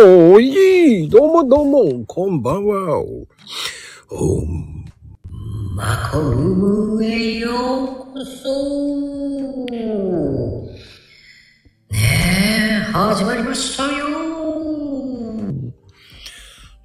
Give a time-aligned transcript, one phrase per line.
[0.00, 0.40] ほー
[1.04, 3.00] いどうもどうも、こんばんは。
[3.00, 4.84] おん、
[5.76, 7.50] マコルームへよ
[7.84, 9.66] うこそ。
[11.90, 11.98] ね
[12.88, 14.06] え、始まりましたよ。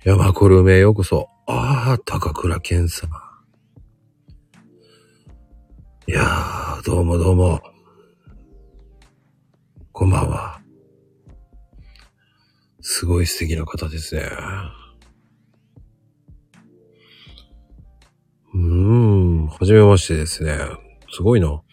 [0.03, 1.29] 山コルメへようこそ。
[1.47, 3.09] ああ、高倉健さん。
[6.07, 7.61] いやー、どうもどうも。
[9.93, 10.64] こんばんは。
[12.87, 14.21] すごい素敵な方ですね。
[18.53, 20.55] うーん、はじめましてですね。
[21.11, 21.63] すごいな。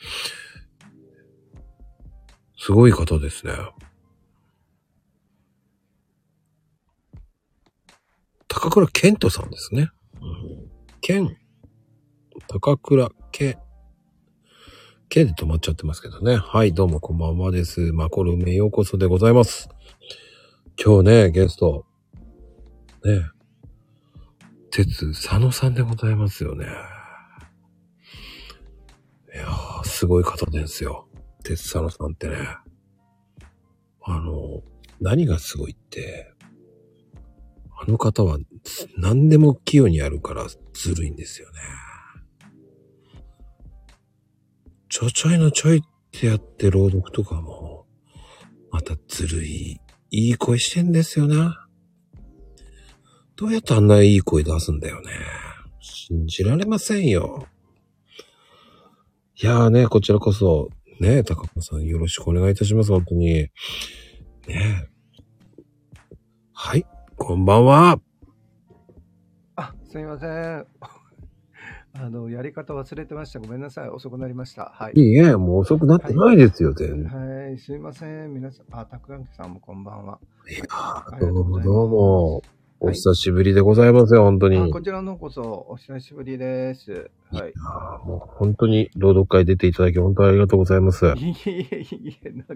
[2.59, 3.53] すごい方ですね。
[8.48, 9.91] 高倉健人さんですね。
[10.23, 10.70] うん、
[11.03, 11.37] 健。
[12.48, 13.59] 高倉健。
[15.11, 16.37] K で止まっちゃってますけどね。
[16.37, 17.92] はい、どうもこんばんはです。
[17.92, 19.69] マコルメようこそでございます。
[20.78, 21.87] 今日ね、ゲスト。
[23.05, 23.31] ね。
[24.70, 26.67] 鉄佐野さんでございますよね。
[29.34, 31.09] いやー、すごい方ですよ。
[31.45, 32.37] 鉄佐野さんってね。
[34.03, 34.62] あの、
[35.01, 36.33] 何がすごいって、
[37.79, 38.39] あの方は
[38.97, 41.61] 何でも器用にやるからずるいんですよね。
[44.89, 45.81] ちょちょいのちょいっ
[46.12, 47.86] てやって朗読とかも、
[48.70, 49.81] またずるい、
[50.14, 51.66] いい声してんですよな。
[53.34, 55.10] どうやってあんないい声出すんだよね。
[55.80, 57.46] 信じられませんよ。
[59.42, 60.68] いやーね、こちらこそ、
[61.00, 63.48] ね、高子さんよろしくお願いいたします、本当に。
[64.46, 64.88] ね
[66.52, 66.84] はい、
[67.16, 67.98] こんばんは。
[69.56, 70.66] あ、すみません。
[71.95, 73.39] あの、やり方忘れてました。
[73.39, 73.89] ごめんなさい。
[73.91, 74.73] 遅くなりました。
[74.75, 74.93] はい。
[74.95, 77.05] いいえ、もう遅くなってないですよ、全然。
[77.05, 78.33] はい、すみません。
[78.33, 80.19] 皆さん、あ、たくらんさんもこんばんは。
[80.51, 82.42] いやあーどうもどうも。
[82.81, 84.57] お久しぶりでございますよ、本当に。
[84.57, 87.11] あこちらのこそ、お久しぶりです。
[87.31, 87.52] はい。
[87.63, 91.07] あーもう本当に朗読会出ていただき本当にありがとうございます。
[91.07, 92.55] いえいえいえ、なんか、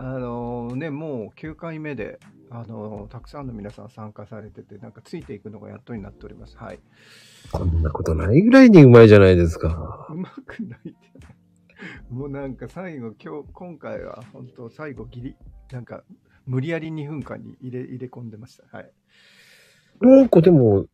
[0.00, 2.20] あのね、もう9回目で、
[2.50, 6.56] あのたくさんの皆さん参加されてて、なんかついていくのがやっとになっております。
[6.56, 6.78] はい。
[7.50, 10.06] こんなことないぐらいにうまいじゃないですか。
[10.08, 10.94] うまくない。
[12.10, 15.36] もうなんか最後、今日、今回は本当最後ギリ、
[15.72, 16.04] なんか
[16.46, 18.76] 無理やり2分間に入れ入れ込んでました。
[18.76, 18.92] はい。
[20.00, 20.86] なんかでも、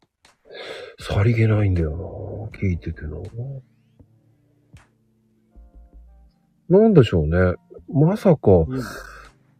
[0.99, 2.59] さりげないんだよな。
[2.59, 3.19] 聞いててな。
[6.71, 7.57] なんでしょうね。
[7.93, 8.95] まさか、いい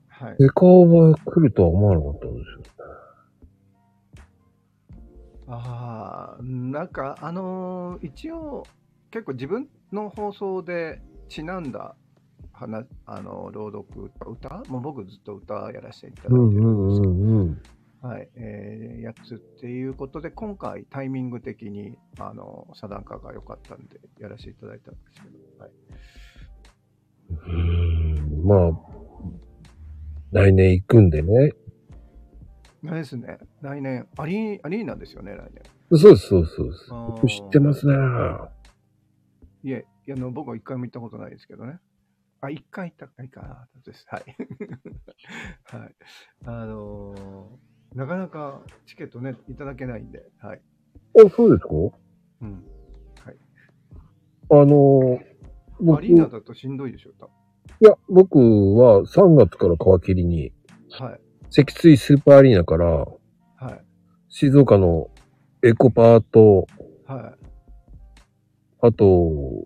[0.09, 0.37] はい。
[0.39, 2.75] デカオが来るとは思わなかったんですよ。
[5.47, 8.65] ああ、なんかあのー一応
[9.11, 11.95] 結構自分の放送でちなんだ
[12.53, 17.63] 話、あの朗読歌もう僕ずっと歌やらせていただいてるうんんですけど、うんうんうん。
[18.01, 25.73] はい、えーやつっていうことで、今回タイミング的に、あの、サダンカが良かったんで、やらせていただいたんですけど、はい。
[27.35, 28.73] うーんまあ、
[30.33, 31.53] 来年行くんでね。
[32.87, 35.51] あれですね、来年、アリーアリーナですよね、来
[35.97, 36.65] そうです、そうです、そ
[36.97, 37.95] う僕知ってますね。
[39.63, 39.71] 年。
[39.71, 41.79] いえ、いやあの僕は一回も行ったことないですけどね。
[42.43, 44.05] あ、一回行ったかいかな、です。
[44.09, 44.25] はい。
[45.65, 45.97] はい。
[46.45, 50.61] あのーなかなかチケットね、いただけないんで、はい。
[51.25, 51.69] あ、そうですか？
[52.43, 52.65] うん。
[54.51, 55.25] あのー、僕
[55.81, 60.53] アリーナだとしんどいでしょ、多いや、僕は3月から皮切りに、
[60.99, 61.21] 分はい。
[61.51, 63.07] 積水スーパーアリーナから、は
[63.71, 63.85] い。
[64.29, 65.11] 静岡の
[65.63, 66.67] エコパート、
[67.07, 67.45] はい。
[68.81, 69.65] あと、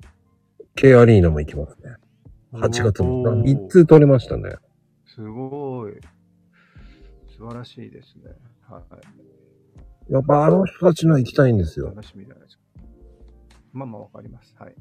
[0.75, 1.97] K アリーナも行きますね。
[2.53, 3.23] 8月も。
[3.23, 4.55] おー3つ取れましたね。
[5.07, 5.93] すごい。
[7.37, 8.31] 素晴らしいですね。
[8.69, 8.83] は
[10.09, 10.13] い。
[10.13, 11.89] やっぱあの人たちのは行きたいんですよ。
[11.89, 12.63] 楽しみじゃないですか。
[13.79, 14.57] まあまあわかります。
[14.59, 14.75] はい。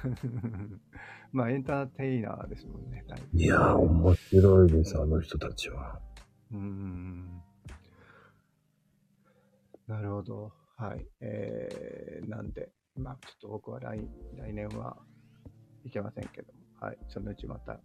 [1.32, 3.04] まあエンターテイナーですもんね。
[3.34, 6.00] いやー、面白いです、あの人たちは。
[6.50, 7.42] うーん。
[9.86, 10.52] なるほど。
[10.76, 11.06] はい。
[11.20, 14.96] えー、なんで、まあちょっと僕は来来年は
[15.84, 16.98] 行けませんけども、はい。
[17.08, 17.78] そのうちまた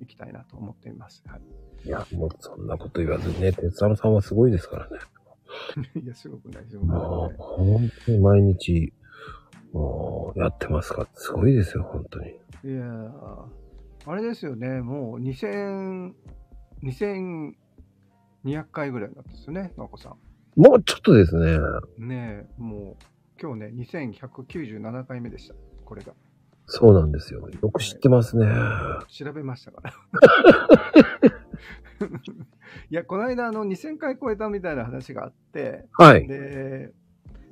[0.00, 1.22] 行きたいなと思っています。
[1.28, 1.42] はい。
[1.86, 4.98] いや、もうそんなこと言わずにね、鉄佐野さんはすごいですからね。
[6.02, 7.00] いや、すごくない、すごくない。
[7.38, 8.92] 本当に毎日、
[9.72, 11.02] もう、やってますか？
[11.02, 12.28] ら、すごいですよ、本当に。
[12.30, 13.44] いやー
[14.06, 16.12] あれですよね、もう2000、
[16.82, 17.54] 2200
[18.70, 20.14] 回ぐらいなんですよね、なこさ
[20.56, 21.56] もうちょっとですね。
[21.98, 22.08] ん。
[22.08, 23.04] ねえ、もう、
[23.40, 25.54] 今日ね、2197回目でした、
[25.84, 26.12] これが。
[26.66, 27.48] そうなんですよ。
[27.48, 28.46] よく知ってますね。
[29.08, 29.92] 調べましたから。
[32.90, 36.26] いや、この間、あの、2000回超えたみたいな話があって、はい。
[36.26, 36.92] で、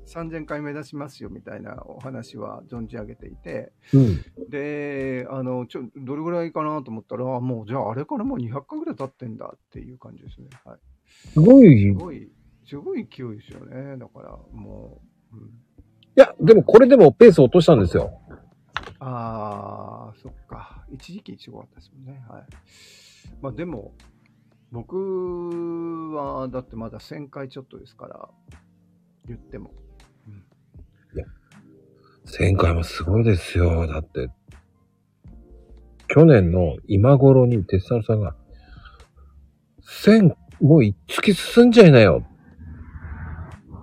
[0.07, 4.25] 3000回目指しますよみたいなお話は存じ上げていて、うん。
[4.51, 10.49] で、あの、ちょ、どれぐらいかなと思ったら、あもう、じゃああれからもう200回ぐらい経ってんだっていう感じですね。
[10.65, 10.79] はい。
[11.33, 11.73] すごい。
[11.73, 12.33] いすごい、
[12.67, 13.97] すごい勢いですよね。
[13.97, 15.01] だから、も
[15.33, 15.51] う、うん、
[16.15, 18.19] や、でもこれでもペース落としたんですよ。
[18.99, 20.85] ああ、そっか。
[20.91, 22.23] 一時期すごかったですもんね。
[22.29, 22.43] はい。
[23.41, 23.93] まあでも、
[24.71, 28.29] 僕は、だってまだ1000回ちょっとですから、
[29.27, 29.73] 言っても。
[32.27, 33.87] 1000回もすごいですよ。
[33.87, 34.31] だって、
[36.09, 38.35] 去年の今頃に鉄太郎さんが、
[39.83, 42.25] 1000、もう突き進んじゃいなよ。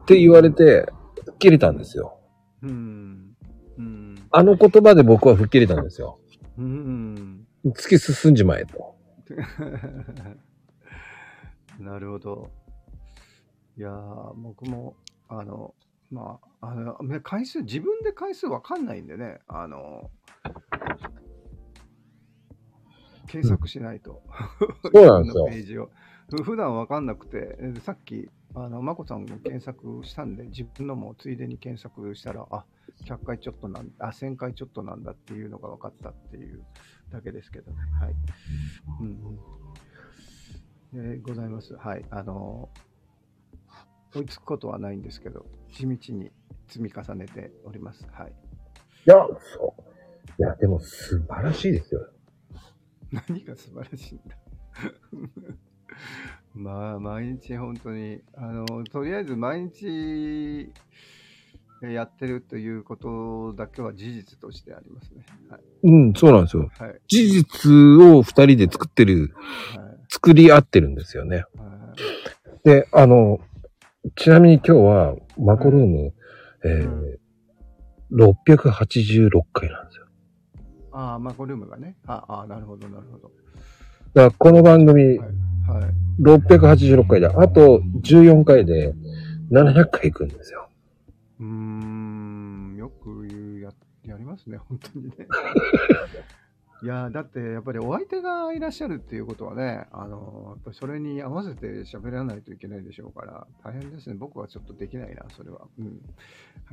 [0.04, 0.92] って言われて、
[1.26, 2.20] 吹っ切れたんですよ。
[2.64, 3.36] うん。
[3.78, 4.16] うん。
[4.32, 6.20] あの言葉で僕は吹っ切れたんですよ。
[6.58, 7.46] うん。
[7.66, 8.96] 突き進んじまえと。
[11.80, 12.50] なるほど。
[13.78, 14.96] いやー、僕も、
[15.28, 15.74] あの、
[16.12, 20.10] まあ、あの、ね回数、自分で回数わかんないんでね、あの、
[23.28, 24.22] 検索しないと。
[24.92, 25.92] そうなんですよページを。
[26.30, 32.66] ふ普段わかんなくて、でさっき、あの、まこさんも検索したんで、自分のもついでに検索したら、あ、
[33.06, 36.64] 100回ちょっとなんあ、1000回ちょっとなんだっていうのが分かったっていう
[37.12, 37.78] だけですけどね。
[38.00, 38.16] はい。
[39.02, 39.40] うん
[40.94, 41.16] うん。
[41.16, 41.76] でございます。
[41.76, 42.06] はい。
[42.10, 42.70] あの、
[44.14, 46.32] 追いつくことはないんですけど、地道に
[46.68, 48.08] 積み重ねております。
[48.12, 48.32] はい。
[48.32, 48.34] い
[49.06, 49.16] や、
[49.56, 50.42] そう。
[50.42, 52.08] いや、でも素晴らしいですよ。
[53.12, 54.38] 何が素晴らしいんだ
[56.54, 60.72] まあ、毎日本当に、あの、とりあえず毎日
[61.82, 65.24] やってるということだけは事実としてありますね。
[65.50, 65.62] はい。
[65.84, 66.70] うん、そうなんですよ。
[66.78, 67.00] はい。
[67.08, 67.72] 事実
[68.02, 69.34] を二人で作ってる、
[69.76, 71.38] はい作り合ってるんですよね。
[71.38, 71.46] はい
[72.64, 73.40] で、あの、
[74.16, 76.14] ちなみに今日は、マコルーム、
[76.66, 77.20] えー
[78.12, 80.06] 686回なんですよ。
[80.92, 81.96] ああ、マコルームがね。
[82.08, 83.32] ああ、なるほど、なるほど。
[84.14, 85.18] だからこの番組、はい。
[85.20, 85.30] はい。
[86.22, 88.94] 686回で、あと14回で
[89.52, 90.69] 700回行くんですよ。
[91.40, 93.72] うーん、よく言うや、
[94.06, 95.14] やりますね、 本当にね。
[96.82, 104.16] いやーだってやっぱりお相手がいらっしゃるっていうことはね、あのーやっぱりそれに合わせて喋らないといけないでしょうから、大変ですね。
[104.16, 105.68] 僕はちょっとできないな、それは。
[105.78, 106.02] うん。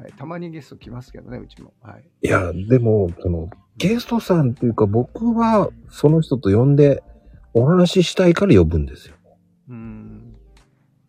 [0.00, 0.12] はい。
[0.12, 1.72] たまにゲスト来ますけどね、うちも。
[1.82, 2.08] はい。
[2.22, 7.02] いや、でも、その、ゲストさんっていうか僕はその人と呼んで
[7.52, 9.16] お話ししたいから呼ぶんですよ。
[9.68, 10.36] うーん。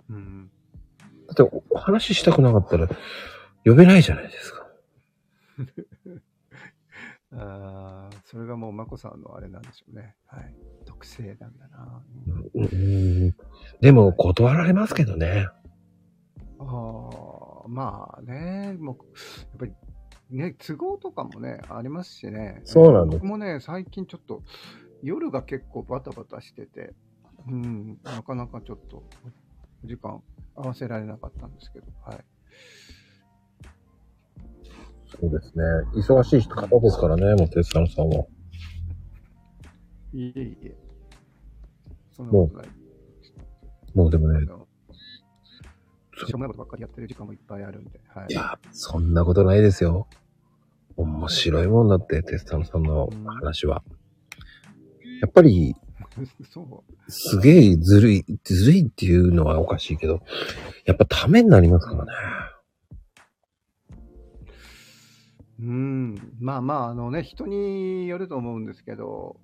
[0.10, 0.51] うん。
[1.27, 2.89] だっておお話ししたくなかったら
[3.68, 4.68] 呼べないじゃないですか。
[7.34, 10.16] あーそれがもう、まこさんのあれなんでしょうね。
[10.28, 10.56] はい。
[10.86, 12.02] 特性なんだな。
[12.56, 12.68] うんう
[13.28, 13.36] ん
[13.81, 15.48] でも断られますけどね。
[16.60, 16.64] あ
[17.66, 19.04] あ、まあね、もう、や
[19.56, 19.74] っぱり、
[20.30, 22.62] ね、都合とかもね、ありますしね。
[22.63, 24.44] そうなんです僕もね、最近ちょっと、
[25.04, 26.94] 夜が結構バタバタしてて、
[27.48, 29.04] うん、なかなかちょっと、
[29.84, 30.24] お時間
[30.56, 32.25] 合わせられなかったんですけど、はい。
[35.07, 35.63] そうですね。
[35.95, 38.25] 忙しい人方ですからね、もう、鉄さんさんは。
[40.13, 40.75] いえいえ。
[42.12, 42.67] そんなことない。
[43.93, 44.46] もうでもね、
[46.25, 48.34] しょうもないことばっかりやってる時間もいっぱいあるんで、はいい。
[48.34, 50.08] や、そんなことないですよ。
[50.98, 53.84] 面白いもんだって、テスタノさんの話は。
[55.22, 55.75] やっぱり。
[57.10, 60.22] すげえずるい、ずるいっていうのはおかしいけど、
[60.86, 62.12] やっぱためになりますからね。
[65.60, 69.38] うん、まあまあ、あのね、人によると思うんですけど、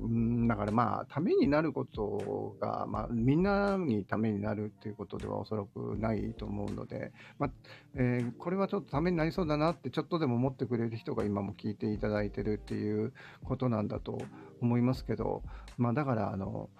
[0.00, 7.50] うん、だからまあ、ためになることが、まあ、みんなにためになるっていうことではおそらくないと思うので、まあ
[7.94, 13.12] えーこれはちょっとためになりそうだなって、ちょっとでも思ってくれる人が今も聞いていただいてるっていう
[13.44, 14.18] ことなんだと
[14.62, 15.42] 思いますけど、
[15.76, 16.70] まあ、だから、あの、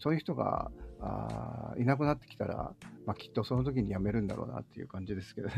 [0.00, 2.74] そういう人があーいなくなってきたら、
[3.06, 5.48] まあ、きっとその時に辞めるんだろうなっていう感じですけど、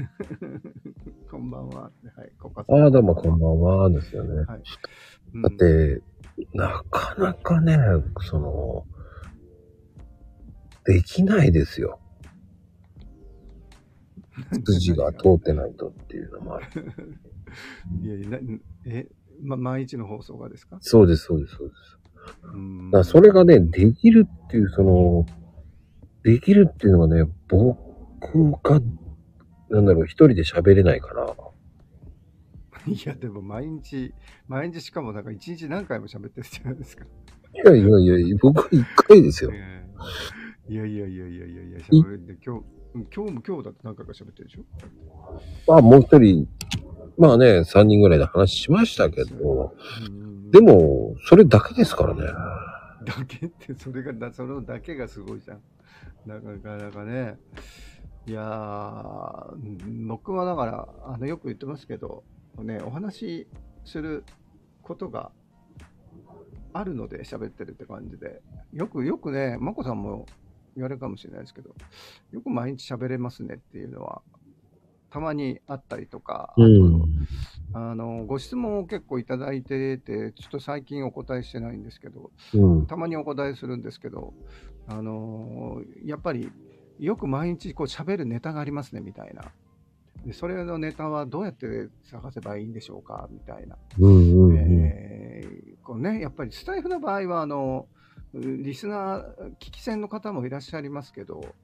[1.31, 1.83] こんばんは。
[2.17, 4.45] はい、こかああ、どうもこんばんは、ですよね。
[4.45, 4.63] はい。
[5.43, 6.03] だって、
[6.55, 7.77] なかなかね、
[8.21, 8.87] その、
[10.85, 12.01] できないですよ。
[14.67, 16.67] 筋が通ってないとっていうのもある。
[18.03, 18.39] いやいや、な
[18.87, 19.07] え、
[19.43, 20.79] ま、毎日の放送がですか？
[20.81, 21.99] そうです、そうです、そうです。
[22.43, 25.27] うんだからそれがね、できるっていう、その、
[26.23, 27.77] できるっていうのはね、僕
[28.63, 28.81] が、
[29.71, 31.35] なんだろう、一人で喋れないから。
[32.87, 34.13] いや、でも毎日、
[34.47, 37.05] 毎日しかもなんか一日何回も喋ってるじゃないですか。
[37.55, 39.53] いやいやいや、僕は一回ですよ。
[40.69, 42.65] いやいやいやいやいやいや、喋るんで、今日、
[42.95, 44.63] うん今日も今日だって何回か喋ってるでしょ？
[45.67, 46.49] まあもう一人、
[47.19, 49.75] まあね、三人ぐらいで話しましたけど、
[50.09, 52.23] うんで、も、それだけですからね。
[53.05, 55.61] だけって、それが、それだけがすごいじゃん。
[56.25, 57.37] なかなかね。
[58.29, 62.23] いやー、僕はだから、あの、よく言ってますけど、
[62.59, 63.49] ね、お話し
[63.85, 64.25] する
[64.81, 65.33] ことが
[66.73, 68.41] あるので喋ってるって感じで、
[68.73, 70.25] よくよくね、まこさんも
[70.77, 71.75] 言われるかもしれないですけど、
[72.31, 74.23] よく毎日喋れますねっていうのは、
[75.15, 77.05] たまにあったりとか、あとうん。
[77.73, 82.87] あの、ご質問を結構いただいてて、ちょっと最近お答えしてないんですけど、うん。
[82.87, 84.35] たまにお答えするんですけど、
[84.89, 86.51] あのーやっぱり
[86.99, 89.45] よく毎日こう喋るネタがありますねみたいな。
[90.27, 93.77] でそれのネタはどうやって探せばいいんでしょうかみたいな。
[95.85, 97.87] こうね、やっぱりスタイフの場合はあの
[98.33, 99.23] リスナー、
[99.61, 101.55] 聞き戦の方もいらっしゃいますけど、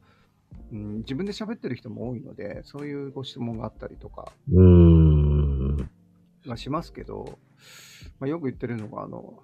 [0.72, 5.90] うん、自分で喋ってる人も多いので、そういうご質問があったりとかうーん。
[6.46, 7.38] がしますけど、
[8.18, 9.42] まあ、よく言ってるのがあの、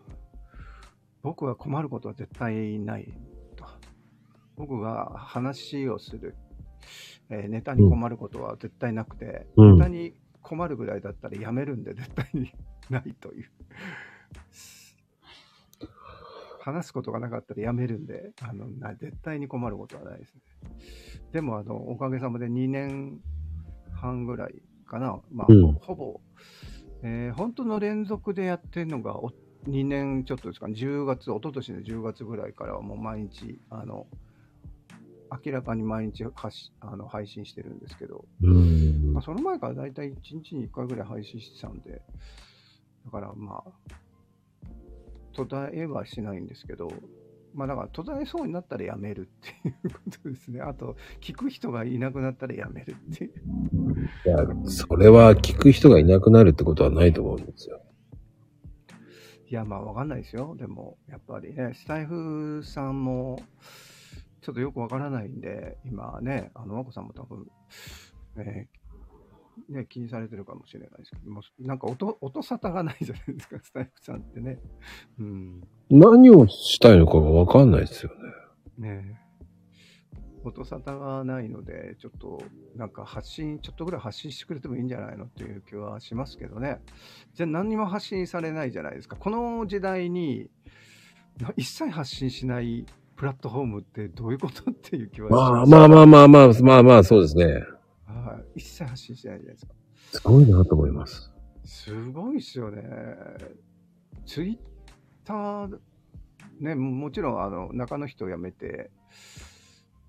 [1.22, 3.12] 僕は困ることは絶対ない
[3.56, 3.66] と。
[4.56, 6.36] 僕が話をする、
[7.30, 12.52] えーネタに困ることは絶対なくて、うんネタに困るぐらいだったらやめるんで絶対に
[12.88, 13.50] ないという。
[16.66, 20.40] 話すことがなかったらやめるんで、あのな絶対に困ることはないですね。
[21.32, 23.20] でもあの、おかげさまで2年
[23.92, 25.72] 半ぐらいかな、まあ、うん。
[25.74, 26.20] ほぼ、
[27.02, 29.30] えー本当の連続でやってるのがお
[29.68, 30.66] 2年ちょっとですか？
[30.68, 34.06] ね、10月、一昨年の10月ぐらいからはもう毎日、あの、
[35.44, 36.24] 明らかに毎日
[36.80, 39.12] あの配信してるんですけど、うん。
[39.12, 42.02] まあ、その前からだいたい1日に1回ぐらい配信してたんで、
[43.04, 43.70] だからまあ、
[45.36, 46.90] 途絶えはしないんですけど、
[47.54, 50.62] まあだから途絶えそうになったらやめるっていうことですね。
[50.62, 53.32] あと、聞く人がいなくなったらやめるっていう。
[54.24, 57.80] いや、それは聞く人がいなくなるってことはないと思うんですよ。
[59.48, 60.56] いや、まあわかんないですよ。
[60.58, 63.42] でも、やっぱりね、スタイフさんも、
[64.40, 67.46] ちょっとよくわからないんで、今ね、あの、まこさんも多分、
[68.38, 68.85] えー
[69.68, 74.58] ね、気にされてるかもしれないですけども、なんか音、音沙汰がないじゃないですか、スタイフさんってね。
[75.18, 75.62] うん。
[75.90, 78.12] 何をしたいのかがわかんないですよ
[78.78, 78.88] ね。
[78.90, 79.26] ねえ
[80.48, 82.40] 音沙汰がないので、ちょっと
[82.76, 86.80] なんか発信、ちょっとぐらい発信してくれてもいいんじゃないのっていう気はしますけどね。
[87.34, 89.16] じゃあ何にも発信されないじゃないですか。
[89.16, 90.48] この時代に
[91.40, 92.86] な一切発信しない
[93.16, 95.70] プラットフォームってどういうことっていう気はしまあます。
[95.70, 97.62] まあまあまあまあ、まあまあそうですね。
[98.06, 98.60] はい。
[98.60, 99.74] 一切発信してないじゃないですか。
[100.12, 101.32] すごいなと思います。
[101.64, 102.82] すごいっすよね。
[104.24, 104.58] ツイッ
[105.24, 105.78] ター、
[106.60, 108.90] ね、もちろんあの中の人を辞めて、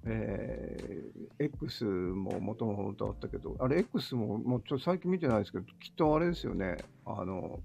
[0.06, 6.78] えー X ももともとあったけど、あれ X ももうちょっと最近見てないですけど、きっとあれですよね。
[7.06, 7.60] あの、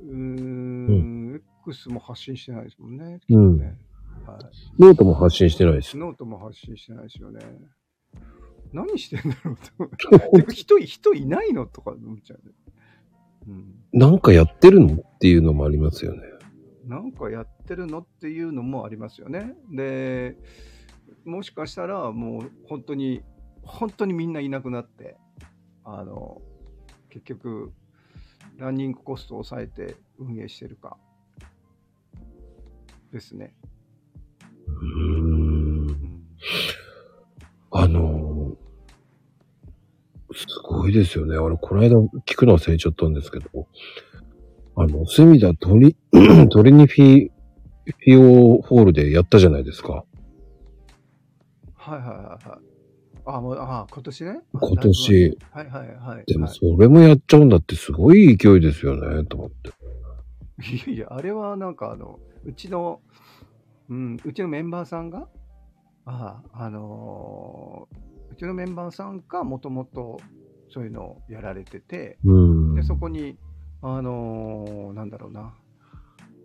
[0.00, 3.20] うーん、X も発信してないですもんね。
[3.26, 3.78] きっとね
[4.26, 5.96] はいノートも発信してないです。
[5.96, 7.40] ノートも発信してないですよね。
[8.76, 12.54] 何してんだろうと人い、人いないのとか思っちゃうね。
[13.48, 13.74] うん。
[13.98, 16.22] なんかやってるのっていうのもありますよね。
[16.86, 19.54] なんかやってるのっていうのもありますよね。
[19.70, 20.36] で、
[21.24, 23.22] もしかしたらもう本当に、
[23.62, 25.16] 本当にみんないなくなって、
[25.82, 26.42] あの、
[27.08, 27.72] 結局、
[28.58, 30.98] ランニングコストを抑えて運営してるか、
[33.10, 33.54] ですね。
[34.68, 35.88] うーん。
[35.88, 36.22] うん
[37.78, 38.35] あのー
[40.36, 41.38] すごいですよね。
[41.38, 43.66] 俺、この間聞くの忘れちゃったんですけど、
[44.76, 45.96] あの、隅田トリ、
[46.52, 47.30] トリニフィ、
[47.86, 50.04] フィオホールでやったじゃないですか。
[51.74, 52.14] はいはいは
[52.44, 52.58] いはい。
[53.24, 54.40] あ、もう、あ、今年ね？
[54.52, 55.38] 今年。
[55.50, 56.24] はいはいはい。
[56.26, 59.70] でも、はいそれもやっちゃうんだってすごい勢いですよね、と思って。
[60.62, 63.00] いやいや、あれはなんかあの、うちの、
[63.88, 65.28] うん、うちのメンバーさんが、
[66.04, 70.20] ああ、あのーうちのメンバーさんがもともと
[70.68, 72.74] そういうのをやられてて、うん。
[72.74, 73.38] で、そこに、
[73.80, 75.54] あのーなんだろうな、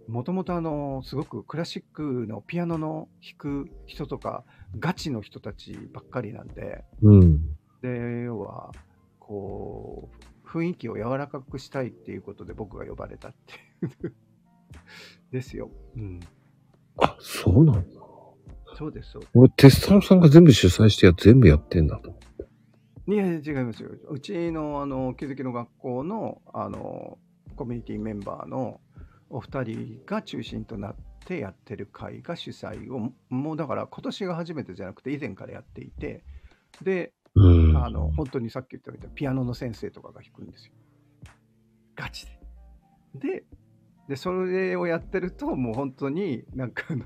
[0.08, 4.46] もともとあのーすごくクラシックのピアノの弾く人とか、
[4.80, 7.42] ガチの人たちばっかりなんで、うん。
[7.82, 8.72] で、要は、
[9.20, 10.10] こ
[10.46, 14.16] う、雰囲気を柔らかくしたいっていうことで僕が呼ばれたっていう。
[15.32, 15.70] ですよ。
[15.98, 16.20] うん。
[17.02, 18.01] あ、そうなんだ。
[18.82, 22.16] そうです、そうで俺、テスタロさんが全部主催してや、全部やってんだと。
[23.06, 23.12] す。
[23.14, 23.90] いやいや、違いますよ。
[24.10, 27.20] うちの、あの、気づきの学校の、あの、
[27.56, 28.82] コミュニティメンバーの、
[29.30, 30.96] お二人が中心となっ
[31.26, 36.24] てやってる会が主催をもうだから今年が初めてじゃなくて以前からやっていて
[36.82, 37.78] でうん。
[37.78, 40.74] あの本当にさっき言ったみたいにピアノの先生とかが弾くんですよ
[41.96, 42.26] ガチ
[43.16, 43.44] でで
[44.10, 47.06] でそれをやってるともう本当になんかあの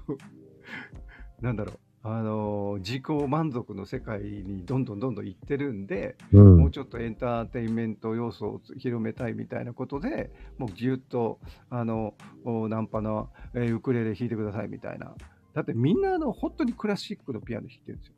[1.46, 1.80] なんだろう。
[2.08, 6.58] あの自己満足の世界にどんどんどんどん行ってるんで、うん。
[6.58, 15.16] もうちょっとエンターテインメント要素を広めたいみたいなことでもうぎゅっとあのおナンパの、えーウクレレ弾いてくださいみたいな。
[15.54, 18.14] だってみんなあの本当にクラシックのピアノ弾いてるんですよ。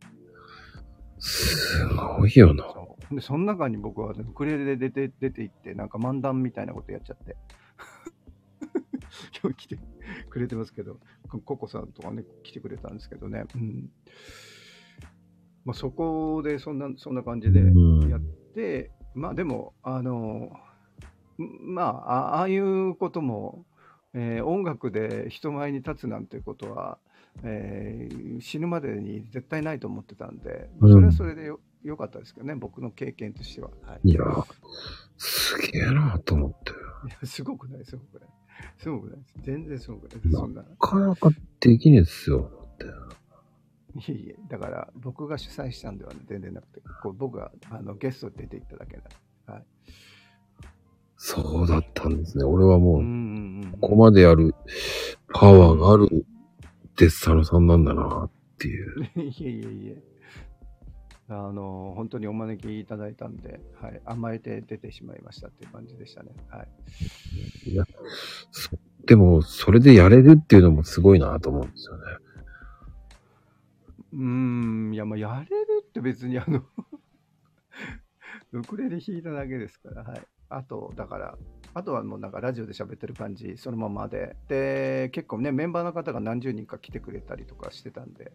[1.20, 1.88] す
[2.20, 2.66] ごいよな。
[3.12, 7.38] でその中に僕はねウクレレで出て出て行ってなんか漫談みたいなことやっちゃって
[9.42, 9.80] 今日来て
[10.38, 13.90] くれてますけどコココさんとかね来てくれたんですけどね、うん。
[15.66, 18.10] まあ、そこでそんなそんな感じでうん。
[18.10, 20.52] やって、まあでもあの
[21.40, 23.66] んまああああいうことも、
[24.14, 27.00] えー音楽で人前に立つなんてことは、
[27.44, 34.22] えー死ぬまでに絶対ないと思ってたんで、まあそれはそれでよ,、よかったですけどね僕の経験としては、はい、いや、
[35.18, 36.72] すげえなと思って。
[36.72, 38.30] いやすごくないすごくない
[38.78, 42.52] すごくないです全然すごくないですそんななかなかできねえっすよ。
[42.80, 43.08] だって。
[44.00, 49.04] いえいえだから僕が主催したんでは全然なくてこう僕があのゲストで出ていっただけだ
[49.48, 49.64] はい
[51.18, 52.44] そうだったんですね。
[52.44, 54.56] 俺はもう、うんうんうんここまでやる
[55.34, 56.26] パワーがある
[56.98, 59.04] デッサノさんなんだなっていう。
[59.22, 60.04] いえいえいえ。
[61.30, 66.32] あの、本当にお招きいただいたんで、はい、甘えて出てしまいましたっていう感じでしたね。
[66.50, 66.68] はい。
[67.70, 67.84] いや、
[68.52, 68.72] そ
[69.06, 72.04] でも、それでやれるっていうのもすごいなと思うんですよね。
[74.14, 74.20] うー
[74.90, 76.64] ん、いや、まあ、やれるって別にあの、
[78.54, 80.22] ウクレレ弾いただけですから、はい。
[80.50, 81.38] あと、だから、
[81.74, 84.36] あとはもうなんかラジオで喋ってる感じ、そのままで。
[84.48, 88.32] で、結構ね、メンバーの方が何十人か来てくれたりとかしてたんで、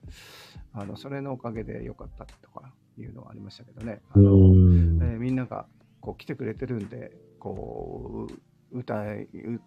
[0.73, 4.01] あの、それのおかげでよかったとかいうのはありましたけどね。
[4.11, 4.99] あうのん。
[5.03, 5.66] えーみんなが
[6.01, 8.29] こう来てくれてるんで、こ
[8.73, 9.05] う、う歌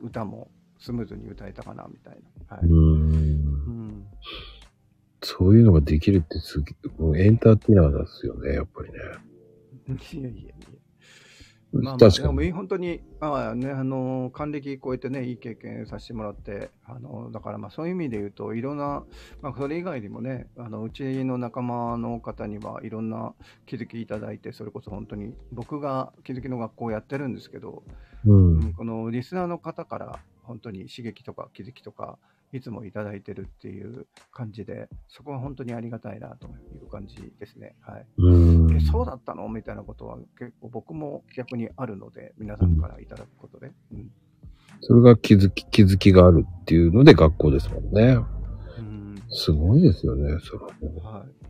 [0.01, 0.49] 歌も
[0.79, 2.17] スムーズに歌えたかな、みたい
[2.49, 2.55] な。
[2.55, 2.67] はい。
[2.67, 2.75] うん
[3.67, 4.05] うん。
[5.21, 6.75] そういうのができるってすげ
[7.17, 8.99] エンターテイナーですよね、やっぱりね。
[10.13, 10.53] いやいやいや。
[11.71, 12.55] まあ、まあ、でも。
[12.55, 19.03] 本当に、ああね、あの、還暦超えてね、いい経験させてもらって、あの、だからまあそういう意味で言うと、いろんな、
[19.41, 23.33] まあそれ以外にもね、あの、うちの仲間の方にはいろんな
[23.65, 27.83] 気づきいただいて、それこそ本当に、僕が気づきの学校をやってるんですけど、
[28.25, 28.73] うんうん。
[28.73, 32.17] このリスナーの方から本当に刺激とか気づきとか
[32.53, 37.75] いつもいただいてるっていう感じでそこは本当にありがたいなという感じですね。
[37.81, 43.71] はい、うそうだったのみたいなことは結構僕も逆にあるので皆さんからいただくことで。
[43.91, 44.11] うん
[44.81, 48.17] それが気づき、気づきがあるっていうので学校ですもんね。
[48.77, 51.45] うんすごいですよね、それはもはい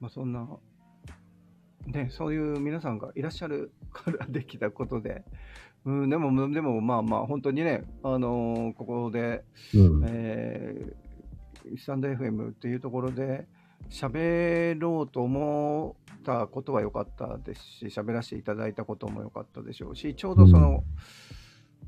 [0.00, 0.46] まあ、そんな、
[1.86, 5.24] ね、そういう皆さんがいらっしゃるからできたことで、
[5.86, 9.44] うん、でも、でもまあまあ、本当にね、あのーここで、
[9.74, 9.78] う。
[9.78, 10.04] うん。
[10.06, 11.04] えー
[11.76, 13.46] スタンド FM っていうところで
[13.90, 20.84] 喋ろうと思ったことは良かったですし喋らせていただいたことも良かったでしょうしちょうどその、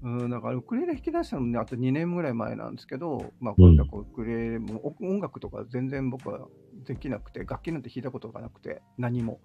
[0.03, 6.47] うん、だからウクレレ弾き出したのねあと2年ぐらい前なんですけど、まあ、こういったウクレレもお音楽とか全然僕は
[6.87, 9.41] できなくて楽器なんて弾いたことがなくて何も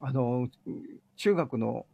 [0.00, 0.48] あの
[1.16, 1.86] 中学のお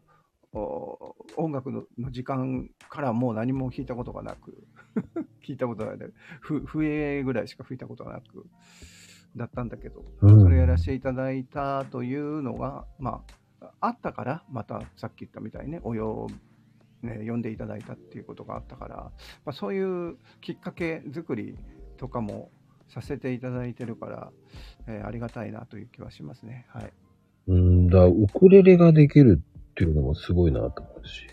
[0.54, 4.66] 音楽のの時間からもう何も弾いたことがなく
[5.42, 6.08] 聞いたことがない
[6.40, 8.46] ふ笛ぐらいしか吹いたことがなく
[9.36, 13.24] だったんだけど、うんそれやらせていただいたというのが、ま
[13.60, 16.28] あ、あったから、またさっき言ったみたいにね、およ
[17.02, 19.12] ね、呼んでいただいたっていうことがあったから、ま
[19.46, 21.56] あ、そういうきっかけ作り
[21.96, 22.50] とかも
[22.88, 24.32] させていただいてるから、
[24.86, 26.66] えーありがたいなという気はしますね。
[26.68, 26.92] はい。
[27.48, 31.26] うんだ、ウクレレができるっていうのもすごいなと思うし。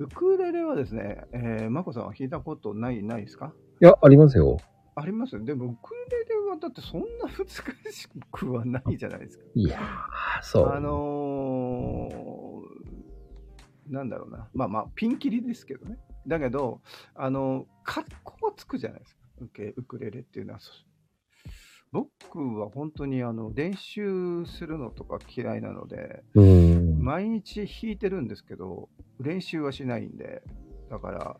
[0.00, 3.52] ウクレレはですね、えー、まこさんは弾いたことない、ないですか？
[3.80, 4.58] いや、ありますよ。
[4.94, 5.34] あります？
[5.36, 5.44] よ。
[5.44, 7.46] でも、ウクレレはだってそんな難
[7.92, 9.44] しくはないじゃないですか。
[9.54, 10.72] いやー、そう。
[10.72, 14.48] あのーなんだろうな。
[14.54, 15.98] まあまあ、ピンキリですけどね。
[16.26, 16.80] だけど、
[17.14, 19.20] あの、格好はつくじゃないですか。
[19.76, 20.60] ウクレレっていうのは。
[20.60, 20.70] そ
[21.90, 26.81] 僕は本当にあの練習するのとか嫌いなので、うん。
[27.02, 28.88] 毎日弾いてるんですけど、
[29.20, 30.42] 練習はしないんで、
[30.88, 31.36] だから、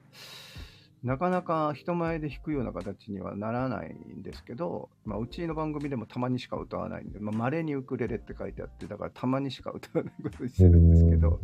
[1.03, 11.41] なかなか人前で弾くような形にはならないんですけど、まあ、うちの番組でもたまにしか歌わないんで、まあ、稀にウクレレって書いてあって、だからたまにしか歌わないことにしてるんですけど、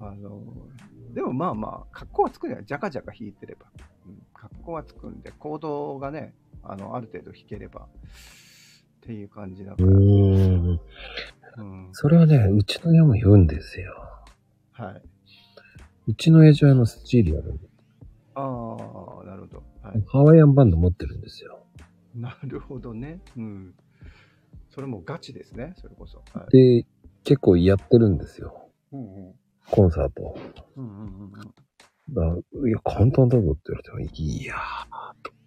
[0.00, 0.42] あの、
[1.12, 2.66] でもまあまあ、格好はつくじゃない？
[2.66, 3.66] ジャカジャカ弾いてれば。
[4.06, 7.86] うん、格好はつくんで、コードがね、あの、ある程度弾ければ、っ
[9.00, 9.88] ていう感じだから。
[11.92, 13.94] それはね、うちの親も言うんですよ。
[14.72, 15.02] はい。
[16.08, 17.68] うちの親父はあの、スチールやるんで。
[18.34, 19.62] ああ、なるほど。
[19.82, 20.04] はい。
[20.06, 21.58] ハワイアンバンド持ってるんですよ。
[22.14, 23.20] なるほどね。
[23.36, 23.74] うん。
[24.70, 26.22] それもガチですね、それこそ。
[26.32, 26.82] はい。
[26.82, 26.86] で、
[27.24, 28.68] 結構やってるんですよ。
[28.92, 29.34] うんうん。
[29.70, 30.36] コンサート。
[30.76, 31.32] うんうんうんうん。
[32.14, 34.58] だいや、簡単だぞって言われても、いやー
[35.22, 35.37] と。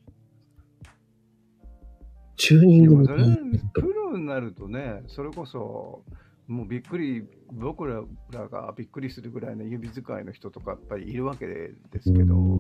[2.42, 6.04] チューニングもプロになるとね、それこそ、
[6.48, 8.02] もうびっくり、僕ら
[8.48, 12.60] がびっくりするぐらいの指使いの人とかやっぱりいるわけですけど、うんうん。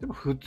[0.00, 0.38] でも普通に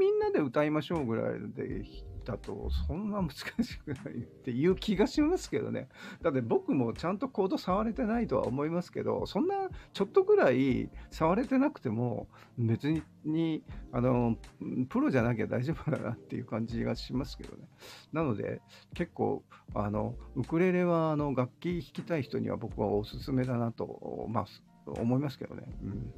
[0.00, 1.84] みんなで歌いましょうぐらいで
[2.24, 5.88] だと、そんな難しくないっていう気がしますけどね。
[6.22, 9.54] だって僕もちゃんとコード触れてないとは思いますけど、そんな
[9.92, 14.36] ちょっとぐらい触れてなくても、別に、あの、
[14.88, 17.64] プロじゃなきゃ大丈夫だなっていう感じがしますけどね。
[18.12, 18.60] なので、
[18.94, 19.42] 結構、
[19.74, 24.46] あの、ウクレレは、あの、楽器弾きたい人には僕はおすすめだなと、まあ、
[25.00, 25.64] 思いますけどね。
[25.82, 26.12] うん。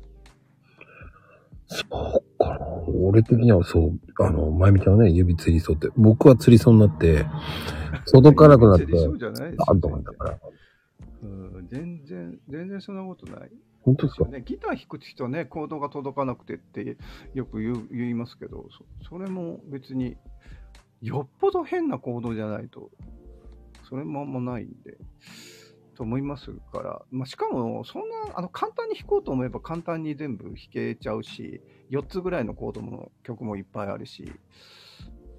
[1.75, 2.67] そうかな。
[3.03, 7.27] 俺的にはそう、あの、前みたいなね、指つりそうって、僕はつりそうになって、
[8.13, 10.39] 届かなくなって、そうじゃないですあんと思ったから。
[11.23, 13.51] うん、全然、全然そんなことない。
[13.83, 14.25] 本当ですか？
[14.29, 16.97] ね、ギター弾く人はね、コードが届かなくてって
[17.35, 18.67] よく言う言いますけど
[19.03, 20.17] そ、それも別に
[21.03, 22.91] よっぽど変なコードじゃないと、
[23.89, 24.97] それもあんまないんで、
[25.95, 34.33] と思いますから、まあ、しかも、そんなあの簡単に弾こうと思えば簡単に全部弾けちゃうし、4つぐらいのコードも曲もいっぱいあるし、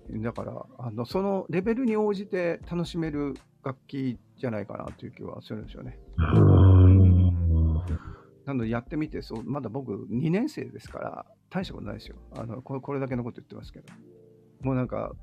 [0.10, 6.00] だから、あのそのレベルに応じて楽しめる楽器じゃないかなという気はするんですよね。
[8.46, 12.16] なのでやってみてそう、まだ僕2年生ですから、大したことないですよ。
[12.36, 13.86] あのこれだけのこと言ってますけど。
[14.62, 15.14] もうなんか、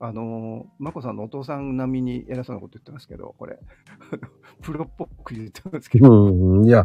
[0.00, 3.58] あのー、眞子さんのお父さん並みに偉そうなこと言ってますけど、これ、
[4.62, 6.84] プロっぽく言ってますけど、うん、いや、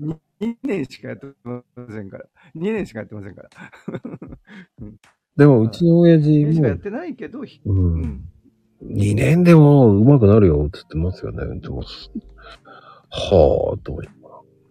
[0.00, 3.50] 2年しかやってませんから、2年しかやってませんから。
[5.36, 8.00] でもうちの親父2年しかやっも、てないけど、ひう、うん。
[8.02, 8.24] ん、
[8.82, 11.60] 2年でも上手くなるよって言ってますよね。
[11.60, 14.08] でもはぁ、と思い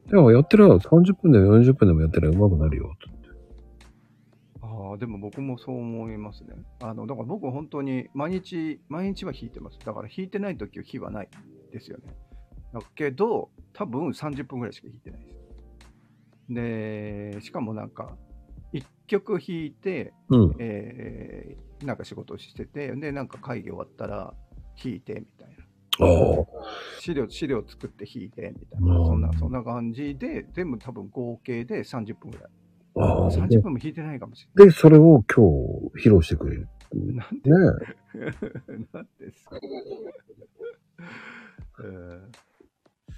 [0.09, 3.14] でもやってる30分でも40分でもやってる上手くなるよって。
[4.97, 6.55] でも僕もそう思いますね。
[6.81, 9.79] あの、だから僕は本当に毎日、毎日は弾いてます。
[9.79, 11.29] だから弾いてない時は日はない
[11.71, 12.03] ですよね。
[12.73, 15.35] だけど、多分30分ぐらいしか弾いてないです。
[16.49, 18.15] で、しかもなんか、
[18.73, 20.55] 1曲弾いて、うん。
[20.59, 24.33] えーなんか仕事をしてて、で、なんか会議終わったら
[24.81, 25.65] 弾いてみたいな。
[26.99, 28.97] 資料、資料作って弾いてみたいな。
[28.99, 32.49] うんそんな、そんな感じで、全部多分合計で30分ぐらい。
[32.97, 33.31] ああ。
[33.31, 34.73] 30で分も弾いてないかもしれない。
[34.73, 35.45] で、それを今
[35.93, 36.67] 日披露してくれる。
[36.93, 37.49] なんで？
[37.51, 37.57] ね
[38.93, 39.57] なんですか？
[41.79, 42.31] うん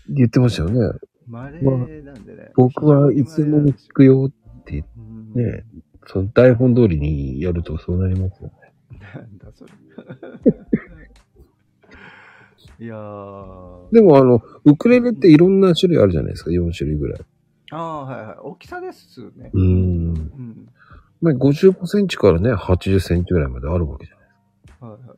[0.10, 0.98] 言ってましたよね。
[1.28, 2.52] まれなんでね。
[2.56, 5.66] 僕はいつでも聞くよって言ってうんね、
[6.06, 8.54] その台本通りにやるとそうなりますよね。
[9.14, 9.72] なんだそれ。
[12.80, 13.92] いやー。
[13.94, 17.22] でもあの、ウクレレっていろんな種類あるじゃないですか、4種類ぐらい。
[17.72, 18.38] ああ、はいはい。
[18.40, 19.52] 大きさですね。
[19.54, 19.66] うーん。
[19.66, 20.70] うん。
[21.22, 25.18] まあ、55センチからね、80センチぐらいまであるわけじゃないですはいはいはい。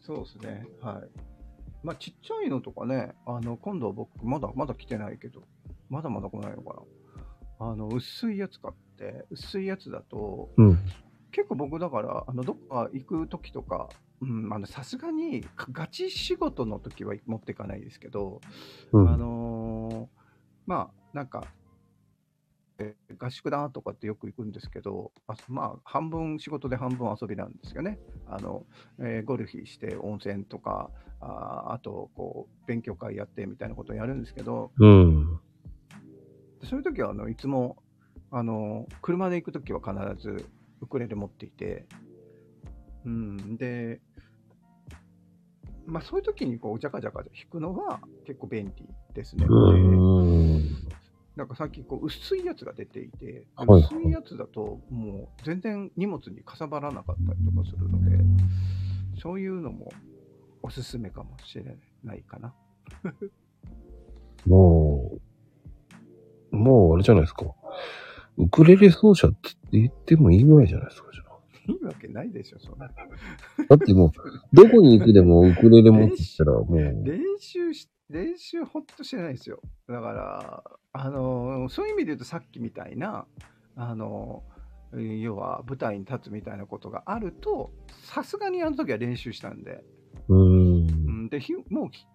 [0.00, 0.66] そうですね。
[0.80, 1.08] はい。
[1.84, 5.42] まあ、ちっちゃいのとかね、あの、今度僕、まだ、まだ来てないけど、
[5.88, 6.74] まだまだ来ないのか
[7.60, 7.66] な。
[7.70, 10.62] あの、薄いやつ買って、薄いやつだと、か。
[10.62, 10.78] うん。
[11.30, 13.88] 結構僕だから、あの、どっか行く時とか、
[14.20, 18.40] うん、あの、さすがに、かガチ仕事の時は持っていかないですけど、
[18.92, 19.08] うん。
[19.08, 20.21] あのー
[20.66, 21.44] まあ、なんか、
[22.78, 27.98] えー合宿だとかってよく行くんですけど、あまあ、半分仕事で半分遊びなんですよね。
[28.26, 28.66] あの、
[28.98, 35.40] えーゴルフして温泉とか、あーあと、こう、勉強会やってみたいなことをやるんですけど、うん。
[36.64, 37.76] そういう時は、あの、いつも、
[38.30, 40.46] あの、車で行く時は必ず
[40.80, 41.86] ウクレレ持っていて、
[43.04, 44.00] うん、で、
[45.86, 49.46] まあそういう時にこう、ジャカジャカ弾くのは結構便利ですね。
[51.36, 58.18] なんかさっきこう薄いやつが出ていて、はい薄いやつだともう全然荷物にかさばらなかったりとかするので、
[59.20, 59.92] そういうのも
[60.62, 61.64] おすすめかもしれ
[62.04, 62.54] ないかな。
[64.46, 65.18] も
[66.52, 67.46] う、もうあれじゃないですか。
[68.38, 71.22] ウクレレ奏者って言ってもいいぐらいじゃないですか、じゃ
[71.68, 72.86] いいわけないでしょ、そんな。
[72.86, 72.90] あ。
[73.68, 74.10] だってもう、
[74.52, 79.60] どこに行くでもウクレレ持ってきたらもう、 練習し、練習ほんとしてないですよ。
[79.88, 83.26] だから、あの、そういう意味で言うとさっきみたいな、
[83.74, 84.44] あの、
[84.92, 87.72] 要は舞台に立つみたいなことがあると、
[88.04, 89.82] さすがにあの時は練習したんで、
[90.28, 90.86] うん
[91.24, 92.06] ん、で、ひもうひ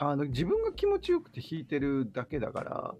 [0.00, 2.94] あの、自分が気持ちよくて弾いてるだけだから、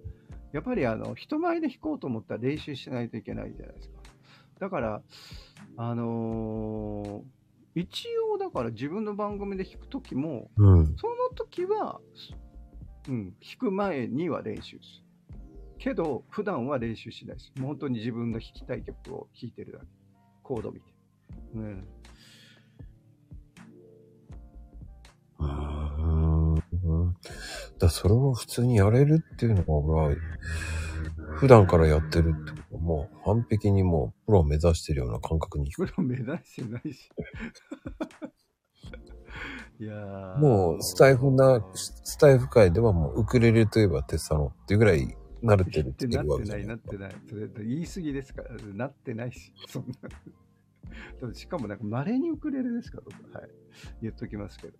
[0.53, 3.95] やっぱりあの、人前で弾こうと思ったら練習しないといけないじゃないですか。
[4.61, 5.03] だから、
[5.79, 7.38] あのー
[7.79, 10.97] 一応だから自分の番組で弾くときも、うん。
[10.97, 12.01] その時は、
[13.09, 15.09] うん、弾く前には練習する。
[15.79, 17.53] けど、普段は練習しないです。
[17.57, 19.87] もう本当に自分の弾きたい曲を弾いてるだけ。
[20.43, 20.87] コード見て。
[21.55, 21.88] うん。
[25.38, 27.17] うーん。
[27.79, 30.17] だそれを普通にやれるっていうのが
[31.37, 37.09] 普段からやってるってもう完璧にもうプロを目指してるような感覚にプロ目指してないし。
[39.81, 47.14] いやーもうスタイフな、スタイフ界ではもうウクレレといえばテッサロっていうぐらい慣れてるって言 なってない、ってるわけじゃなないってない。
[47.28, 50.09] それ言い過ぎですから、なってないし、そんな。
[51.35, 53.49] しかもなんか稀にウクレレですから、僕はい。
[54.03, 54.75] 言っときますけど。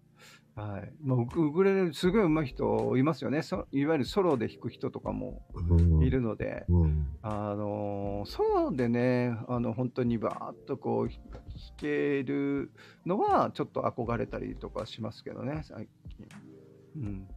[0.55, 0.93] はい。
[1.03, 3.43] まあ、ウクレレすごい上手い人いますよね。
[3.43, 7.07] そいわゆるソロで弾く人とかもうんいるので、うん。
[7.23, 11.19] あのーソロでね、あの、本当にバーッとこう、弾
[11.77, 12.73] ける
[13.07, 16.27] のは、ちょっと憧れたりとかしますけどね、最近。
[16.97, 17.29] うん。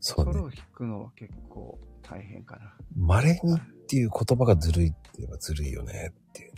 [0.00, 0.32] そうね。
[0.32, 2.74] ソロを弾くのは結構大変かな。
[2.96, 6.53] 稀にっていう言葉がずるいって言えばずるいよねっていう。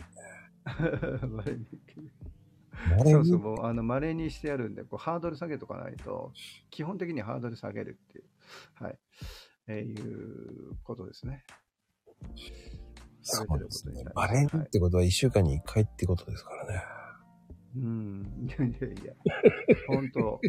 [3.05, 6.33] そうそう、もう、あの、稀にしてやるんで、こう、ハードル下げとかないと、
[6.71, 8.25] 基本的にハードル下げるっていう、
[8.85, 8.99] はい、
[9.69, 11.45] えーいうことですね。
[13.23, 14.05] そうですね。
[14.15, 16.83] はい稀にってことは一週間に一回ってことですからね。
[17.77, 19.13] うん、いやいやいや、
[19.89, 20.41] 本当。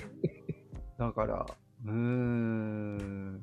[0.97, 1.45] だから、
[1.85, 3.41] うーん、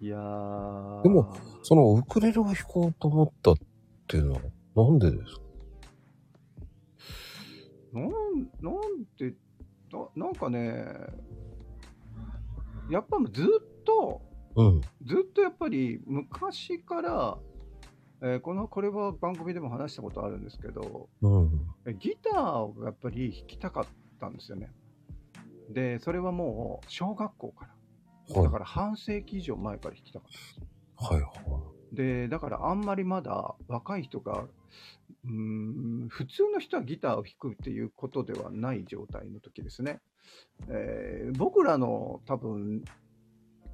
[0.00, 1.02] いやー。
[1.02, 3.54] でも、そのウクレレを弾こうと思ったっ
[4.08, 4.40] ていうのは
[4.76, 5.41] なんでですか？
[7.92, 8.08] なん、
[8.60, 9.34] なんて、
[9.92, 10.84] ななんかね、
[12.90, 14.22] やっぱずっと、
[14.54, 14.80] うん。
[15.04, 17.38] ずっとやっぱり昔から、
[18.22, 21.50] えーこのこれは番組でも話したことあるんですけど、うん。
[21.86, 23.86] えギターをやっぱり弾きたかっ
[24.20, 24.70] たんですよね。
[25.70, 27.68] で、それはもう小学校から。
[27.68, 30.68] はいだから半世紀以上前から弾きたかったんで
[31.08, 31.12] す。
[31.12, 34.46] はいはで、だからあんまりまだ若い人が、
[35.24, 40.00] うーん、普通の人はギターを弾くっていうことではない状態の時ですね。
[40.68, 42.84] えー僕らの多分、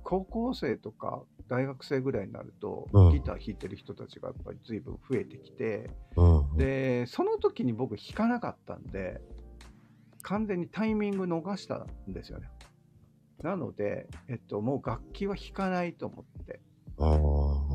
[0.03, 6.21] 高校生とか大学生ぐらいになると、うんギター弾いてる人たちがやっぱり随分増えてきて、い。
[6.21, 6.57] うん。
[6.57, 9.21] で、その時に僕弾かなかったんで、
[10.23, 12.49] 完全にタイミング逃したんですよね。
[13.43, 16.61] なので、えっと、もう楽器は弾かないと思って。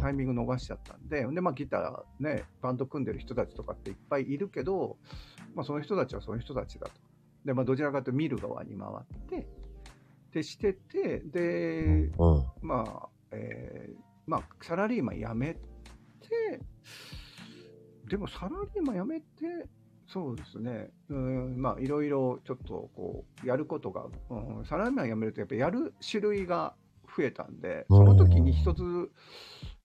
[0.04, 4.98] タイミング逃しちゃったんで、で、まあギターね、バンド組んでる人たちとかっていっぱいいるけど、
[5.56, 6.94] まあその人たちはその人たちだと。
[7.46, 9.48] で、まあどちらかというと見る側に回って、
[10.34, 12.46] で、してて、で、うん。
[12.62, 15.60] まあ、えーまあ、サラリーマン辞めて、
[18.10, 19.70] でもサラリーマン辞めて、
[20.08, 26.76] そうですね、うん、まあ、いろいろちょっとこう、やることが、うん、サラリーマン辞めると、やっぱやる種類が
[27.16, 28.82] 増えたんで、その時に一つ、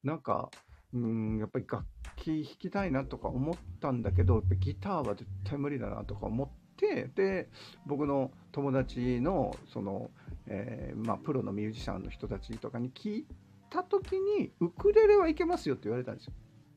[0.04, 0.50] なんか、
[0.94, 1.84] うん、やっぱり楽
[2.16, 7.48] 器弾きたいなとか思ったんだけど、ギターは絶対無理だなとか思って、で、
[7.87, 10.11] 僕の友達の、その、
[10.46, 13.26] えーまあ、プロのミュージシャンの人たちとかに聞い
[13.70, 16.32] た時に、ウクレレはいけますよって言われたんですよ。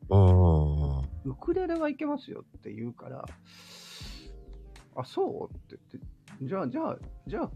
[0.09, 1.31] うん。
[1.31, 3.25] ウクレレはいけますよって言うから、
[4.95, 7.51] あ、そうって言って、じゃあ、じゃあ、じゃあ、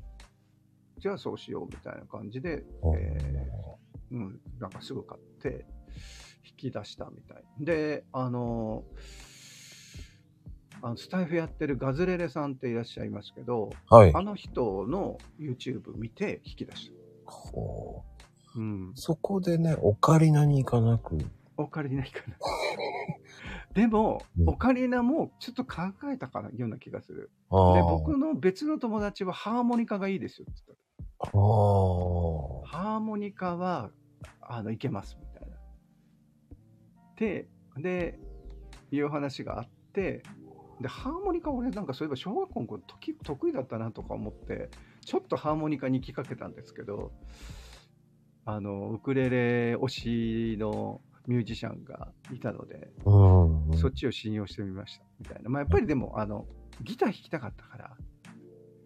[0.97, 2.63] じゃあそうしようみたいな感じで、
[2.97, 5.65] えーうん、なんかすぐ買って、
[6.45, 7.43] 引き出したみたい。
[7.59, 8.83] で、あの
[10.81, 14.11] あのスタイフやってるガズレレさんっていらっしゃいますけど、はい。
[14.13, 16.93] あの人の YouTube 見て引き出し
[17.25, 18.03] ほ
[18.53, 18.59] た。
[18.59, 18.91] うんう。
[18.95, 21.17] そこでね、オカリナに行かなく。
[21.57, 22.35] オカリナいかな。
[23.73, 27.31] でも、うんオカリナもちょっと考えたかなような気がする。
[27.49, 30.77] で、僕の別の友達はハーモニカがいいですよって言っ。
[30.77, 30.84] た。
[32.65, 33.91] ハーモニカは、
[34.41, 35.57] あの、いけますみたいな。
[37.17, 37.47] で、
[37.77, 38.19] で、
[38.91, 40.23] いう話があって、
[40.81, 44.69] で、ハーモニカ俺なんかそういえば小学校の頃時得意だったなとか思って、
[45.05, 47.11] ちょっとハーモニカに行きかけたんですけど、
[48.45, 53.77] あの、ウクレレ推しのミュージシャンがいたので、うん。
[53.77, 55.49] そっちを信用してみましたみたいな。
[55.49, 56.45] まあ、やっぱりでも、あの、
[56.81, 57.97] ギター弾きたかったから、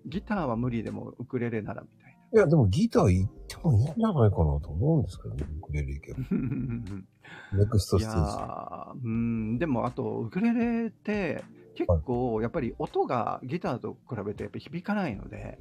[0.05, 1.98] ギターは無理でもウクレレならみた
[2.33, 6.19] いや、でもギター行ってもいいんじゃないかなと思うんですけどね、ウクレレ行けば。
[7.57, 8.99] ネクストいステージ。
[9.03, 11.43] うん、でもあと、ウクレレって
[11.75, 15.59] 結構やっぱり音がギターと比べてやっぱ響かないので、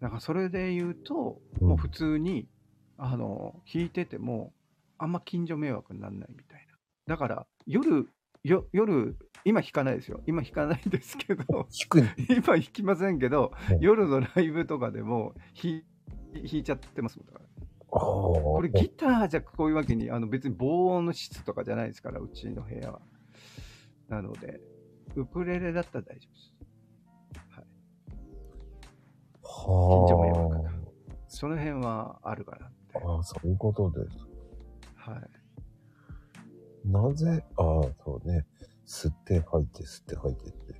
[0.00, 2.48] なんかそれで言うと、うんもう普通に、
[2.96, 4.52] あの、弾いてても、
[4.98, 6.66] あんま近所迷惑にならないみたい
[7.06, 7.14] な。
[7.14, 8.08] だから、夜、
[8.42, 10.22] よ夜、今弾かないですよ。
[10.26, 11.44] 今弾かないですけど。
[12.28, 15.82] 今弾きませんけどうん、夜のライブとかでも弾
[16.32, 17.26] 弾いちゃってますもん。
[17.26, 17.44] だから
[17.92, 18.00] ああ。
[18.00, 23.00] ここれギターじゃこういうわけに、あの別に防音室とかじゃないですから、うちの部屋は。
[24.08, 24.60] なので、
[25.16, 26.60] ウクレレだったら大丈夫です。
[29.42, 30.70] 近所迷惑が
[31.28, 32.98] その辺はあるかなって。
[33.04, 34.16] ああ、そういうことです。
[34.96, 35.39] はい。
[36.84, 38.46] なぜ、ああ、そうね。
[38.86, 40.74] 吸って吐いて、吸って吐いてって。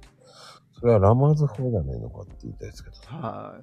[0.72, 2.96] それはラマーズ法じゃねえのかって言いたいですけど。
[3.06, 3.60] は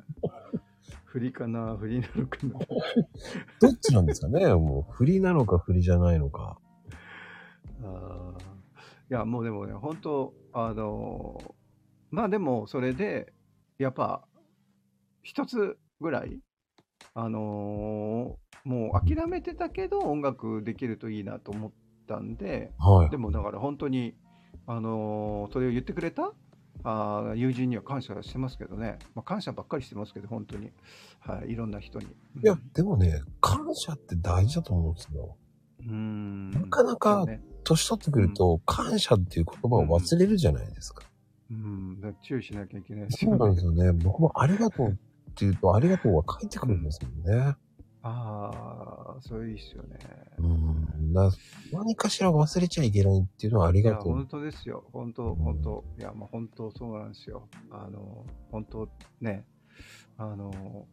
[0.53, 0.57] い。
[1.05, 2.53] 振りかな振りなのかな
[3.59, 4.53] どっちなんですかね？
[4.53, 6.59] もう、振りなのか振りじゃないのか。
[7.83, 8.41] あー
[9.09, 11.53] いや、もうでもね、本当あのー
[12.09, 13.33] まあでも、それで、
[13.77, 14.25] やっぱ、
[15.23, 16.39] 一つぐらい、
[17.13, 21.71] あのーもう諦めてたけど、音楽できるといいなと思っ
[22.07, 23.17] たんで、はいで。
[23.17, 24.15] もだから本当に、
[24.65, 26.31] あのーそれを言ってくれた
[26.83, 30.71] あー友人には感謝してますけどね、まあ、感謝ばっかりしてますけど、本当に、
[31.19, 32.05] はい、いろんな人に。
[32.05, 32.09] い
[32.43, 35.35] や、でもね、感謝って大事だと思うんですよ。
[35.87, 37.25] うん、なかなか
[37.63, 41.03] 年取ってくると、感謝っていう言葉を忘れるじゃないですか。
[41.49, 43.45] うん、だから注意しなきゃいけないですそうよね。
[43.45, 43.91] なんですよね。
[44.03, 44.97] 僕もありがとうって
[45.45, 47.55] 言うと、ありがとうは返ってくるんですもんね。
[48.09, 49.97] ああ、それいいっすよね。
[50.39, 51.13] うん。
[51.13, 51.29] だ
[51.71, 54.27] 何かしら忘れちゃいけないっていうのはありいや、がとう本。
[54.27, 54.83] 当ですよ。
[54.93, 55.83] 本当、本当。
[55.99, 57.47] いや、まあ本当そうなんですよ。
[57.71, 58.89] あの、本当
[59.21, 59.45] ね、
[60.17, 60.87] あの、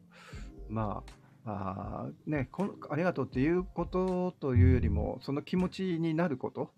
[0.69, 1.03] ま
[1.47, 6.71] あ、あーねこの、ありがとうっていうことというよりも、その気持ちになること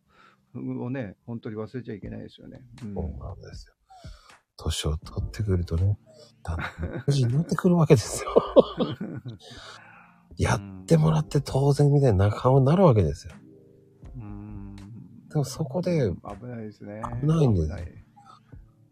[0.54, 2.60] をね、本当に忘れちゃいけないですよね。
[2.82, 3.72] うんそうなんですよ。
[4.58, 5.98] 年を取ってくるとね、
[6.42, 8.34] だんだん年になってくるわけですよ。
[10.36, 13.34] やってもらって当然みたいな顔になるわけですよ。
[14.16, 14.76] うん
[15.28, 17.02] でもそこで、危ないですね。
[17.20, 17.92] 危ないんです危ない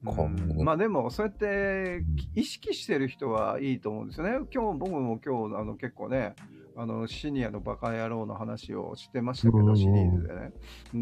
[0.05, 2.05] こんうんまあでも、そうやって
[2.35, 4.47] 意識してる人はいいと思うんですよね。
[4.53, 6.35] 今日、僕も今日、あの結構ね、
[6.77, 10.53] あのシニアのバカ野郎の話をしてましたけど、シリーズでね。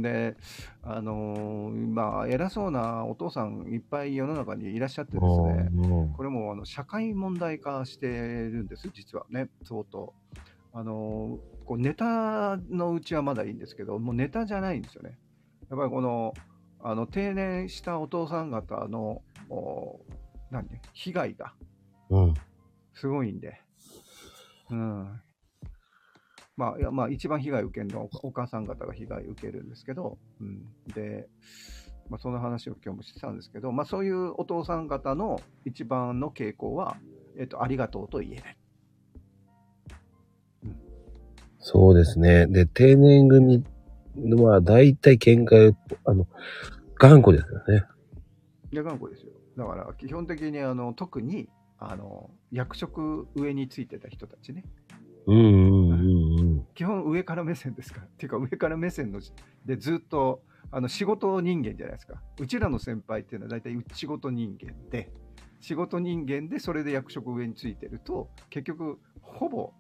[0.03, 0.37] で、
[0.83, 10.13] あのーまあ、偉そうなお父さんいっぱい世の中にいらっしゃってですね、うんこれもあの社会問題化してるんです、実はね、相当。
[10.75, 15.17] あのーこうネタのうちはまだいいんですけど、もうネタじゃないんですよね。
[15.71, 16.35] やっぱりこの、
[16.83, 20.01] あの定年したお父さん方の、お
[20.51, 20.69] 何？
[20.93, 21.55] 被害が
[22.11, 22.35] うん。
[22.93, 23.61] すごいんで、
[24.71, 25.21] うん。
[26.57, 30.63] まあ、いやまあ、一番被害を受けるのはおお母さん方が被害を受けるんですけど、うん、
[30.95, 31.27] で、
[32.11, 36.97] まあ、その話を今日もしてたんですけど、まあ、そういうお父さん方の一番の傾向は、
[37.39, 38.57] えっと、ありがとうと言えない。
[41.59, 42.47] そうですね。
[42.49, 43.65] で、定年組
[44.43, 46.27] は大体喧嘩、あの、
[46.99, 47.85] 頑固ですよね。
[48.73, 49.33] いや、頑固ですよ。
[49.57, 54.65] だから、基本的にあの特にあの役職上についてた人たちね、
[55.27, 55.92] うんうんうんうん。
[56.83, 58.07] 基本上から目線ですから。
[58.07, 59.21] っていうか、上から目線の
[59.65, 60.43] でずっと
[60.73, 62.21] あの仕事人間じゃないですか。
[62.41, 65.13] うちらの先輩っていうのは大体仕事人間で、
[65.61, 69.73] 仕事人間でそれで役職上についてると、結局、ほぼ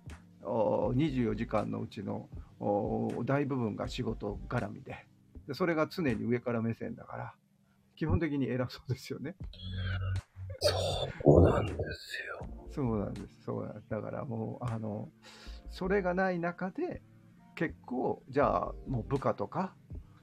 [0.45, 2.29] お24時間のうちの
[2.61, 5.05] お大部分が仕事絡みで
[5.49, 7.35] で、それが常に上から目線だから、
[7.97, 9.35] 基本的に偉そうですよね。
[10.61, 12.49] そうなんですよ。
[12.71, 13.43] そうなんです。
[13.45, 13.88] そうなんです。
[13.91, 15.09] だからもう、あの、
[15.73, 17.03] それがない中で、
[17.57, 19.75] 結構、じゃあ、もう部下とか、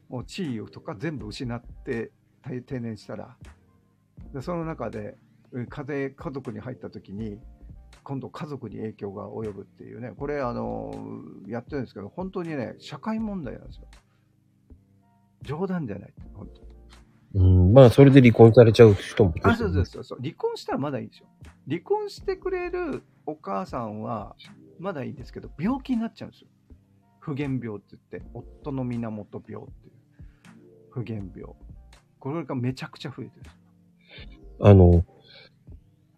[0.07, 2.11] もう地位とか全部失って
[2.43, 3.35] 定定年したら、
[4.33, 5.17] でその中で、
[5.51, 7.39] うん家庭、家族に入った時に、
[8.03, 10.93] 今度家族に影響が及ぶっていうね、これ、あの、
[11.47, 13.87] やってるんですけど、本当にね、社会問題なんですよ。
[15.41, 16.13] 冗談じゃない。
[16.33, 20.19] 本当うん、まあ、それで離婚されちゃう人もいるあ、そうそうそうそう。
[20.19, 21.27] 離婚したらまだいいんですよ。
[21.67, 24.35] 離婚してくれるお母さんは
[24.79, 26.47] まだいいんですけど、病気になっちゃうんですよ。
[27.19, 29.93] 不原病って言って、夫の源病っていう。
[30.91, 31.55] 不原病。
[32.19, 33.55] これがめちゃくちゃ増えてるんです
[34.61, 35.05] あの、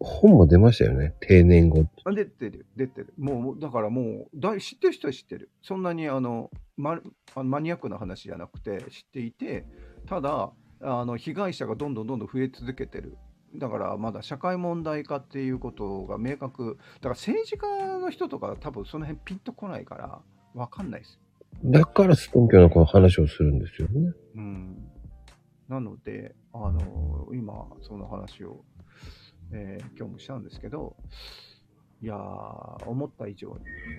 [0.00, 1.14] 本も出ましたよね。
[1.20, 1.86] 定年後。
[2.04, 3.14] あ出てる、出てる。
[3.18, 5.50] もうだからもう、だい知ってる人は知ってる。
[5.62, 7.00] そんなにあの、ま、
[7.34, 9.66] あのマニアックな話じゃなくて知っていて、
[10.06, 13.16] ただ、あの被害者がどんどんどんどん増え続けてる
[13.54, 20.20] だからまだ社会問題化っていうことが明確、だから政治家の人とか多分その辺ピンとこないから、
[20.54, 21.20] わかんないです。
[21.64, 24.12] だからストンキョのこの話をするんですよね。
[24.36, 24.92] うん。
[25.68, 28.64] なので、あの、今、その話を、
[29.52, 30.96] えー今日もしたんですけど、
[32.02, 33.48] いやー、思った以上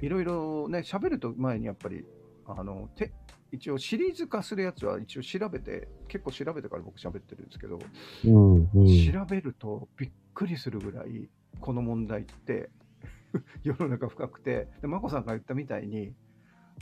[0.01, 2.05] に、いろいろね、喋ると前にやっぱり、
[2.45, 3.13] あの、て
[3.53, 7.79] 一応シリーズ化するやつは一応調べて、結構調べてから僕喋ってるんですけど、
[8.25, 9.11] うん、うん。
[9.11, 11.29] 調べるとびっくりするぐらい、
[11.61, 12.71] この問題って
[13.61, 16.15] 世の中深くて、で、眞子さんが言ったみたいに、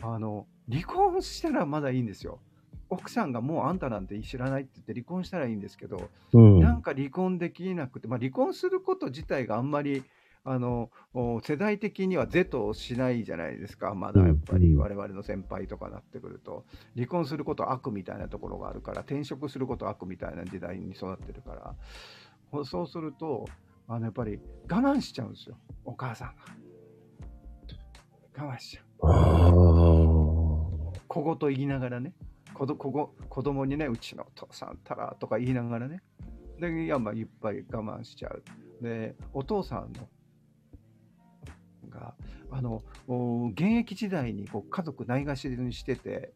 [0.01, 2.39] あの、離婚したらまだいいんですよ。
[2.89, 6.59] 奥さんがもうあんたなんて知らないって言って離婚したらいいんですけど、うん。
[6.61, 10.03] なんか離婚できなくて、まあ、離婚すること自体があんまり
[10.43, 16.65] あのお世代的には是としないじゃないですか、まだやっぱりうん我々の先輩とかなってくると、
[16.95, 21.75] 離婚することは悪みたいなところがあるから、転職することは悪みたいな時代に育ってるから、
[22.51, 23.45] ほそうすると、
[23.87, 24.39] あのやっぱり
[24.69, 26.43] 我慢しちゃうんですよ、お母さんが。
[28.37, 28.85] 我慢しちゃう。
[31.07, 32.13] 小言言いながらね、
[32.53, 36.01] 子ど子ご子供にね、うちのお父さんたらとか言いながらね、
[36.61, 38.43] で、いや、まあ、いっぱい我慢しちゃう。
[38.81, 40.07] で、お父さんの、
[41.91, 42.15] が、
[42.49, 46.33] あの、お現役時代にこう家族ないがしろにしてて、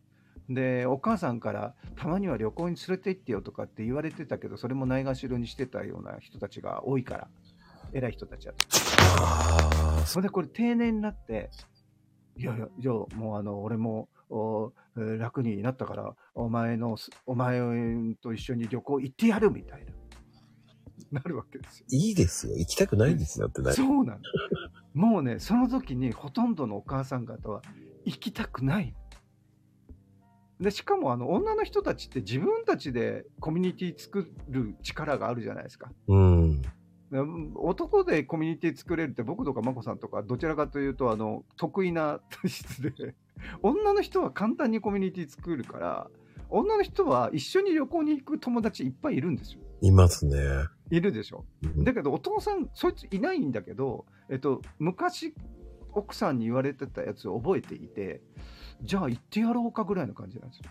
[0.49, 7.28] で、お母さんから、たまには旅行に連れて行ってよとかって言われてたけど、それもないがしろにしてたような人たちが多いから、
[7.93, 8.60] 偉い人たちだと。
[9.24, 10.06] ああ。
[10.06, 11.49] それでこれ定年になって、
[12.38, 17.60] いやいや、じゃあもうあの、俺も、おえー楽になったから、お前のす、お前
[18.22, 19.86] と一緒に旅行行ってやるみたい
[21.12, 21.86] な、なるわけですよ。
[21.89, 22.56] いいですよ。
[22.56, 23.76] 行きたくないですよってなる。
[23.76, 24.20] そうなの。
[24.95, 27.61] もうね、その時にほとんどのお母さん方は
[28.05, 28.95] 行きたくない。
[30.61, 35.91] で、しかもあの、女の人たちって自分たちでコミュニティ作る力があるじゃないですか。
[36.07, 36.61] うん。
[37.11, 42.91] うん男でコミュニティ作れるって僕とか眞子さんとかどちらかというとあの得意な体質で
[43.61, 46.07] 女の人は簡単にコミュニティ作るから
[46.49, 50.37] 女の人は一緒に旅行に行く友達いっぱいいるんですよいますね。
[50.89, 51.45] いるでしょ。
[51.63, 55.33] うんだけどお父さんそいついないんだけど、えっと、昔
[55.93, 58.21] 奥さんに言われてたやつを覚えていて
[58.81, 60.63] じゃあ行ってやろうかぐらいの感じなんですよ。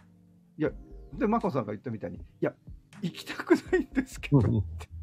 [0.58, 0.70] いや
[1.14, 2.52] で眞子さんが言ったみたいにいや
[3.02, 4.38] 行きたくないんですけど。
[4.38, 4.42] っ
[4.78, 4.94] て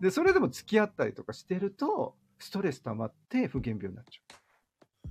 [0.00, 5.08] で、それでも付き合ったりとかしてると、ストレス溜まって不減病になっちゃ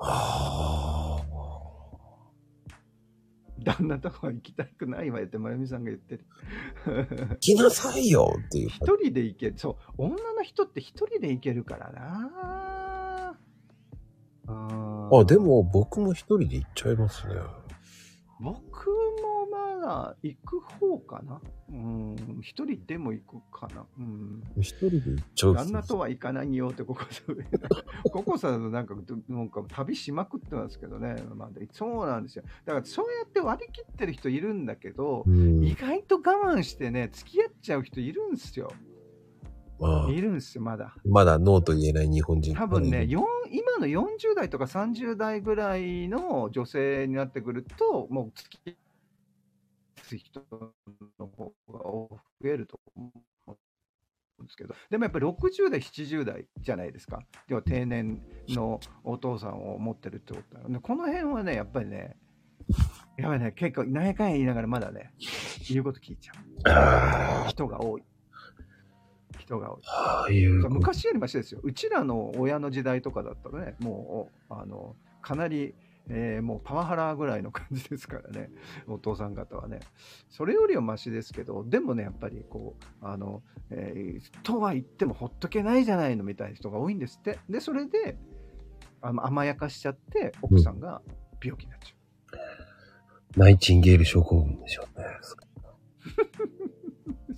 [0.00, 0.97] ああ。
[3.60, 3.64] う。
[3.64, 6.24] 旦那とか行きたくないわよって、まゆみさんが言ってる。
[7.30, 8.68] 行きなさいよっていう。
[8.68, 9.54] 一人で行ける。
[9.56, 13.34] そう、女の人って一人で行けるからな
[14.46, 17.34] あーあ、でも僕も一人で行っちゃいますね。
[18.40, 18.97] 僕
[19.88, 21.40] だ行く方かな？
[21.70, 23.84] うん、一人でも行くかな？
[23.98, 24.42] うん。
[24.60, 27.36] 一人で行っちゃう旦那とは行かないよってココ さん。
[28.10, 28.94] ココさんのなんか、
[29.28, 31.16] なんか旅しまくってますけどね。
[31.34, 32.44] まあ、そうなんですよ。
[32.64, 35.64] だからそうやって割り切ってる人いるんだけど、うん。
[35.64, 38.70] 意外と我慢してね、付き合っちゃう人いるんですよ。
[39.80, 40.96] まあ、いるんですよ、まだ。
[41.04, 42.52] まだノーと言えない日本人。
[42.54, 43.22] 多分ね、今
[43.78, 48.76] の40代とか30代ぐらいの女性になってくると、もう付き
[50.14, 50.40] 合う人
[51.18, 53.12] の方が増えると思
[53.46, 53.52] う
[54.42, 57.20] んですけど、でもやっぱり60代、70代じゃないですか。
[57.48, 60.78] 要は定年のお父さんを持ってるってことだよね。
[60.80, 62.16] この辺はね、やっぱりね、
[63.16, 65.12] やばいね、結構、何やかんや言いながらまだね、
[65.68, 66.32] 言うこと聞いちゃ
[66.66, 67.48] あう。
[67.48, 68.02] 人が多い。
[69.38, 69.82] 人が多い。
[69.86, 70.68] あ、ああいう。
[70.70, 71.60] 昔よりましですよ。
[71.62, 75.74] うちらの親の時代とかだったらね、もう、あの、かなり、
[76.10, 78.50] えーもうパワハラぐらいの感じですからね、
[78.88, 79.80] お父さん方はね。
[80.28, 87.38] それよりはマシですけど、でもね、やっぱりこう、あの、えーとは言ってもほっとけないじゃないのみたいな人が多いんですって。
[87.48, 88.16] で、それで、
[89.00, 91.02] あの甘やかしちゃって、奥さんが
[91.42, 93.38] 病気になっちゃう。
[93.38, 95.04] ナイチンゲール症候群でしょうね。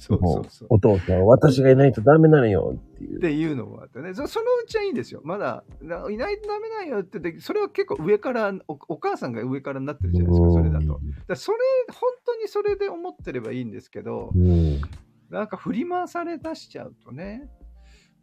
[0.00, 0.68] そうそうそう。
[0.70, 3.20] お父さん、私がいないとダメなのよっていうっ。
[3.20, 11.58] ていうのもあってねそそのうちはいいんですよまだないないとダメなんよって言ってそれは結構上からおお母さんが上からになってるじゃないですかそれだとだそれ
[11.92, 14.80] 本当にそれで思ってればいいんですけどうん。
[15.28, 17.48] なんか振り回され出しちゃうとね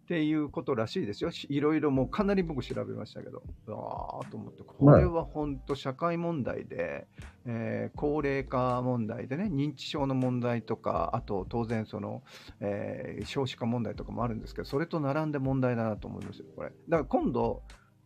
[0.07, 1.31] っていうことらしいですよ。
[1.31, 3.43] しいろいろもうかなり僕調べましたけど。
[3.67, 4.63] ああと思って。
[4.63, 7.07] これは本当社会問題で、
[7.45, 12.23] えー高齢化問題でね認知症の問題とかあと当然その、
[12.61, 16.69] えー少子化問題とかもあるんですけどそれと並んで問題だなと思いますよこれ。
[16.69, 17.61] だから今度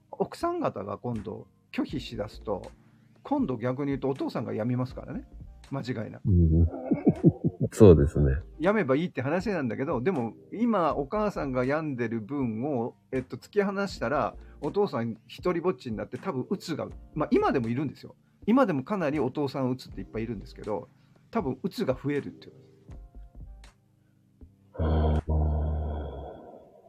[0.10, 2.64] 奥さん方が今度拒否しだすと
[3.22, 5.24] 今度逆に言うとお父さんが辞みますからね。
[5.70, 6.28] 間違いなく。
[6.28, 6.68] うん
[7.72, 8.38] そうですね。
[8.60, 18.16] 病めばいいって話なんだけど、でも今お母さんが病んでる分を、えっと、突き放したら、お父さん一人ぼっちになって多分うつが、まあ今でもいるんですよ。
[18.48, 20.90] 今でもかなりお父さんうつっていっぱいいるんですけど、
[21.30, 22.54] 多分うつが増えるっていう。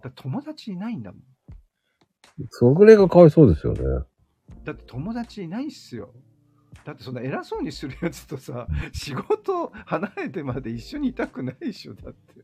[0.02, 1.22] だ友達いないんだもん。
[2.48, 3.80] それがかわいそうですよね。
[4.64, 6.14] だって友達いないっすよ。
[6.84, 12.42] だってそんな偉そうにするやつとさ、仕事離れてまで一緒にいたくないでしょ、だって。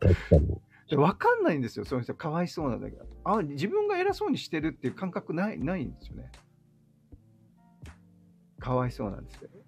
[0.00, 3.06] 確かんないんですよ、そういう人、かわいそうなんだけど。
[3.24, 6.30] あ、自分が偉そうにしてるっていう感覚ないないんですよね。
[8.58, 9.58] かわいそうなんですけど。
[9.58, 9.62] っ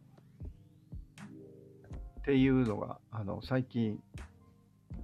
[2.24, 3.98] ていうのが、あの、最近、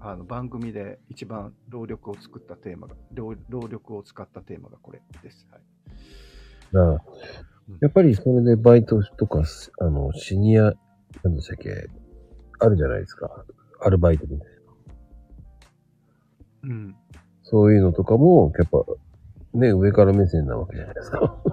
[0.02, 5.46] あの番組で一番労力を作ったテーマが、労労力を使ったテーマがこれです。
[5.50, 5.62] はい。
[6.72, 7.04] だから
[7.80, 9.42] やっぱりそれでバイトとか、
[9.78, 10.72] あの、シニア、
[11.22, 11.88] なんでしたっけ、
[12.58, 13.44] あるじゃないですか。
[13.80, 14.54] アルバイトみたいな。
[16.62, 16.96] うん。
[17.42, 18.84] そういうのとかも、やっぱ、
[19.54, 21.42] ね、上から目線なわけじゃないですか。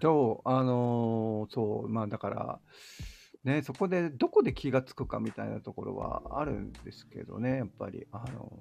[0.00, 2.60] と、あのーそう、まあだから、
[3.44, 8.52] ね、そこでどこで気がつくかみたいなところはあるんですけどね、やっぱり、あの、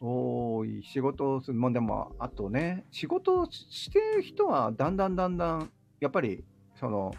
[0.00, 5.70] 多い仕事をする、もうでも、あとね、仕事をしてる人はだんだんだんだん、
[6.00, 6.44] やっぱり、
[6.74, 7.12] その、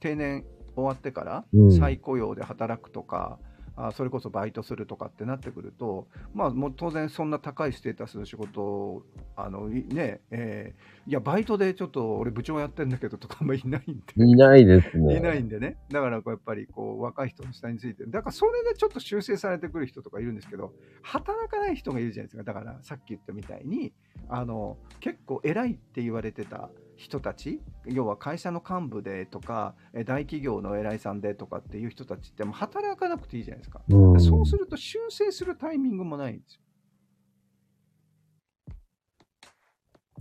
[0.00, 1.72] 定年終わってからうん。
[1.78, 3.38] 再雇用で働くとか、
[3.80, 9.02] あそれこそバイトするとかってなってくると、まあ、もう当然そんな高いステータスの仕事を、
[9.36, 14.24] あの、いね、えーいや、バイトでちょっと俺部長やってんだけどとかあんまいないんで。
[14.26, 15.16] いないですね。
[15.16, 15.78] いないんでね。
[15.90, 22.42] だからこうやっぱりこう若い人の下について、だからそれでちょっと修正されてくる人とかいるんですけど、働かない人がいるじゃないですか。
[22.42, 23.94] だからさっき言ったみたいに、
[24.28, 26.68] あの結構偉いって言われてた
[26.98, 33.80] 人たち、要は会社の幹部でとか、え大企業の偉いさんでとかっていう人たちってもう働かなくていいじゃないですか。
[33.88, 34.20] うん。
[34.20, 36.60] そうすると修正するタイミングもないんですよ。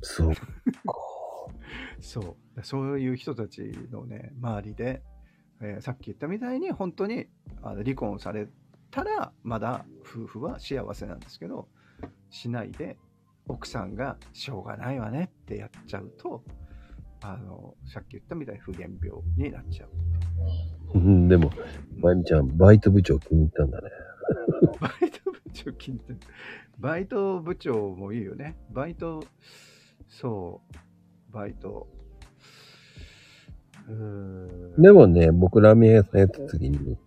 [0.01, 0.33] そう。
[1.99, 2.63] そう。
[2.63, 5.01] そういう人たちのね、周りで、
[5.59, 7.27] えーさっき言ったみたいに、本当に
[7.63, 8.47] あの離婚され
[8.91, 11.69] たら、まだ夫婦は幸せなんですけど、
[12.29, 12.99] しないで、
[13.47, 16.43] 奥さんがしょうがないわねってやっちゃうと、
[17.21, 19.89] あの、さっき言ったみたいに不原病になっちゃう。
[20.95, 21.51] うんでも、
[21.99, 23.89] まゆみちゃん、バイト部長気に入ったんだね。
[24.79, 26.19] バイト部長気に入ってる
[26.79, 28.55] バイト部長もいいよね。
[28.71, 29.23] バイト、
[30.07, 30.61] そ
[31.31, 31.87] う、バイト。
[33.87, 34.81] うーん。
[34.81, 36.97] でもね、僕ラーメン屋さんやった時に、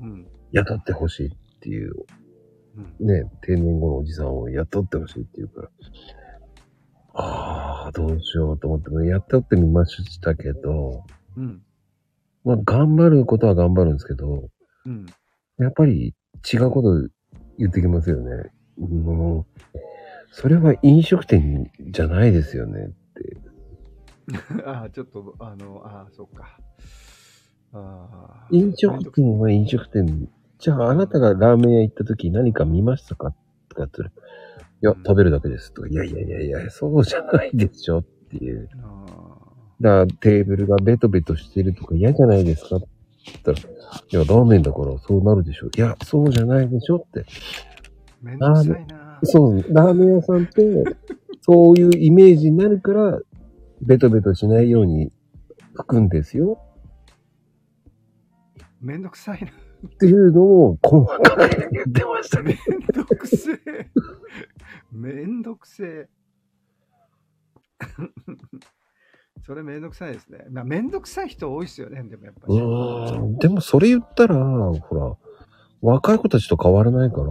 [0.00, 0.26] うん。
[0.52, 1.30] 雇ってほしいっ
[1.60, 1.92] ていう、
[3.00, 3.06] うん。
[3.06, 5.70] ね、定年後のおじさんを雇ってほしいっていうから、
[7.14, 11.04] ああ、どうしようと思って、雇ってみましたけど、
[11.36, 11.62] うん。
[12.44, 14.48] まあ、頑張ることは頑張るんですけど、
[14.86, 15.06] うん。
[15.58, 16.14] やっぱり
[16.52, 17.08] 違うこと
[17.58, 18.50] 言ってきますよね。
[18.78, 19.78] もう、
[20.30, 23.36] それは飲食店じゃないですよねって。
[24.64, 26.58] ああ、ちょっと、あの、ああ、そっか。
[27.74, 28.46] ああ。
[28.50, 30.28] 飲食店は飲食店。
[30.58, 33.34] じゃああなたがラーメン屋行った時何か見ましたか
[33.68, 34.00] とかって
[34.82, 38.68] いや、食べるだけですとか、いやいやいやいや、そうじゃないでしょっていう。
[38.82, 39.12] あ
[39.80, 42.88] だからテーブルがベトベトしてるとか嫌じゃないですかって
[43.26, 43.62] 言ったら、い
[44.10, 45.68] や、ラーメンだからそうなるでしょ。
[45.76, 47.20] いや、そうじゃないでしょって。
[47.20, 47.24] ー
[48.22, 49.20] めんどくさいな。
[49.22, 50.84] そう、ラーメン屋さんって、
[51.42, 53.20] そういうイメージになるから、
[53.82, 55.12] ベトベトしないように
[55.74, 56.60] 拭くんですよ
[58.80, 59.50] めんどくさいな。
[59.86, 62.58] っていうのを細かく言ってましたね。
[62.68, 63.56] めんどくせえ。
[64.92, 66.08] めんどくせえ。
[69.44, 70.46] それめんどくさいですね。
[70.50, 72.52] まあ、めんどくさい人多いですよね、でもやっぱう
[73.32, 73.38] り。
[73.38, 75.16] でもそれ言ったら、ほら、
[75.80, 77.24] 若い子たちと変わらないから、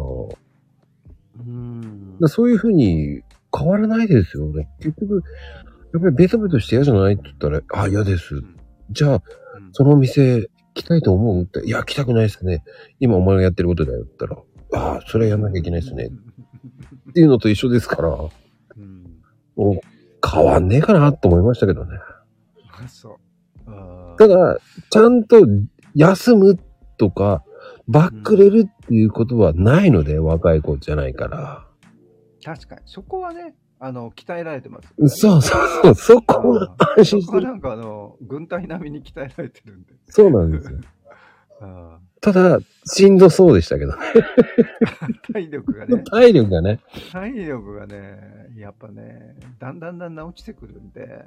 [1.39, 3.23] うんだそういうふうに
[3.57, 4.67] 変わらないですよね。
[4.79, 5.23] 結局、
[5.93, 8.41] やっぱりベトベトして嫌じゃないって言ったら、あ、嫌です。
[8.89, 9.21] じゃあ、うん
[9.73, 12.63] そのお店来たいと思うって、いや、来たくないですね。
[12.99, 14.29] 今お前がやってることだよって言っ
[14.69, 16.09] たら、ああ、それはやんなきゃいけないですね。
[17.11, 19.21] っていうのと一緒ですから、うん。
[19.55, 19.79] もう
[20.27, 21.97] 変わんねえかなと思いましたけどね。
[22.71, 23.15] あそう。
[23.67, 24.59] あーただ、
[24.89, 25.41] ちゃんと
[25.93, 26.59] 休む
[26.97, 27.43] とか、
[27.87, 31.65] バックれるっていうことはないので、若い子じゃないから。
[32.43, 32.81] 確かに。
[32.85, 35.17] そこはね、あの、鍛えられてます。
[35.17, 37.21] そうそうそう、そこは安心してる。
[37.23, 39.93] そこはなんかあの、軍隊並みに鍛えられてるんで。
[40.07, 40.79] そうなんですよ。
[41.61, 43.97] あただ、しんどそうでしたけどね。
[45.27, 46.79] ー 体力がね、 体力がね。
[47.11, 51.25] 体力がね、やっぱね、だんだんだんだん落ちてくるんで。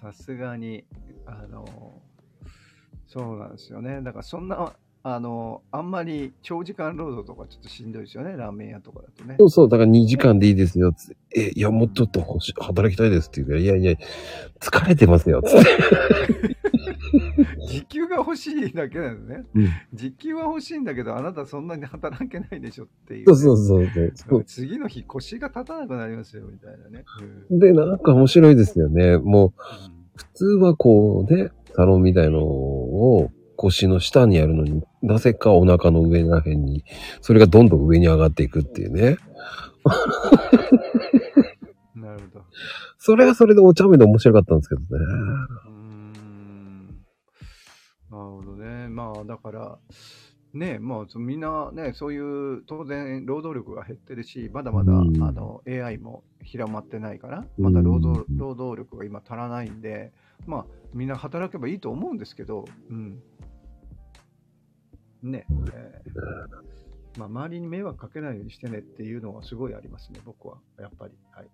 [0.00, 0.84] さすがに、
[1.26, 2.02] あの、
[3.06, 4.02] そうなんですよね。
[4.02, 8.36] だからそんな、あの、あんまり長時間労働とかちょっとしんどいですよね。
[8.36, 9.44] ラーメン屋とかだとねそ。
[9.44, 11.16] うそう、だから2時間でいいですよ、つって。
[11.36, 12.20] え、いや、もうちょっと
[12.60, 13.92] 働きたいですって言うから、いやいや、
[14.60, 16.56] 疲れてますよ、つって。
[17.68, 19.44] 時給が欲しいだけなんですね。
[19.54, 24.44] うん時給は欲しいんだけど、あなたそんなに働けないでしょっていう、そうそうそうそうそう。
[24.44, 27.04] 次の日腰が立たなくなりますよ、みたいなね。
[27.50, 29.18] うんで、なんか面白いですよね。
[29.18, 29.52] もう、
[30.16, 36.84] 普通はこうね、サロンみたいのを腰の下にやるのに、なぜかお腹の上らへんに、
[37.20, 39.16] それがどんどん上に上がっていくっていうね。
[41.94, 42.44] うんなるほど。
[42.98, 44.86] それはそれでお茶目で面白かったんですけどね。
[44.90, 46.86] うーん。
[48.10, 48.87] なるほどね。
[48.98, 49.78] まあ、だから、
[50.52, 60.12] ね、まあ、そみんなね、そういう、当然、労働力が減ってるし、まだまだ、うんあの、AI も広まってないから、まだ労働、うん労働力が今足らないんで、
[60.46, 63.22] まあ、みんな働けばいいと思うんですけど、うん。
[65.22, 70.58] ね、えーまあ、周りに迷惑かけないようにしてねっていうのはすごいありますね、僕は。
[70.80, 71.14] やっぱり。
[71.30, 71.48] はい。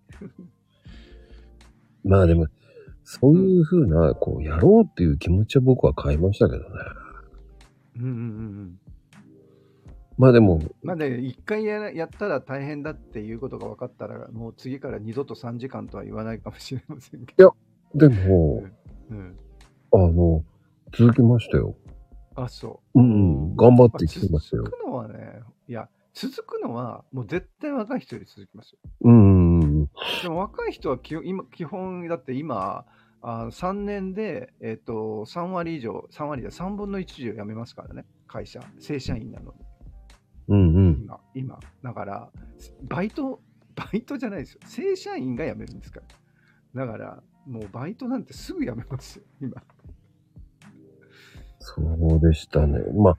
[2.09, 2.47] まあでも、
[3.03, 6.68] そういう風な、こう、やろうっていう気持ちは僕は変えましたけどね。
[7.97, 8.20] うんうんうんう
[8.62, 8.78] ん。
[10.16, 17.57] まあでも、まあね、一回やらやったら大変だっていうことが分かったら、もう次から二度と3時間とは言わないかもしれませんけど。
[17.95, 18.62] でも、
[19.11, 19.36] うん、
[19.92, 20.45] あの、
[20.97, 21.74] 続きましたよ。
[22.36, 23.01] あ、そう。
[23.01, 24.76] うん、頑張っまあてきてましたよ続。
[24.76, 28.78] くのはね、いや、続くのはもう絶対若い人より続きますよ。
[29.03, 29.84] うん、うん、
[30.22, 32.84] でも若い人は基本今基本、だって今、
[33.27, 39.64] あ3年で、えっと3割以上、3割で3分の1以上辞めますからね、会社、正社員なのに。
[40.49, 41.03] うん、うん。
[41.03, 41.61] 今、今。
[41.83, 42.31] だから、
[42.83, 43.41] バイト、
[43.75, 44.61] バイトじゃないですよ。
[44.66, 46.01] 正社員が辞めるんですか
[46.75, 46.87] ら。
[46.87, 49.62] だから、もうバイトなんてすぐ辞めますよ、今。
[51.61, 52.79] そうでしたね。
[52.95, 53.18] まあ、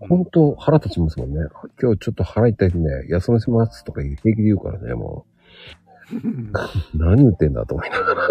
[0.00, 1.46] 本当腹立ちますもんね。
[1.80, 5.24] 今日ちょっと腹痛いんで、休ませますとか平気で言うからね、も
[6.12, 6.12] う。
[6.98, 8.28] 何言ってんだと思いながら。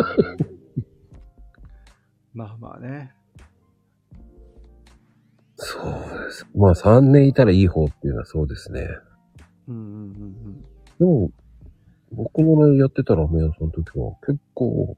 [2.34, 3.13] まあまあね。
[5.55, 6.47] そうです。
[6.55, 8.88] まあ3年いたらいい方っていうのはそうですね。
[9.67, 10.65] うんうんうん
[10.99, 11.32] でも、
[12.11, 14.95] 僕のやってたラーメン屋さんの時は結構、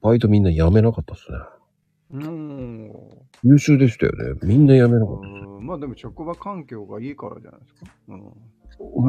[0.00, 1.38] バイトみんな辞めなかったっすね。
[2.12, 2.22] うん。
[2.22, 2.28] う
[2.88, 2.92] ん。
[3.42, 4.40] 優秀でしたよね。
[4.42, 5.44] みんな辞めなかったっす。
[5.44, 7.90] うんまあでも職場環境がいいからじゃないですか。
[8.08, 8.20] うん。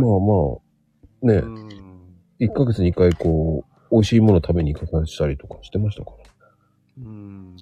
[0.01, 0.57] まあま
[1.23, 1.69] あ、ね、うん
[2.39, 6.26] 1ヶ月に1回こう、美味しいもの食べに行かさせたりとかしてましたから。
[6.97, 7.55] うん。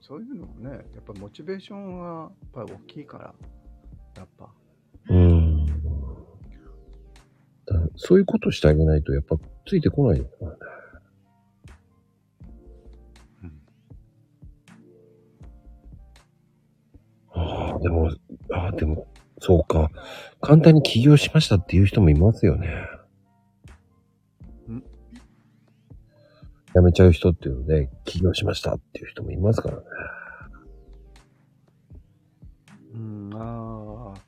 [0.00, 3.34] そういうのもね、やっぱモチベーションがやっぱり大きいから、
[4.16, 4.48] やっぱ。
[5.10, 5.66] うん。
[5.66, 5.72] だ
[7.96, 9.36] そういうことしてあげないと、やっぱ
[9.66, 10.26] ついてこない。
[17.34, 18.10] ああ、でも、
[18.52, 19.06] ああ、でも、
[19.38, 19.90] そうか。
[20.40, 22.68] 簡単に起業しましたっていう人もいますよね。
[26.74, 29.82] 辞めちゃう人っていうので、起業しましたっていう人もいますからね。
[32.94, 34.20] うん、ああ、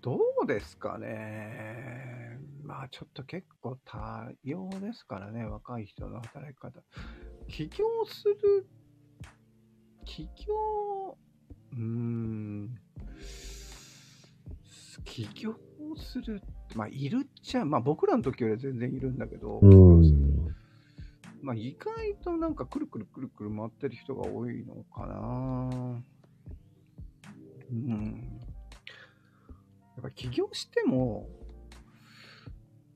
[0.00, 2.38] どうですかね。
[2.62, 6.80] まあちょっと結構多様ですからね、若い人の働き方。
[7.48, 8.66] 起業する、
[10.04, 11.18] 起業、
[11.72, 12.78] うーん、
[15.04, 15.54] 起業
[15.96, 20.19] するって、まあいるっちゃ、まあ僕らの時よりは全然いるんだけど、うん。
[21.42, 26.02] まあ意外となんかくるくるくるくる回ってる人が多いのかな。
[27.70, 28.40] うん。
[29.96, 31.28] やっぱ起業しても、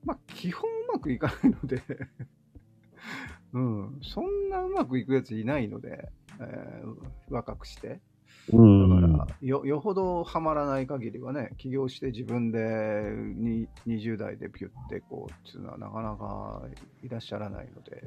[0.03, 1.81] まあ基本うまくいかないので、
[3.53, 8.01] うん、そんなうまくいくやついないので、えー若くして。
[8.53, 9.01] うん。
[9.01, 12.59] だから、よ、よほどハマらない限りはね、起業して自分で
[13.35, 16.61] に20代でピュってこう、っていうのはなかなか
[17.03, 18.03] いらっしゃらないので、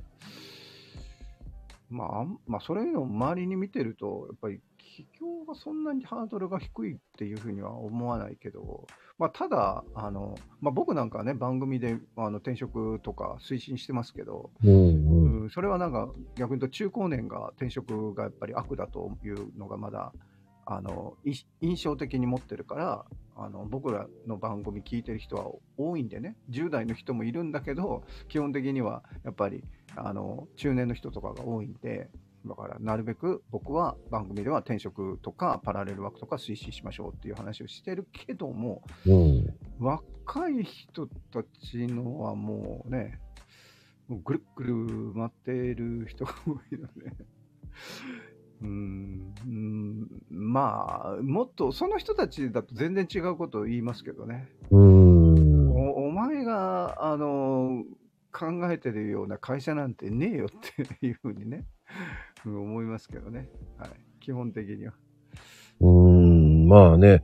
[1.90, 14.72] まあまあ、それの周りに見てると、やっぱり起業がそんなにハードルが低いっていうふうには思わないけど、まあ、ただ、あの、まあ、僕なんかはね、番組であの転職とか推進してますけど、うん。
[14.72, 15.27] うん。
[15.48, 20.12] うん、それはなんか逆に言うと中高年が転職がやっぱり悪だというのがまだ
[20.66, 21.32] あのい
[21.62, 23.04] 印象的に持ってるから
[23.36, 25.46] あの僕らの番組聞いてる人は
[25.78, 29.64] 多いんでね10代の人もいるんだけど基本的にはやっぱり
[29.96, 32.10] あの中年の人とかが多いんで
[32.46, 39.54] だからなるべく僕は番組では転職とかパラレルワークとか推進しましょうっていう話をしてるけどもうん。
[39.78, 43.18] 若い人たちのはもうね、
[44.08, 47.16] もうぐるっぐる回っている人が多いので、
[48.60, 54.48] うん、うんまあ、もっと、その人たちだと全然違うことを言いますけどね。
[54.70, 55.70] うーん。
[55.70, 57.84] おお前が、あの、
[58.32, 60.48] 考えてるような会社なんてねえよっ
[60.98, 61.66] ていうふうにね、
[62.44, 63.48] うん思いますけどね。
[63.78, 63.90] はい。
[64.20, 64.94] 基本的には。
[65.80, 66.68] うーん。
[66.68, 67.22] まあね、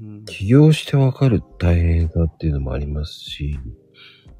[0.00, 3.58] うん起業してわかる大変さっていうのもありますし。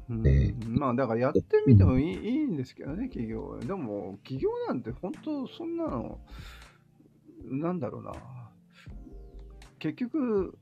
[0.09, 3.59] うんねまあだからやってみてもいい,、いいんですけどね、企業は。
[3.59, 6.19] でも、企業なんて本当そんなの、
[7.43, 8.13] なんだろうな。
[9.79, 10.57] 結局、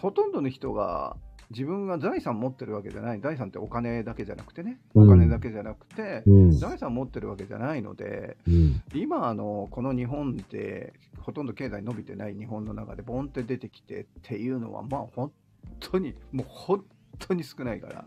[0.00, 1.16] ほとんどの人が
[1.50, 3.20] 自分が財産持ってるわけじゃない。
[3.20, 4.80] 財産ってお金だけじゃなくてね。
[4.94, 6.50] うんお金だけじゃなくて、うん。
[6.52, 8.82] 財産持ってるわけじゃないので、うん。
[8.94, 15.30] 今あの、この日本でほとんど経済伸びてない日本の中でボンって出てきてっていうのは、まあ本
[15.78, 16.84] 当に、もう本
[17.18, 18.04] 当に少ないから、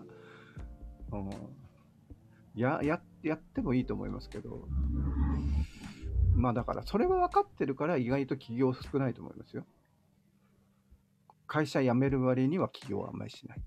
[1.12, 1.30] うん、
[2.56, 4.68] やややってもいいと思いますけど、
[6.36, 9.66] まあだから、それは分かってるから意外と企業少ないと思いますよ。
[11.48, 13.62] 会社辞める割には企業はあんまりしない。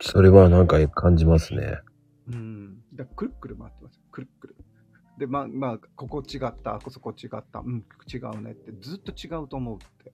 [0.00, 1.78] それはなんか感じますね。
[2.28, 2.82] うん。
[2.94, 4.02] だくるっくる回ってますよ。
[4.10, 4.56] くるっくる。
[5.18, 10.12] で、まあ、まあ、ここ違った、こそこ違った、うん、違うねって、ずっと違うと思うって。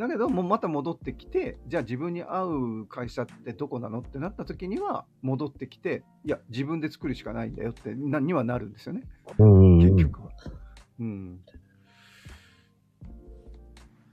[0.00, 9.02] だけど、もうまた戻ってきて、じゃあ自分に合う会社ってどこなのってなった時には、戻ってきて、いや、自分で作るしかないんだよって、なにはなるんですよね。
[9.38, 9.78] うん。
[9.78, 10.30] 結局は。
[11.00, 11.40] うん。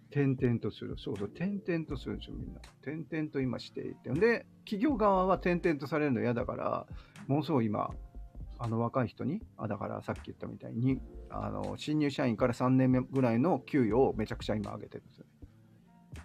[0.09, 0.95] 転々とする。
[0.97, 2.59] そうそう、転々とするんですよ、みんな。
[2.81, 4.09] 転々と今していて。
[4.11, 6.87] で、企業側は転々とされるの嫌だから、
[7.27, 7.91] ものすごい今、
[8.59, 15.25] あの若い人に、あだからさっき言ったみたいに、あの新入社員から3年目ぐらいの給与をめちゃくちゃ今上げてるんですよ。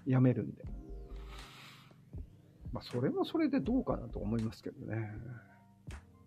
[0.07, 0.64] 辞めるんで。
[2.72, 5.11] まあ、それもそれでどうかなと思いますけどね。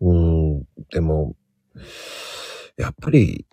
[0.01, 0.67] うん。
[0.91, 1.35] でも、
[2.77, 3.45] やっぱり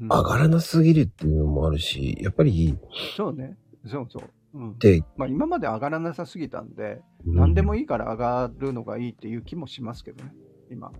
[0.00, 2.78] うん上がらなすぎるっていうのもあるし、やっぱり、
[3.16, 3.56] そうね。
[3.86, 4.30] そうそう。
[4.54, 4.78] うん。
[4.78, 10.32] で、まあ、今まで上がらなさすぎたんで、うん何でもいいから上がるのがいいっていう気もしますけどね、
[10.70, 10.92] 今。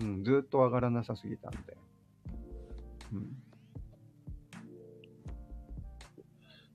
[0.00, 1.76] うん、ずっと上がらなさすぎたんで。
[3.12, 3.41] うん。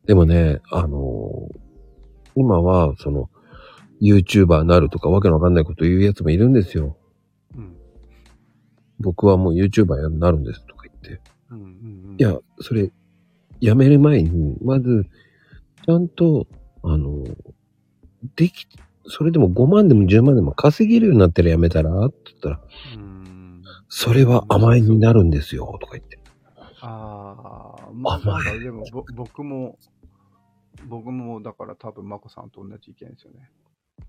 [0.08, 1.68] でもね、あのー
[2.38, 3.30] 今は、その、
[3.99, 6.95] YouTuber になるとかわけのわかんないこと言うやつもいるんですよ。
[7.55, 7.76] うん。
[8.99, 11.22] 僕はもう YouTuber になるんですとか言って。
[11.49, 11.58] うん。
[11.58, 11.64] うん。
[11.64, 11.68] う
[12.14, 12.91] んいや、それ、
[13.60, 15.08] やめる前に、まず、
[15.86, 16.47] ちゃんと、
[16.84, 17.24] あの、
[18.36, 18.68] でき、
[19.08, 22.62] それでも5万でも10万でも稼げるようになったらやめたらって言ったら、
[22.95, 23.64] うん。
[23.89, 26.20] それは甘えになるんですよ、とか言って。
[26.82, 29.78] ああ、まあ、甘いなんかでも、ぼ僕も、
[30.88, 33.51] 僕も、だから多分、まこさんと同じ意見ですよね。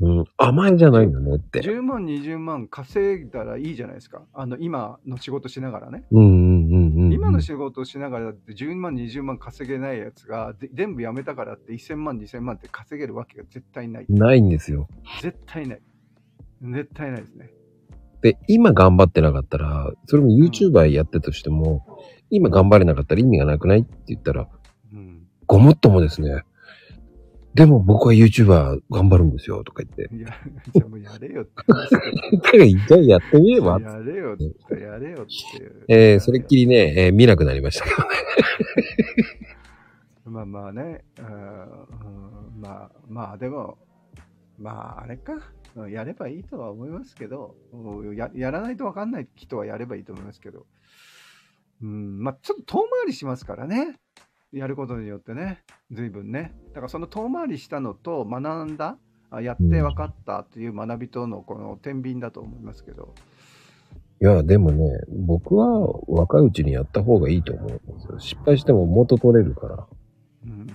[0.00, 1.60] うん、甘えじゃないよねって。
[1.60, 4.22] 10万、20万稼いだらいいじゃないですか。
[4.32, 6.04] あの、今の仕事しながらね。
[6.12, 7.12] うんうんうんうん。
[7.12, 14.06] 今の仕事をしながらだって10万、20万稼げないやつがで全部辞めたからって1000万、2000万って稼げるわけが絶対ない。
[14.08, 14.88] ないんですよ。
[15.22, 15.80] 絶対ない。
[16.62, 17.50] 絶対ないですね。
[18.20, 21.84] で、今頑張ってなかったら、それも YouTuber やってたとしても、
[22.30, 24.48] 今頑張れなかったら意味がなくないって言ったら、
[24.92, 25.22] うん。
[25.46, 26.42] ごもっともですね。
[27.58, 30.14] でも僕は YouTuber 頑張るんですよ、とか言って。
[30.14, 30.28] いや、
[30.72, 31.52] じゃあもうやれよって
[32.68, 33.80] 一回やってみれば。
[33.80, 35.84] やれよって、やれよっていう。
[35.88, 38.08] えー、それっきりね、えー見なくなりましたけどね。
[40.26, 43.76] まあまあね、うんうんまあまあでも、
[44.56, 45.32] まああれか、
[45.74, 50.66] うんやればいいとは思いますけど、うんややらないと分かんない人はやればいいと思いますけど、
[51.82, 53.98] うん、まあちょっと遠回りしますからね、
[54.52, 56.54] やることによってね、随分ね。
[56.68, 58.96] だからその遠回りしたのと学んだ、
[59.30, 63.14] あやって分かったっていう学びとのこの天秤だと思いますけど、
[64.20, 68.18] いや、でもね、僕は若いうちにやった方がいいと思うんですよ。
[68.18, 69.86] 失敗しても元取れるから。
[70.44, 70.66] うん、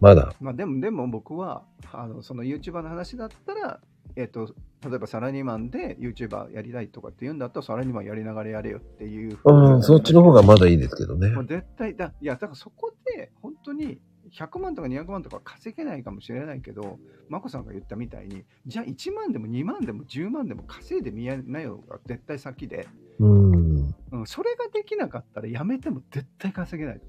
[0.00, 0.32] まだ。
[0.40, 3.80] まあでも、でも僕は、あの、その YouTuber の話だったら、
[4.16, 4.54] えっ、と、
[4.88, 9.38] 例えばサラリーマンで YouTuber やりたいとかって言うんだったら、サラリーマンやりながらやれよっていう。
[9.44, 11.28] うん、そっちの方がまだいいですけどね。
[11.30, 13.98] もう絶対だ、いや、だからそこで、本当に
[14.30, 16.98] 100万とか200万とか稼げないかもしれないけど、
[17.28, 22.88] 眞子さんが言ったみたいに、じゃあ1万でも2万でも10万でも稼いでみやなよが絶対先で、
[23.18, 23.94] うん。
[24.12, 27.00] うん、それができなかったらやめても絶対稼げない。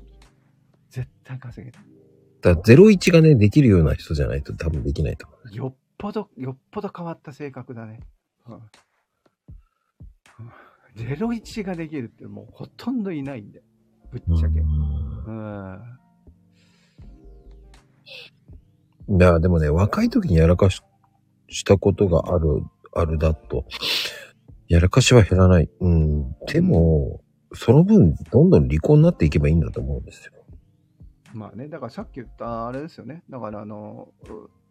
[0.89, 1.85] 絶対稼げない。
[2.41, 8.01] だから01がね、できるような人じゃないと多分できないと思よっぽど、よっぽど変わった性格だね。
[8.49, 8.61] うんうん、
[11.01, 13.63] 01ができるってもうほとんどいないんで。
[14.11, 14.37] ぶっう。
[14.37, 14.59] ちゃけ。
[14.59, 14.65] う
[15.27, 15.71] うん。
[19.15, 19.17] ん。
[19.17, 20.81] いや、でもね、若い時にやらかし
[21.47, 23.63] したことがある、あるだと、
[24.67, 25.69] やらかしは減らない。
[25.79, 26.35] うん。
[26.47, 27.21] でも、
[27.53, 30.33] その分、どんどん利口になっていけばいいんだと思うんですよ。
[31.35, 33.23] まあね、だからさっき言ったあれですよね。
[33.29, 34.09] だからあの、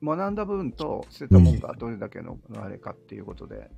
[0.00, 3.70] う学んだ分と捨てたもんがどれだけのあれかっていうことで、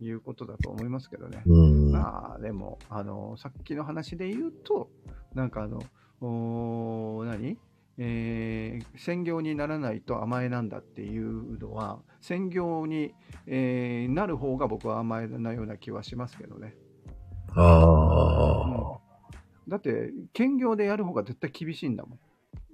[0.00, 1.42] いうことだと思いますけどね。
[1.46, 1.92] うん。
[1.92, 4.90] まあでも、あの、さっきの話で言うと、
[5.34, 5.82] なんかあの、
[6.20, 7.58] おー何？
[7.98, 13.14] えー専業にならないと甘えなんだっていうのは、専業に、
[13.46, 16.74] えーなる方が僕は甘えなような気はしますけどね。
[17.54, 18.64] あ
[18.96, 18.98] あ。
[19.68, 22.18] だって、兼業でやる方が絶対厳しいんだもん。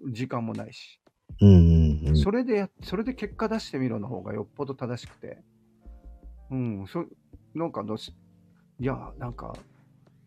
[0.07, 1.00] 時間もないし。
[1.40, 2.16] うんうんうん。
[2.16, 5.38] それでや、それで結果出してみろの方がよっぽど正しくて。
[6.50, 7.04] うん、そ、
[7.54, 8.14] なんかどうし、
[8.78, 9.54] いや、なんか、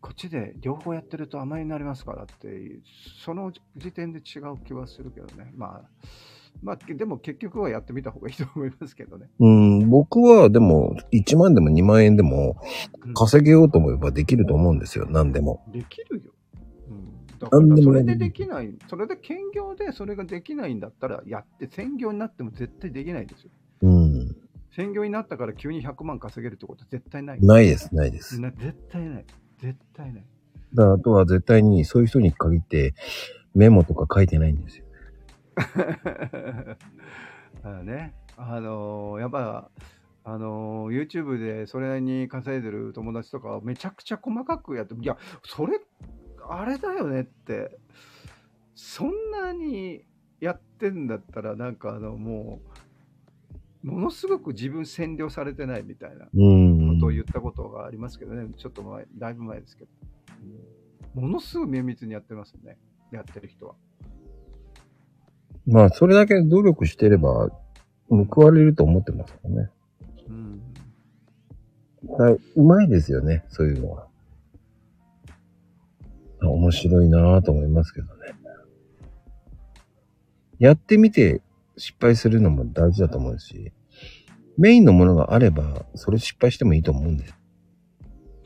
[0.00, 2.80] こっちで両方やってると甘えになりますからって
[3.22, 5.52] その時点で違う気はするけどね。
[5.54, 5.82] まあ、
[6.62, 9.28] まあ、でも結局はやってみた方がいいと思いますけどね。
[9.38, 12.56] うん、僕はでも、1万でも2万円でも
[13.04, 15.64] うん稼げようと思えばできると思うんですよ、何でも。
[15.72, 16.32] できるよ。
[17.48, 23.50] それでできない、それで兼業でそれができないんだったら、やって専業になっても絶対できないですよ。
[23.82, 24.36] うん。
[24.74, 27.40] 専業になったから急に100万稼げるってことは絶対ない。
[27.40, 28.40] ないです、ないです。
[28.40, 29.24] な絶対ない。
[29.58, 30.24] 絶対ない。
[30.74, 32.94] だからあとは絶対にそういう人に限って
[33.54, 34.84] メモとか書いてないんですよ。
[37.62, 39.70] あのね、あのーやっぱ、
[40.24, 45.80] あのー YouTube でそれなりに稼いでる友達とかはめちゃくちゃ細かくやって、いや、それ、
[46.48, 47.78] あれだよねって、
[48.74, 50.04] そんなに
[50.40, 52.60] やってんだったら、なんかあの、も
[53.84, 56.94] う、ものすごく自分占領されてないみたいなうん。
[56.94, 59.90] ことを言ったことがありますけどね、ちょっと前、だいぶ前ですけど。
[61.14, 62.78] ものすごい綿密にやってますよね、
[63.10, 63.74] やってる人は。
[65.66, 67.50] まあ、それだけ努力してれば
[68.08, 69.70] 報われると思ってますからね。
[70.28, 70.62] うん。
[72.56, 74.09] うまいですよね、そういうのは。
[76.50, 78.34] 面白いなぁと思いますけどね。
[80.58, 81.40] やってみて
[81.76, 83.72] 失敗するのも大事だと思うし、
[84.58, 87.34] メインのものがあれば、それ失敗してもいいと思うんです。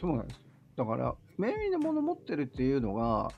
[0.00, 0.40] そうなんです。
[0.76, 3.32] だから、メインのもの持ってるっていうのが、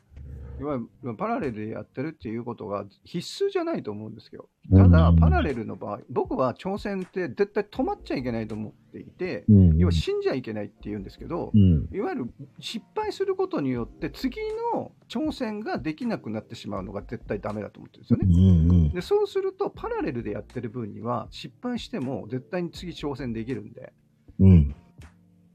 [0.59, 4.49] いわゆるパラレルでやってるっていうことが必須じゃないと思うんですよ。
[4.71, 9.79] ただ、うんパラレルの場合、僕は挑戦って絶対止まっちゃいけないと思っていて、うん。
[9.79, 11.89] 要は死んじゃいけないっていうんですけどう、ん。
[11.93, 14.37] いわゆる失敗することによって次
[14.75, 18.91] の挑戦ができなくなってしまうのが絶対ダメだと思ってるんですようね。
[18.95, 23.93] でそうすると、パラレルでやってる分には失敗しても絶対に次挑戦できるんで、
[24.41, 24.75] うん。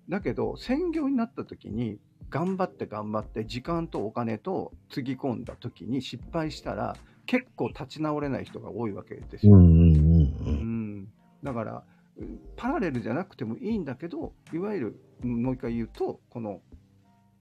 [0.09, 1.99] だけど、専業になった時に、
[2.31, 9.55] 頑張って頑張って、時間とお金とつぎ込んだ時に失敗したら、結構立ち直れない人が多いわけですよ。
[9.55, 11.07] うん
[11.43, 11.83] だから、
[12.17, 16.61] うんパラレルじゃなくてもいいんだけど、いわゆる、うんもう一回言うと、この、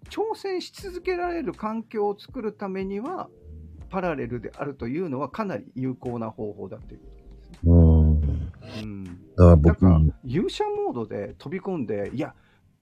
[0.09, 3.29] 挑戦し続けられる環境を作るためには、
[3.91, 8.83] パラレルであるというのはかなり有効な方法だっていうことですね。
[8.83, 8.87] うん。
[8.87, 9.05] だうん
[9.37, 12.35] から僕、か勇者モードで飛び込んで、いや、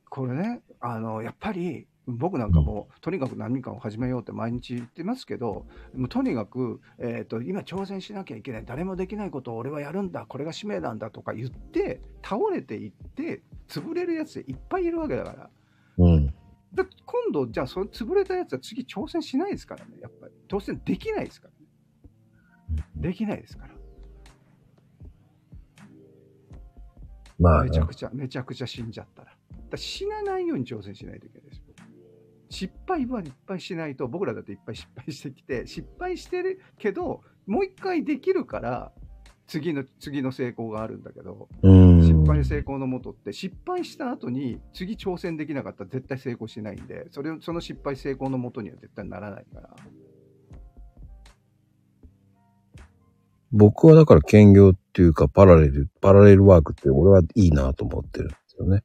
[0.09, 15.51] これね、あのやっぱり僕なんかも、とにかく何かを始めようって毎日言ってますけど、もうとにかく、えーと、今挑戦しなきゃいけない、誰もできないことを俺はやるんだ、これが使命なんだとか言って、倒れていって、潰れるやついっぱいいるわけだから。
[15.99, 16.27] うん。
[16.73, 20.35] だ今度、じゃあ、その潰れたやつは次挑戦しないですからね、やっぱり。
[20.49, 21.49] 挑戦できないですか
[22.69, 22.83] らね。
[22.97, 23.75] できないですから。
[27.39, 29.31] まあねめちゃ、くちゃ、めちゃくちゃ死んじゃったら。
[29.31, 29.39] だか
[29.73, 31.48] ら死なないように挑戦しないといけない。
[32.59, 38.91] 失敗はいっぱいしないと、僕らだっていっぱい失敗してきて、失敗してるけど、もう一回できるから、
[39.47, 42.03] 次の、次の成功があるんだけど、うん。
[42.03, 49.77] 失敗成功のもとって、失敗した後に次挑戦できなかったら絶対成功しないんで、それを、その失敗成功のもとには絶対ならないから。
[53.53, 58.83] 僕はだから兼業っていうかパラレル、パラレルワークって俺はいいなと思ってるんですよね。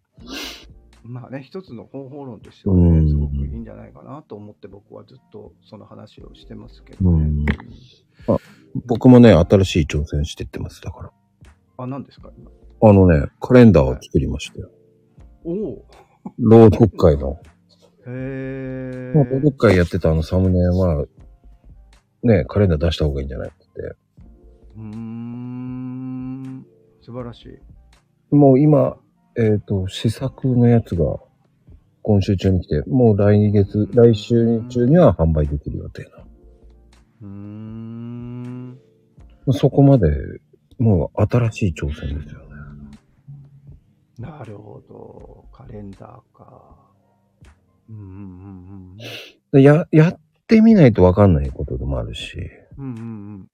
[1.03, 7.23] まあね、一つの方法論としてはうんね、すごくいいんじゃないかなと思って僕はずっとその話をしてますけどね。
[7.23, 7.45] うん
[8.85, 10.81] 僕もね、新しい挑戦してってます。
[10.81, 11.11] だから。
[11.77, 12.49] あ、何ですか今？
[12.89, 14.71] あのね、カレンダーを作りましたよ。
[15.43, 15.85] おお
[16.39, 17.33] 朗読会の。
[17.33, 17.41] へ
[18.07, 19.11] え。
[19.13, 21.05] 朗読会やってたあのサムネは、
[22.23, 23.97] ね、カレンダー出した方がいいんじゃないって言って。
[24.77, 26.65] うーん。
[27.01, 27.59] 素晴らし
[28.31, 28.35] い。
[28.35, 28.97] もう今、
[29.37, 31.17] えっ、と、試作のやつが
[32.03, 36.09] 今週中に来て、もう来月、来週中には販売できる予定な。
[37.21, 38.79] うーん。
[39.51, 40.09] そこまで、
[40.77, 42.45] もう新しい挑戦ですよね。
[44.19, 45.45] なるほど。
[45.51, 46.75] カレンダーか。
[47.89, 48.97] ううんうんうん
[49.51, 52.37] でや、やってみないとわかんないことでもあるし。
[52.77, 52.85] うん。
[52.85, 53.49] うんうん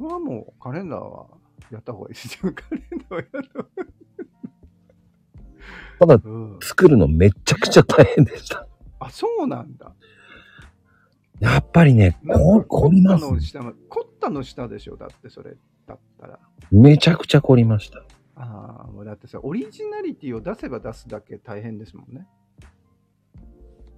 [0.00, 0.08] うん。
[0.08, 1.26] まあもうカレンダーは
[1.70, 2.52] やった方がいいですよ。
[2.54, 3.98] カレンダーはやった方がいい。
[5.98, 8.66] ただ、うん、作るのめちゃくちゃ大変でした。
[9.00, 9.92] あ、そうなんだ。
[11.40, 13.34] やっぱりね、こ、か凝りますコッタ。
[13.34, 14.96] の下も、コッタの下でしょ？
[14.96, 16.38] だってそれだったら。
[16.72, 18.02] めちゃくちゃ凝りました。
[18.34, 22.26] ああ、もうだってさ、オリジナリティを出せば出すだけ大変ですもんね。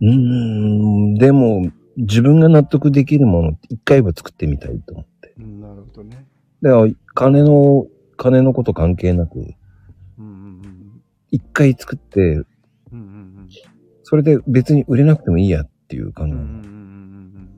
[0.03, 5.35] うーん、でも、自分が納得できるものって一回は作ってみたいと思って。
[5.39, 6.27] うん、なるほどね。
[6.63, 7.87] だから、金の、
[8.17, 9.55] 金のこと関係なく、
[11.31, 12.47] 一回作って、うん。
[12.93, 13.03] うんう
[13.43, 13.49] ん
[14.03, 16.25] それで別に売れなくてもいいやっていう考え。
[16.25, 16.33] うん。
[16.33, 16.47] うんうんう
[17.39, 17.51] ん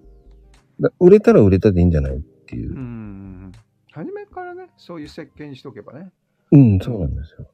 [0.80, 3.52] だ売れたら売れたでいいんじゃないっていううん。
[3.90, 6.10] 初めからね、そういう設計にしとけばね。
[6.50, 7.46] うん、そうなんですよ。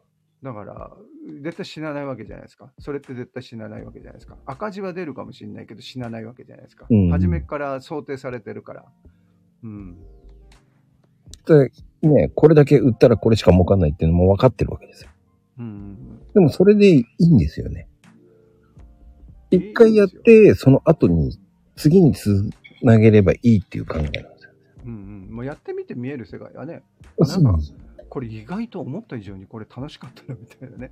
[0.42, 0.90] だから、
[1.42, 2.72] 絶対死なないわけじゃないですか。
[2.78, 4.36] それって絶対死なないわけじゃないですか。
[4.46, 6.86] 赤字は出るかもしれないけど死なないわけじゃないですか。
[6.88, 8.84] うん初めから想定されてるから。
[9.64, 9.96] うん。
[11.46, 15.10] で、ね、これだけ売ったらこれしか儲かんないっていうのも分かってるわけですよ。
[15.58, 16.07] うんうん
[16.38, 17.88] でもそれでいいんですよね。
[19.50, 21.36] 一回やって、その後に、
[21.74, 22.48] 次につ
[22.80, 24.50] なげればいいっていう考えなんですよ。
[24.84, 24.92] うん。
[24.92, 25.34] うんうん。
[25.34, 26.84] もうやってみて見える世界はね、
[27.24, 27.78] そうなんですよ。
[28.08, 30.90] これ意外と思った以上にこれ楽しかったなみたいなね。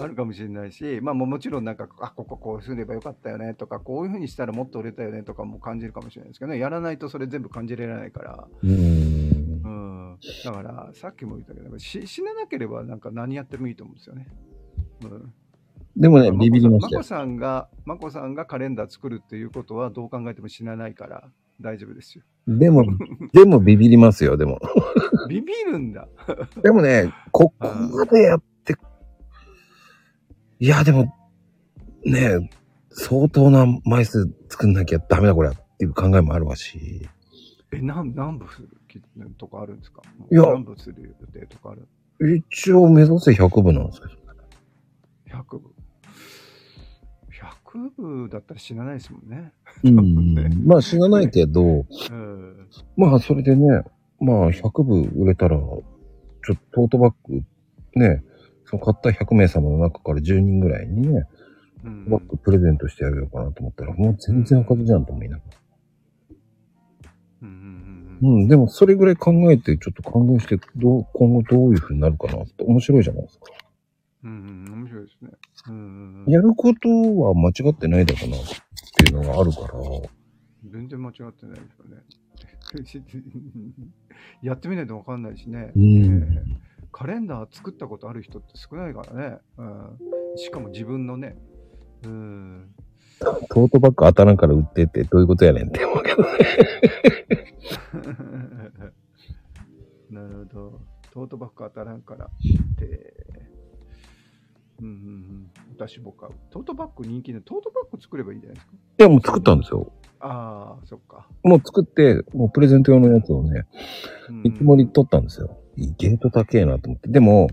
[0.00, 9.68] あるかもしれないし、まあもちろんなんか、あ、こここうすればよかったよねとか、こういうふうにしたらもっと売れたよねとかも感じるかもしれないですけどね、やらないとそれ全部感じれないから、うーんう。
[9.68, 10.18] ん。
[10.44, 14.26] だから、さっきも言ったけど、し死ななければなんか何やってもいいと思うんですよね。
[15.02, 15.32] うん。
[15.96, 17.02] でもね、ビビりましたよまこ。
[17.02, 21.28] さんが、まこさんがカレンダー作るっていうことはどう考えても死なないから
[21.60, 22.24] 大丈夫ですよ。
[22.46, 22.84] でも、
[23.32, 24.58] でもビビりますよ、でも。
[25.28, 26.08] ビビるんだ。
[26.62, 28.76] でもね、ここまでやって、
[30.60, 31.12] いや、でも、
[32.04, 32.50] ね、
[32.90, 37.08] 相当な枚数作んなきゃダメだ、これっていう考えもあるわし。
[37.72, 38.68] え、何、何部する
[39.36, 40.00] とかあるんですか？
[40.30, 41.74] いや何部する予定とかあ
[42.20, 42.36] る？
[42.36, 44.17] 一応目指せ100部なんですけど。
[45.30, 45.74] 100部。
[47.30, 49.52] 100部だったら死なないですもんね。
[49.84, 50.66] うん。
[50.66, 51.62] まあ死なないけど、
[52.10, 52.68] うん。
[52.96, 53.82] まあそれでね、
[54.20, 57.42] まあ100部売れたら、ちょっとトートバッグ、
[57.94, 58.24] ね、
[58.64, 61.26] その買った100名様の中から10人ぐらいにね、
[61.84, 65.58] うんバッグプレゼントしてやるようかなと思ったら、もう全然赤字じゃんと思いながら。
[67.42, 73.44] うんうんでもそれぐらい考えて、ちょっと考えして、どう、今後どういう風になるかなって面白いじゃないですか。
[74.24, 74.57] うんうん、
[75.08, 75.30] ですね。
[75.68, 78.40] うんやることは間違ってないだろうなっ
[78.96, 79.68] ていうのがあるから、
[80.70, 82.02] 全然間違ってないですよね。
[84.42, 85.72] やってみないと分かんないしね。
[85.74, 86.42] うんね
[86.90, 89.38] カレンダー作ったことある人って少ないからね。
[89.58, 89.98] うん、
[90.36, 91.36] しかも自分のね。
[92.04, 92.74] うん、
[93.18, 96.28] トートバッグ当たらんから売ってってどういうことやねんって思うけどね。
[100.10, 100.80] なるほど。
[101.12, 102.28] トートバッグ当たらんからっ
[102.76, 103.14] て。
[104.80, 105.50] うんうんうん。
[105.76, 106.32] 私も買う。
[106.50, 108.72] トートバッグ人気で、トートバッグ作ればいいんじゃないですか？
[108.98, 109.92] いや、もう作ったんですよ。
[110.20, 111.28] ああ、そっか。
[111.42, 113.66] もう作って、もうプレゼント用のやつをね、
[114.28, 115.58] うん見積もり取ったんですよ。
[115.76, 117.08] ゲート高えなと思って。
[117.08, 117.48] でも、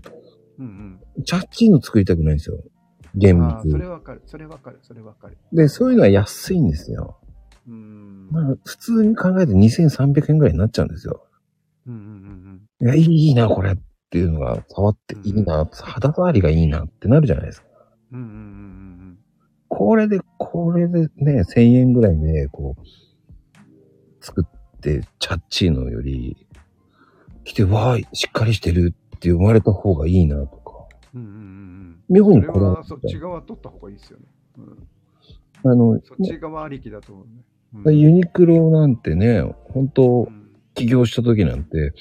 [0.58, 2.58] うんチャッチーの作りたくないんですよ。
[3.14, 3.42] 現うん。
[3.44, 3.90] ああ、それ物。
[3.92, 4.22] わかる。
[4.26, 4.78] それわかる。
[4.82, 5.38] それわかる。
[5.52, 7.18] で、そういうのは安いんですよ。
[7.66, 8.28] うん。
[8.30, 11.26] まあ、普通に考えて2300円ぐらいになっちゃうんですよ。
[11.86, 13.82] うんうんうんいや、いいな、これって
[14.18, 17.66] いうのが触っていいな、肌触りがいいなってなるじゃないですか。
[18.12, 18.20] うん。
[18.20, 19.18] うんうんうん
[19.68, 26.46] これで、これでね、1000円ぐらいで、こう、作って、チャッチーのより、
[27.44, 30.72] 来て、わーい、しっかりしてるって生まれた方がいいなとか。
[31.14, 31.20] うん。
[31.20, 31.76] うんうんうん
[32.08, 34.24] 妙にこだわっはそってち側取った方がいいですよね。
[35.64, 35.70] うん。
[35.70, 37.32] あの、そっち側ありきだと思うね。
[37.84, 41.94] うんユニクロなんてね、本当うん起業した時なんて、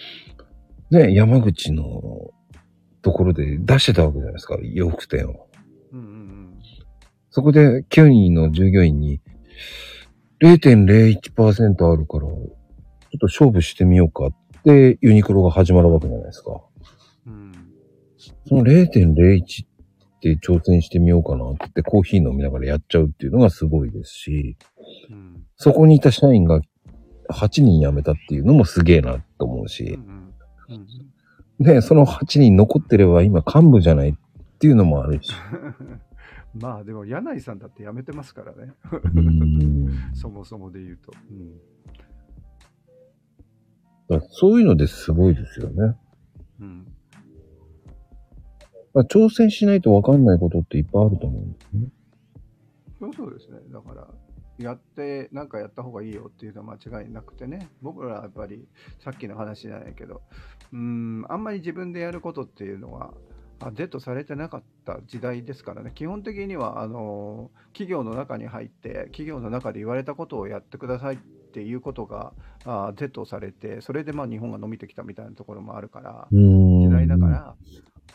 [0.91, 2.31] ね、山口の
[3.01, 5.47] ところで出してたわけじゃないですか、洋服店を。
[5.91, 6.25] うんうん
[7.35, 9.19] そこで9人の従業員に
[10.41, 16.61] 0.01%あるから、ちょっと勝負してみようかってユニクロが始まるわけじゃないですか。
[17.27, 17.33] うん。
[17.33, 17.53] うん。
[18.47, 19.67] その0.01っ
[20.21, 24.55] て挑戦してみようかなってコーヒー飲みながらやっちゃうっていうのがすごいですし、
[25.09, 25.43] うん。
[25.57, 26.61] そこにいた社員が
[27.29, 30.24] 8人辞めたっていうのもすげえなと思ううんし、うんうん。
[31.59, 34.13] で、その8人残ってれば今幹部じゃないっ
[34.59, 35.31] ていうのもあるし。
[36.55, 38.73] まあでも柳井さんだって辞めてますからね。
[40.15, 41.11] そもそもで言うと。
[44.09, 44.21] うん。
[44.29, 45.97] そういうのですごいですよね。
[46.61, 46.87] うん。
[48.93, 51.89] まあ挑戦しないとわかんないことっていっぱいあると思うんですね。
[53.15, 53.59] そうですね。
[53.71, 54.07] だから、
[54.57, 58.67] やって、なんかやった方がいいよっていうのは間違いなくてね、僕らはやっぱり、
[58.99, 60.21] さっきの話じゃないけど、
[60.71, 63.13] うーん、あんまり自分でやることっていうのは、
[63.59, 72.33] あデッドされてなかった時代ですからね、基本的には、あの、企業の中に入って、企業の中で言われたことをやってくださいっていうことが、
[72.65, 76.27] あデッドされて、それでまあ日本が伸びてきたみたいなところもあるから。
[76.31, 77.55] 時代だから、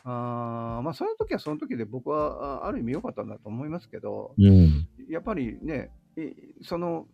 [0.05, 4.89] あーまあ、その時はその時で僕はあある意味良かったんだと思いますけど、うん。
[5.09, 6.00] やっぱりね、い
[6.63, 7.07] その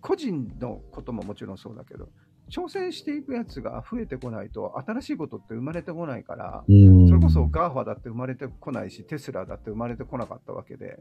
[0.00, 2.08] 個人のことももちろんそうだけど、
[2.50, 7.08] 挑戦していくやつが増えてこないと、新しいことって生まれてこないから、うん。
[7.08, 10.98] それこそ GAFA だって生まれてこないし、テスラだって生まれてこなかったわけで、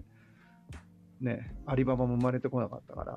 [1.21, 3.13] ね、アリババも生まれてこなかったから、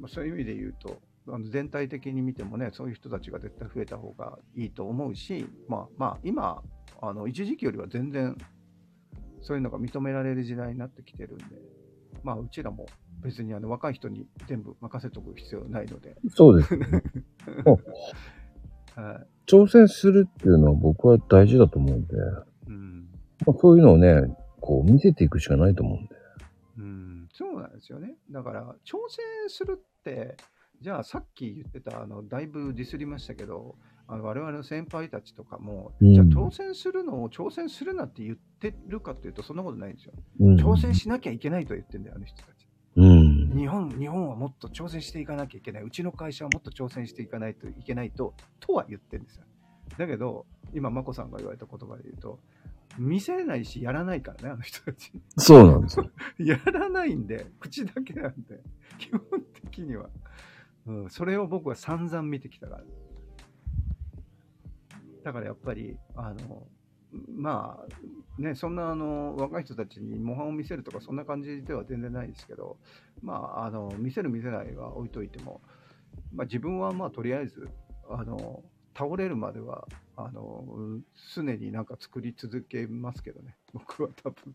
[0.00, 6.62] まあ、そういう意味で言うと、あの全体的に見てもね、そういう人たちが絶対増えた方がいいと思うし、まあまあ、今、
[7.00, 8.36] あの一時期よりは全然、
[9.40, 11.44] そういうのが認められる時代になってきてるんで、
[12.24, 12.86] まあ、うちらも
[13.22, 16.86] 別にあの若い人に全部任せとく必要ないので、そうですね。
[18.96, 22.16] はい挑戦するっていうのは僕は大事だと思うんで、
[22.66, 23.08] うん
[23.46, 26.14] まあ、そういうのをね、こう見せていくしかないと思うんで。
[26.78, 28.14] うん、そうなんですよね。
[28.30, 30.36] だから、挑戦するって、
[30.80, 33.76] じゃあさっき言ってた、あの、だいぶディスりましたけど、
[34.06, 40.12] あの我々の先輩たちとかも、うんじゃあ挑戦するのを挑戦するなって言ってるかっていうと、そんなことないんですよ。
[40.40, 42.68] うん、挑戦しなきゃいけないと言ってんだよ、あの人たち。
[42.96, 43.56] うん。
[43.56, 45.82] 日本、日本はもっと挑戦していかなきゃいけない。
[45.82, 49.44] うちの会社はもっと挑戦していかないといけないと、とは言ってるんですよ。
[49.98, 52.38] だけど、今、眞子さんが言われた言葉で言うと、
[52.98, 55.12] 見せないし、やらないからね、あの人たち。
[55.36, 56.10] そうなんですよ。
[56.38, 58.62] やらないんで、口だけなんで、
[58.98, 59.20] 基本
[59.54, 60.08] 的には。
[60.86, 62.84] うん、それを僕は散々見てきたから。
[65.24, 66.68] だからやっぱり、あの、
[67.34, 67.78] ま
[68.38, 72.76] あ、ね、そんなあの若い人たちに模範を見せるとか、そんな感じでは全然ないですけど、
[73.22, 75.62] まあ、あの見せる、見せないは置いといても、
[76.32, 77.68] まあ、自分はまあとりあえず
[78.10, 78.62] あの
[78.96, 80.64] 倒れるまではあの
[81.34, 84.54] 常になんか作り続けますけどね、 僕は多分。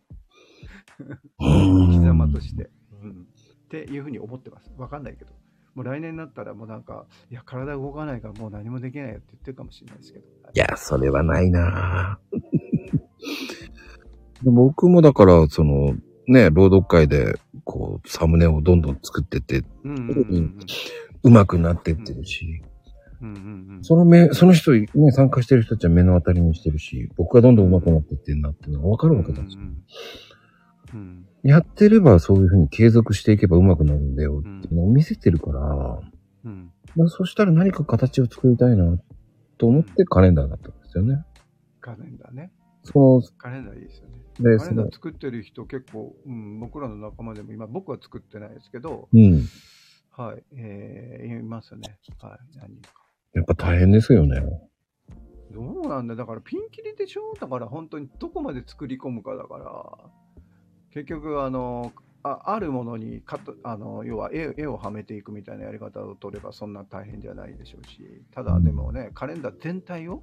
[1.39, 2.69] 生き様として、
[3.01, 3.27] うん。
[3.65, 4.71] っていうふうに思ってます。
[4.77, 5.33] わかんないけど。
[5.79, 10.25] もう来年になったらもうなんか、いや、体動かないからもう何もできないよって言ってるかもしれないですけど。
[10.25, 12.39] いや、それはないなぁ
[14.43, 15.95] で僕もだから、その、
[16.27, 20.59] ね、朗読会で、こう、サムネをどんどん作ってって、うんうんうん
[21.23, 22.61] 上手くなってってるし、
[23.21, 23.29] うん。
[23.29, 23.83] うんうんうん。
[23.83, 29.83] その目、その人、ね、参加してる人たちは目の当たりにしてるし、僕がどんどん上手くなってってんなっていうのがわかるわけだし、うん
[30.93, 36.01] うんやってればそういうふうに継続していけば上手くなるんだよっていうのを見せてるから、
[36.45, 36.71] うん。
[36.95, 38.97] まあ、そしたら何か形を作りたいな
[39.57, 41.25] と思ってカレンダーだったんですよね。
[41.79, 42.51] カレンダーね。
[42.83, 44.15] そカレンダーいいですよね。
[44.39, 49.43] の、で、カレンダー、作ってる人結構、うん、僕らの仲間でも今、僕は作ってないですけど、うん。
[50.11, 51.81] はい、えー、いますね。
[52.19, 53.05] はい、何人か。
[53.33, 54.41] やっぱ大変ですよね。
[55.51, 57.33] どうなんだだからピンキリでしょ？
[57.39, 60.09] だから本当にどこまで作り込むかだから、
[60.91, 70.21] 結局、あの、ああるものにかたあの要は絵絵をはめていくみたいなやり方を取ればそんな大変じゃないでしょうし、ただでもね、カレンダー全体を、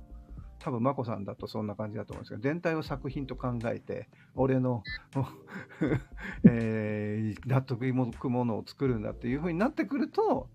[0.58, 4.82] 多分、眞子さんだとそんな感じだと思うんですけど、全体を作品と考えて、俺の、
[6.44, 10.48] えー納得いくものを作るんだっていう風になってくると、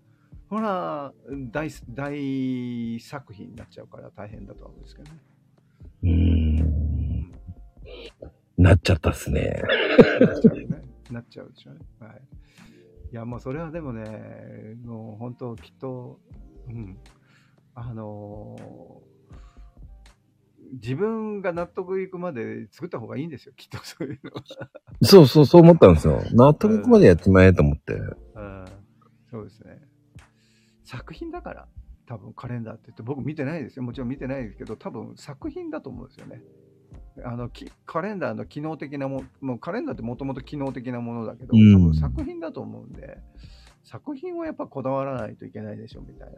[0.49, 1.14] ほら、
[1.52, 5.19] 大大作品になっちゃうから大変だと思うんですけどね。
[6.03, 6.90] うん。
[8.61, 9.61] なっちゃったっすね。
[11.11, 11.79] なっちゃうでしょうね。
[11.99, 12.21] はい。
[13.11, 16.19] いや、もうそれはでもね、もう本当きっと、
[16.67, 16.97] うん。
[17.73, 19.11] あのー
[20.73, 24.69] 自分が納得いくまで作った方がいいんですよ、きっとそういうのは。
[25.01, 26.21] そうそう、そう思ったんですよ。
[26.31, 27.93] 納得いくまでやっちまえと思って。
[27.93, 27.97] う
[28.39, 28.65] ん
[29.29, 29.81] そうですね。
[30.85, 31.67] 作品だから、
[32.05, 33.83] 多分カレンダーって言って、僕見てないですよ。
[33.83, 36.41] もちろん見てないですけど、多分作品だと思うんですよね。
[37.23, 43.17] あのきカレンダーの機能的なももうカレンダーってもともと機能的なものだけど、うん多分作品だと思うんで、
[43.83, 46.35] 作品をやっぱこだわらないといけないでしょみたいな。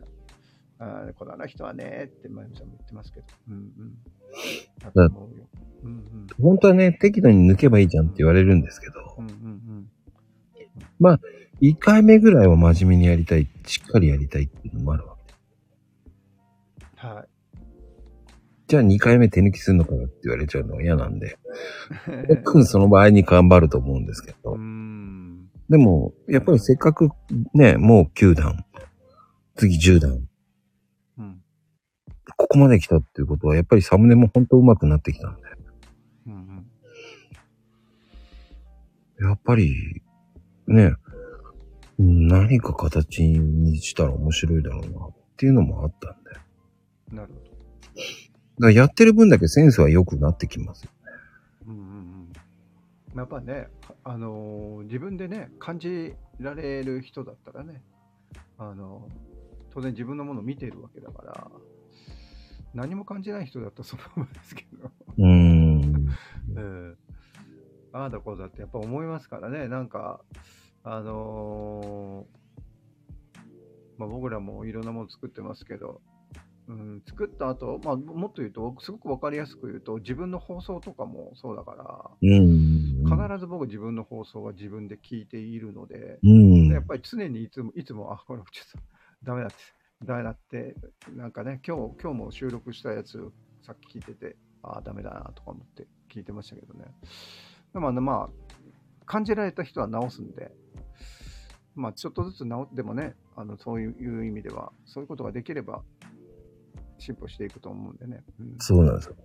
[0.80, 3.26] あーこだわらない人はねって、まゆみさんも言ってますけど。
[3.50, 3.98] うんうん。
[4.82, 5.48] だと思うよ。
[5.84, 6.28] うんうん。
[6.42, 9.90] 本当はね、適度に抜けばいいじゃんって言われるんですけど、うんうん
[11.62, 15.13] 1回目ぐらいは真面目にやりたい、しっかりやりたいっていうのもあるわ
[18.74, 21.38] じゃあ2回目手抜きするのかよって言われちゃうのは嫌なんで、
[22.28, 25.48] 僕その場合に頑張ると思うんですけうど、ん。
[25.70, 27.10] でも、やっぱりせっかく
[27.54, 28.66] ね、もう9段、
[29.54, 30.28] 次10段、
[31.20, 31.44] うん。
[32.36, 35.42] ここまで来たっていうことは、やっぱりサムネも本当上手くなってきたんで、
[36.26, 36.38] うんう
[39.24, 39.28] ん。
[39.28, 40.02] やっぱり
[40.66, 40.96] ね、
[42.00, 47.16] うん何か形にしたら面白いだろうなっていうのもあったんで。
[47.16, 47.54] なるほど。
[48.60, 50.92] らやってる分だけセンスは良くなってきますよ。
[51.68, 51.82] うんうん
[53.14, 53.18] うん。
[53.18, 53.68] やっぱね、
[54.04, 57.82] あのー自分でね、感じられる人だったらね、
[58.58, 59.08] あの
[59.74, 61.52] 当然自分のものを見ているわけだから、
[62.74, 66.08] 何も感じない人だったらそのままですけど、うーん。
[66.56, 66.98] うん、
[67.92, 70.22] ああだこうだってやっぱ思いますからね、なんか、
[70.84, 72.44] あのー
[73.98, 76.02] まあ、僕らもいろんなもの作ってますけど、
[76.68, 83.04] うん、作った後、まあ、もっと言うと、すごくわかりやすく言うと、自分の放送とかもそうだから、うん。
[83.04, 86.68] 必ず僕自分の放送は自分で聞いているので、うん。
[86.70, 88.80] やっぱり常にいつも、いつも、あ、これちょっと
[89.24, 89.56] ダメだって、
[90.06, 90.76] ダメだって、
[91.16, 93.32] なんかね、今日、今日も収録したやつ
[93.62, 96.86] さっき聞いてて、あ、ダメだなとか思って聞いてましたけどね。
[97.74, 100.52] でもあの、まあ、感じられた人は直すんで、
[101.76, 105.84] まあ、ちょっとずつ直ってもね、あの、そういう意味では、そういうことができれば、
[107.04, 108.24] 進歩していくと思うんでね。
[108.40, 109.16] うんそうなんですよ。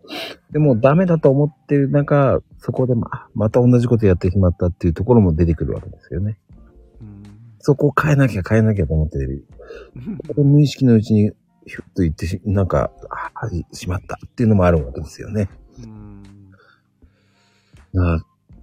[0.50, 6.38] でもダメだと思ってる中、そこでままた同じことやってしまったっていうところも出てくるわけですよね。
[7.00, 7.22] うん
[7.60, 9.46] そこを変えなきゃ変えなきゃと思ってる。
[10.36, 11.32] 無意識のうちに
[11.66, 15.48] ひゅっと言ってし、なんか、あはい、しまったっていうのもあるわけですよね。
[15.82, 16.22] うん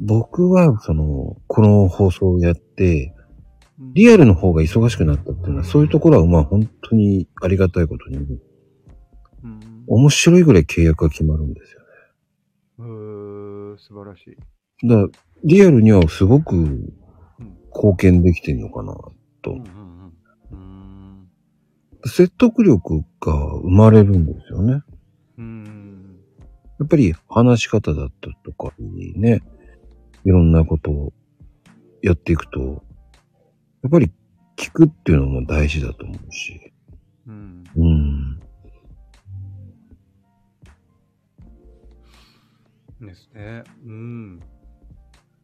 [0.02, 8.40] 僕は、その、この放送をやって、うんリアルの方が忙しくなったっていうのは、そういうところは、まあ本当にありがたいことに、うん
[9.88, 11.86] 面白いぐらい契約が決まるんですよね。
[12.80, 14.88] うー素晴らしい。
[14.88, 15.08] だから、
[15.44, 16.56] リアルにはすごく
[17.74, 18.96] 貢献できてんのかな、
[19.42, 19.52] と。
[19.52, 19.64] うんうん
[20.52, 20.86] うんうん
[22.08, 24.84] 説得力が生まれるんですよね。
[25.40, 26.20] うん
[26.80, 29.42] やっぱり話し方だったとかにね、
[30.24, 31.14] いろんなことを
[32.04, 32.84] やっていくと、
[33.82, 34.12] やっぱり
[34.58, 36.74] 聞くっていうのも大事だと思うし。
[37.28, 38.15] うんうん。
[43.06, 43.64] ですね。
[43.86, 44.40] うん。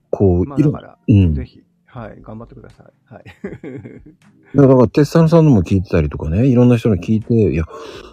[0.10, 1.34] こう、まあいろだから、うん。
[1.34, 3.14] ぜひ、はい、頑張ってください。
[3.14, 3.24] はい。
[4.56, 7.66] だから、テッサンさんのも聞いてたりとかね、いろんな人の聞いて、いや、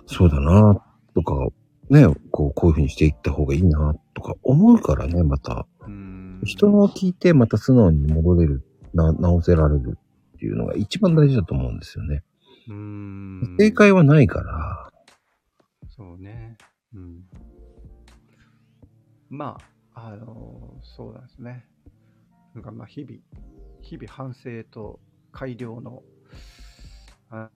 [0.07, 0.85] そうだな、
[1.15, 1.49] とか、
[1.91, 5.67] ね、こう、こういうふうにしていった方がいいな、とか思うからね、また。
[5.87, 8.65] うん人の聞いて、また素直に戻れる、
[8.95, 9.99] な、直せられる
[10.37, 12.23] っていうのが一番大事だと思うんですよね。
[12.69, 14.91] うん正解はないから。
[15.89, 16.57] そうね。
[16.95, 17.23] うん。
[19.31, 19.59] ま
[19.95, 21.67] あ、あのそうなんですね。
[22.55, 23.19] なんかまあ、日々、
[23.83, 25.01] 日々反省と
[25.33, 26.03] 改良の、
[27.31, 27.51] あ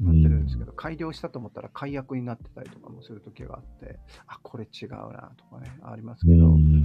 [0.00, 6.82] うやってるんですけど、改良したと思ったら解約になってたりとかもする時があって、あ、これ違うなとかね、ありますけど、うん。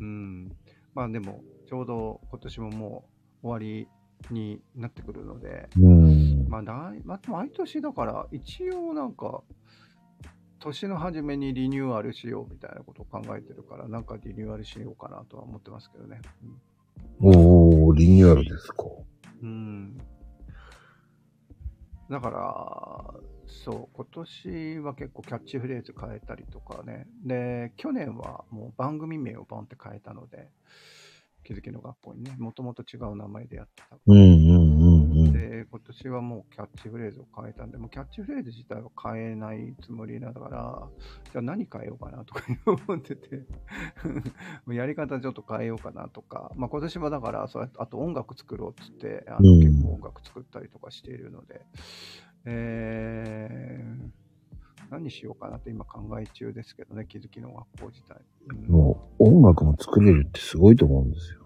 [0.00, 0.52] うん。
[0.94, 3.04] まあでも、ちょうど今年もも
[3.42, 3.88] う終わり
[4.30, 6.48] になってくるので、うん。
[6.48, 9.42] まあ、だいまあ、毎年だから、一応なんか、
[10.62, 16.20] 年の初めにリニューアルしようみたいなことを考えてるから、なんかリニューアルしようかなとは思ってますけどね。
[17.20, 18.84] おー、リニューアルですか。
[19.42, 19.48] うん。
[19.48, 19.98] うん
[22.12, 27.06] だから、そう、今年は結構キャッチフレーズ変えたりとかね。
[27.24, 30.50] で、去年はもう番組名をボンって変えたので、
[31.42, 34.71] 気づきの学校にね、もともと違う名前でやってたうんうんうんうん。
[35.62, 40.88] で、今年はもうキャッチフレーズを変えたんで、もうキャッチフレーズ自体は変えないつもりだから、
[41.30, 43.42] じゃあ何変えようかなとか思ってて、
[44.68, 49.60] やり方ちょっと変えようかなとか、まあ今年はだから、そうやってあと音楽作ろうっつって、あのうん。
[49.60, 51.64] 結構音楽作ったりとかしているので、
[52.44, 54.10] えー、
[54.90, 58.20] 何しようかなって今考え中ですけどね、気づきの学校自体。
[58.48, 58.66] うん。
[58.66, 61.41] もう、音楽も作れるってすごいと思うんですよ。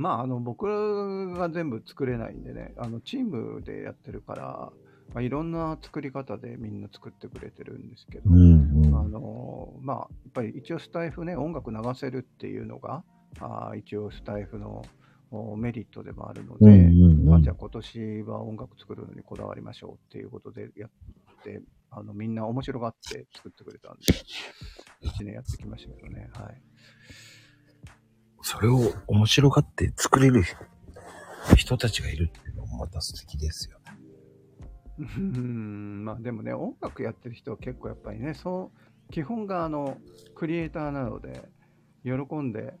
[0.00, 4.72] まあ、あの僕が全部作れないんでね、あのチームでやってるから、
[5.12, 8.96] まあ、いろんな作り方でみんな作ってくれてるんですけど、うんうん。
[8.96, 13.04] あのまあ、やっぱり一応スタイフね、音楽流せるっていうのが、
[13.40, 14.82] あー一応スタイフの
[15.30, 20.90] おメリットでもあるので、うんうんうんあじゃあ今年は音楽作るのにこだわりましょうっていうことでやっ
[21.44, 21.60] て、
[21.90, 24.06] あのみんな面白がって作ってくれたんで、
[25.10, 26.30] 1年やってきましたけどね。
[26.32, 26.62] はい
[28.50, 30.42] それを面白がって作れる
[31.54, 33.96] 人たちがいるっていうのもまた素敵ですよね。
[34.98, 38.72] うんまあでもね、音楽やってる人は結構やっぱりね、そ
[39.08, 39.98] う、基本があの、
[40.34, 41.48] クリエイターなので、
[42.02, 42.74] 喜んで、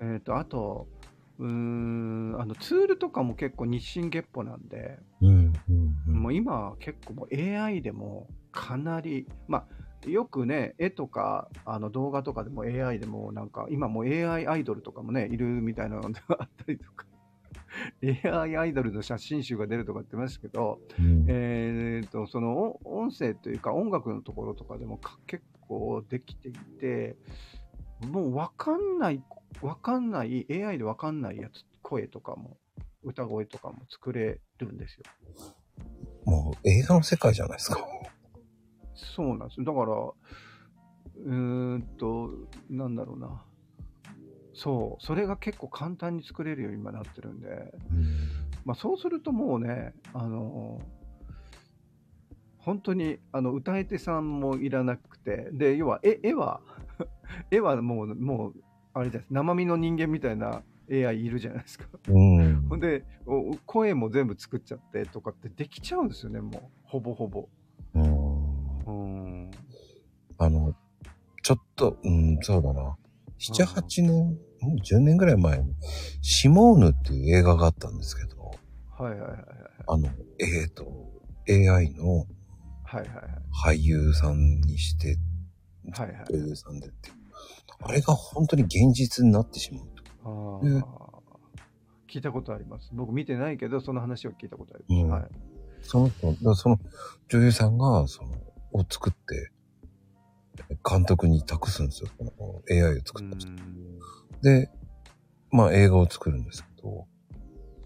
[0.00, 0.86] えっ、と、あと、
[1.40, 5.28] うーん、あの、ツールとかも結構日進月歩なんで、うん
[5.68, 6.14] うんうん。
[6.14, 17.06] もう今は結構もう AI でもかなり、まあ、よくね、絵とか、あの動画とかでも AI でもなんか、今もう AI アイドルとかもね、いるみたいなのがあったりとか、
[18.24, 21.26] AI アイドルの写真集が出るとかって言いましたけど、うん。
[21.28, 27.16] えー、とそのお音声というか音楽のところとかでもか結構できていて
[28.00, 29.22] もう分かんない
[29.60, 32.56] 分かんない AI で分かんないやつ声とかも
[33.04, 35.04] 歌声とかも作れるんですよ。
[36.24, 37.86] もう映画の世界じゃないですか。
[38.98, 39.86] そうなんですだから
[41.24, 42.30] うーんと
[42.70, 43.42] なんだろうな。
[44.54, 45.04] そう。
[45.04, 47.72] それが結構簡単に作れるように今なってるんで。
[48.64, 50.80] まあ、そうするともうね、あの
[52.58, 56.60] 本当にあの歌い手さんもいらなくて、で、要は絵絵は、
[57.50, 58.54] 絵はもう、もう、
[58.92, 61.86] あれです、生身の人間みたいな AI いるじゃないですか。
[62.08, 62.68] うん。
[62.68, 67.48] ほんで、お声も全部作っちゃってとかってできちゃうんですよね、もう、ほぼほぼ。
[68.88, 69.42] うん。
[69.44, 69.50] うん。
[70.38, 70.74] あの、
[71.42, 72.96] ちょっと、うん、そうだな。
[73.38, 75.72] 7、8年、うん10年ぐらい前に、
[76.20, 78.50] シモーヌっていう映画があったんですけど、
[78.90, 79.40] はいはいはいはい。
[79.86, 80.08] あの、
[80.40, 81.08] えーと、
[81.48, 82.26] AI の
[82.82, 83.08] はいはい
[83.62, 83.76] はい。
[83.76, 85.16] 俳優さんにして、
[85.92, 87.10] はいはい女優さんでって。
[87.80, 90.02] あれが本当に現実になってしまうと。
[90.24, 90.84] あーうん
[92.10, 92.90] 聞いたことあります。
[92.94, 95.04] 僕見てないけど、その話を聞いたことあります。
[95.04, 95.28] うんはい。
[95.82, 96.80] その人、その
[97.28, 98.30] 女優さんが、その、
[98.72, 99.50] を作って、
[100.88, 102.10] 監督に託すんですよ。
[102.18, 102.32] この
[102.70, 103.48] AI を作った人。
[103.48, 103.98] うん
[104.42, 104.70] で、
[105.50, 107.06] まあ映画を作るんですけど、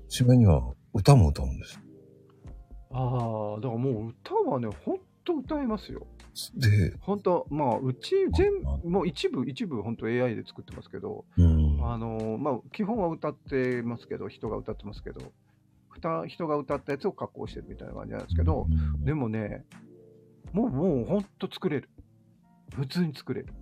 [0.08, 1.80] しまいには歌も歌うんです。
[2.90, 6.06] ああ、だからもう歌はね、ほんと歌えますよ。
[6.54, 11.78] で、本当まあ、うち全あ部、もう一部、一部本当 AI で作ってますけど、うん。
[11.82, 15.32] あのまあ、基本は歌ってますけど、人が歌ってますけど、
[16.26, 19.64] 人が歌ったやつを加工してるみたいな感じなんですけど、うんでもね、
[20.52, 21.88] もう、もう本当作れる。
[22.74, 23.52] 普通に作れる。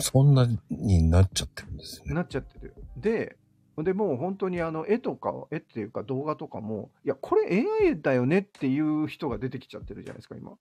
[0.00, 2.14] そんなになっちゃってるんですね。
[2.14, 2.74] なっちゃってる。
[2.96, 3.36] で、
[3.76, 10.52] でもう本当にあの絵とか、絵っていうか動画とかも、いや、これ AI だよねっていう人が出てきちゃってるじゃないですか、今。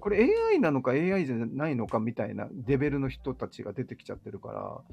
[0.00, 4.84] これ AI なのか AI じゃないのかみたいなレベルの人たちが出てきちゃってるか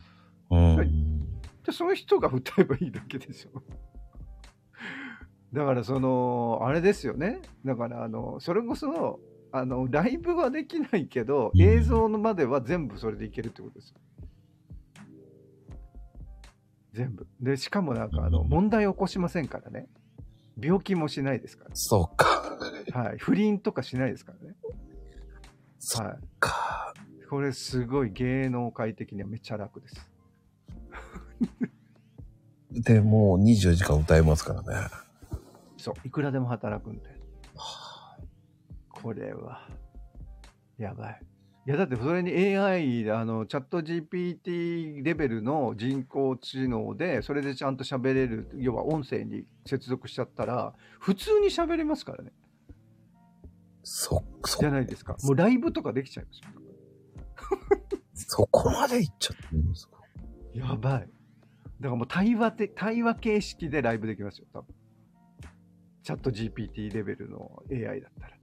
[0.50, 1.40] ら、うん。
[1.66, 3.62] でその人が歌えばいいだけでしょ。
[5.54, 7.40] だからその、あれですよね。
[7.66, 9.20] だからあの、それこそ、
[9.60, 13.96] あの、ライブはできないけど、うん映像のまでは全部それでいけるってことですよ。
[16.94, 17.28] 全部。
[17.40, 19.88] で、しかもなんかあの、うん問題起こしませんからね。
[20.60, 21.72] 病気もしないですから。
[21.74, 22.58] そうか。
[22.94, 23.18] はい。
[23.20, 24.56] 不倫とかしないですからね。
[25.80, 26.94] そっはか。
[27.22, 27.26] い。
[27.28, 30.10] これすごい芸能界的にはめっちゃ楽です。
[32.72, 34.90] で、もう24時間歌えますからね。
[35.78, 36.08] そう。
[36.08, 37.17] いくらでも働くんで。
[39.02, 39.68] これは、
[40.78, 41.22] やばい。
[41.68, 52.32] いや、だってそれに AI、あの、チャット GPT レベルの人工知能で、それでちゃんと喋れる、要は音声に接続しちゃったら、普通に喋れますからね。
[53.84, 55.16] そ、そじゃ、ないですか。
[55.24, 56.48] もうライブとかできちゃいますよ。
[58.14, 59.98] そこまでいっちゃってるんですか？
[60.54, 61.02] やばい。
[61.02, 61.10] だか
[61.82, 64.74] らもう対話で、対話形式でライブできますよ、多分。
[66.04, 68.38] チャット GPT レベルの AI だったら。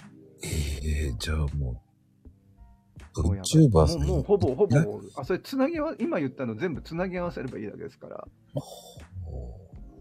[0.44, 1.82] ええじゃあも
[3.16, 8.26] う、VTuber さんもうもうほぼほねぼ、あ、それつなぎ合わ、今言ったの全部つなぎ合わせればいいだけですから、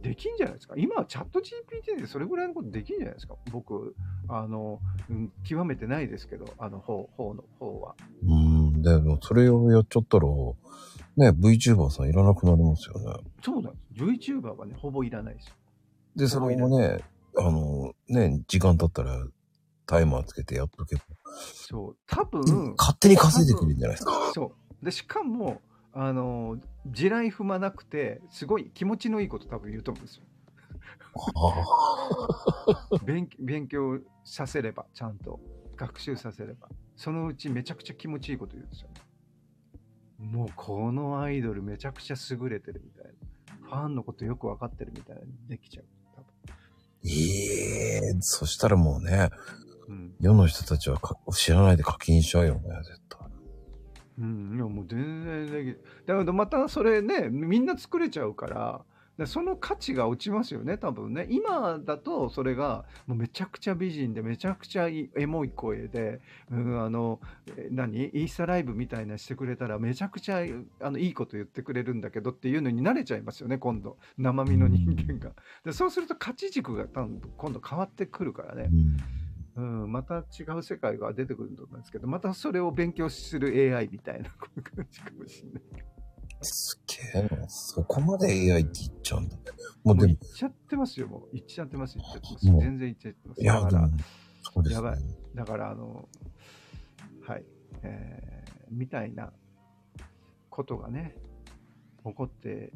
[0.01, 0.73] できんじゃないですか？
[0.77, 3.35] 今はチャット GPT でそれぐらいのことできんじゃないですか？
[3.51, 3.95] 僕、
[4.27, 4.79] あの、
[5.09, 7.95] うん、極めてないですけど、あの方、方の方は。
[8.27, 10.25] うん、でもそれをやっちゃったら、
[11.15, 13.13] ね、VTuber さんいらなくなりますよね。
[13.41, 14.03] そうなんです。
[14.03, 15.53] VTuber はね、ほぼいらないですよ。
[16.17, 16.99] で、それもね、
[17.37, 19.25] あの、ね、時間経ったら
[19.85, 21.01] タイマーつけてやっとけば、
[21.35, 21.97] そう。
[22.07, 24.31] 多分、勝手に稼いでくれるんじゃないですか。
[24.33, 24.85] そう。
[24.85, 25.61] で、しかも、
[25.93, 26.57] あの、
[26.87, 30.23] 地雷踏まなくて、すごい気持ちのいいこと多分言うと思うんですよ。
[33.05, 35.39] 勉勉強させれば、ちゃんと。
[35.75, 36.69] 学習させれば。
[36.95, 38.95] そのうちめちゃくちゃ気持ちいいこと言うんですよね。
[40.19, 43.11] もうこのアイドルめちゃくちゃ優れてるみたいな。
[43.67, 45.85] ファンのことよくわかってるみたいなにできちゃう。
[46.15, 46.21] 多
[47.05, 50.13] ええそしたらもうね、分うん。
[50.19, 53.19] 世の人たちはか知らないで課金しちゃうよね、絶対。
[54.19, 55.83] うん、いやもう全然できる。
[56.05, 58.81] だけどまたそれね、みんな作れちゃうから、
[59.17, 61.27] でその価値が落ちますよね、多分ね。
[61.29, 66.19] 今だとそれがもうめちゃくちゃ美人で、めちゃくちゃエモい声で、
[66.51, 67.19] うん、あの、
[67.55, 68.09] え何？
[68.13, 70.43] インスタライブみたいなしてくれたらめちゃくちゃ
[70.79, 73.97] あのいいこと言ってくれるんだけどっていうのに慣れちゃいますよね、今度。
[74.17, 75.31] 生身の人間が。
[75.63, 78.69] でそうすると価値軸が多分今度変わってくるからね。
[78.71, 78.97] うん、
[79.61, 85.63] また違う世界が出てくると思うんですけど、またそれを勉強する AI みたいな感じかもしれない。
[86.41, 86.81] す
[87.13, 87.47] げえな。
[87.47, 89.35] そこまで AI って言っちゃうんだ。
[89.83, 91.29] もうもうでも、行っちゃってますよ、もう。
[91.33, 92.45] 行っちゃってます、行っちゃってます。
[92.45, 93.41] 全然行っちゃってます。
[93.41, 93.89] いや、だから
[94.41, 94.75] そうですね。
[94.75, 94.99] やばい
[95.35, 96.09] だから、あの、
[97.21, 97.45] はい、
[97.83, 99.31] えー、みたいな
[100.49, 101.15] ことがね、
[102.05, 102.73] 起こって、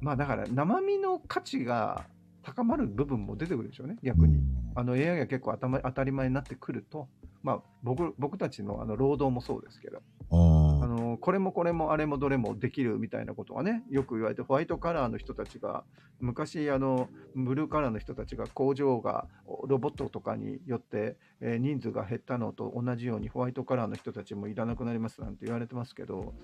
[0.00, 2.06] まあだから、生身の価値が
[2.42, 4.40] 高まる部分も出てくるでしょうね、逆に。
[4.74, 7.08] あの AI が結構頭当たり前になってくると、
[7.42, 10.82] まあ、僕僕たちのあの労働もそうですけど、うん。
[10.82, 15.84] あのこれもこれもあれもどれもできるみたいなことがねよく言われてホワイトカラーの人たちが
[16.20, 19.26] 昔あのブルーカラーの人たちが工場が
[19.66, 26.34] ロボットとかによって、えー人数が減ったのと同じようにホワイトカラーの人たちもいらなくなりますなんて言われてますけど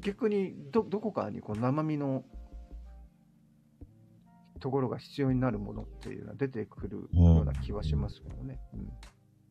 [0.00, 2.24] 逆にどどこかにこう生身の
[4.60, 8.60] ところが必要になるものっていうのは出てくるような気はしますけどね。
[8.74, 8.80] うん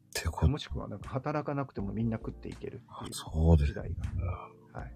[0.09, 3.93] ってこともしくはなんか働かなくてもみんな食っていけるっていうそうです時代
[4.73, 4.79] が。
[4.79, 4.91] はい。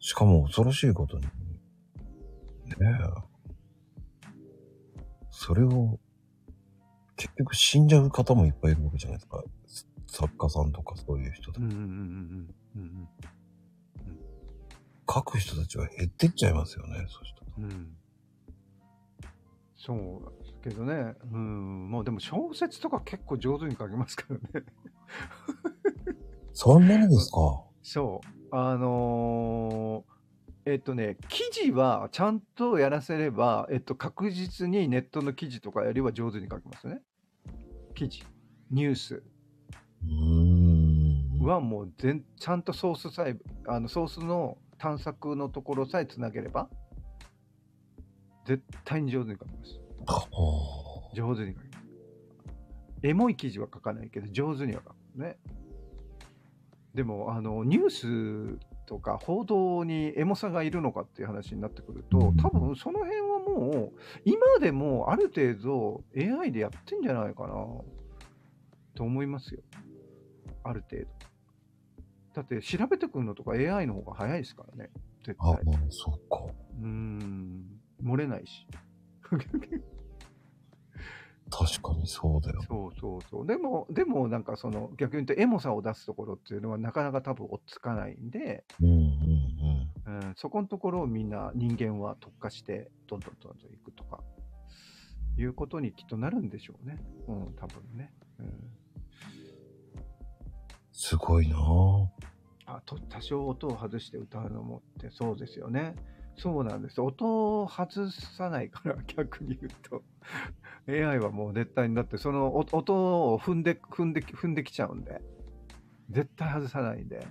[0.00, 1.24] しかも恐ろしいことに。
[1.24, 1.30] ね
[2.82, 3.38] え。
[5.30, 5.98] それを、
[7.16, 9.42] 結局死んじゃう方もいっぱいいるわけじゃないですか。
[10.06, 11.62] 作家さんとかそういう人たち。
[11.62, 13.08] うんうんうんうんうん
[15.10, 17.46] 書く人たちは減ってっちゃいますよね、そうしたら。
[17.58, 17.97] うんうん。
[19.78, 21.14] そうですけどね。
[21.32, 21.88] うん。
[21.90, 24.66] もうでも小説とか結構上手に書けますからね。
[26.52, 27.62] そんなにですか？
[27.82, 28.28] そう。
[28.50, 30.18] あのー
[30.70, 37.00] えっとね、記事はちゃんとやらせれば、えっと、確実にネットの記事とかやれば上手に書けますね。
[37.94, 38.22] 記事、
[38.70, 41.42] ニュースうーん。
[41.42, 46.68] はもう全ちゃんとソースさえ、あのソースの探索のところさえつなげれば、
[48.48, 49.78] 絶対に上手に書けます。
[50.06, 51.78] は上手に書けます。
[53.02, 55.36] エモい記事は書かないけど、上手には書くね。
[56.94, 63.92] でも、あの、ニュースとか報道にエモさがいるのかっていう話になってくると、多分その辺はもう、
[64.24, 67.54] 今でもある程度 AI でやってんじゃないかな、
[68.94, 69.60] と思いますよ。
[70.64, 71.08] ある程度。
[72.32, 74.90] だって調べてくるのとか AI の方が早いですからね。
[75.22, 75.50] 絶あ。
[75.50, 76.46] あ対。、そっか。
[76.80, 77.77] うーん。
[78.02, 78.66] 漏れないし。
[81.50, 82.60] 確かにそうだよ。
[82.62, 83.46] そうそうそう。
[83.46, 94.22] でも、でもなんかその逆に言うとエモさを出すところっていうのはなかなか多分追っつかないんで、うんうんうん、そこのところをみんな人間は特化してどんどんどんどんいくとか、
[95.38, 96.98] いうことにきっとなるんでしょうね。
[97.28, 98.12] うん、多分ね。
[98.40, 98.70] うん、
[100.92, 102.06] すごいなぁ。
[102.66, 105.94] あと、多少音を外して歌うのもってそうですよね。
[106.38, 107.00] そうなんです。
[107.00, 110.02] 音を外さないから 逆に言うと。
[110.88, 115.20] AI はもう絶対にだってその音音を踏んで、踏んで、踏んできちゃうんで。
[116.10, 117.26] 絶対外さないんで。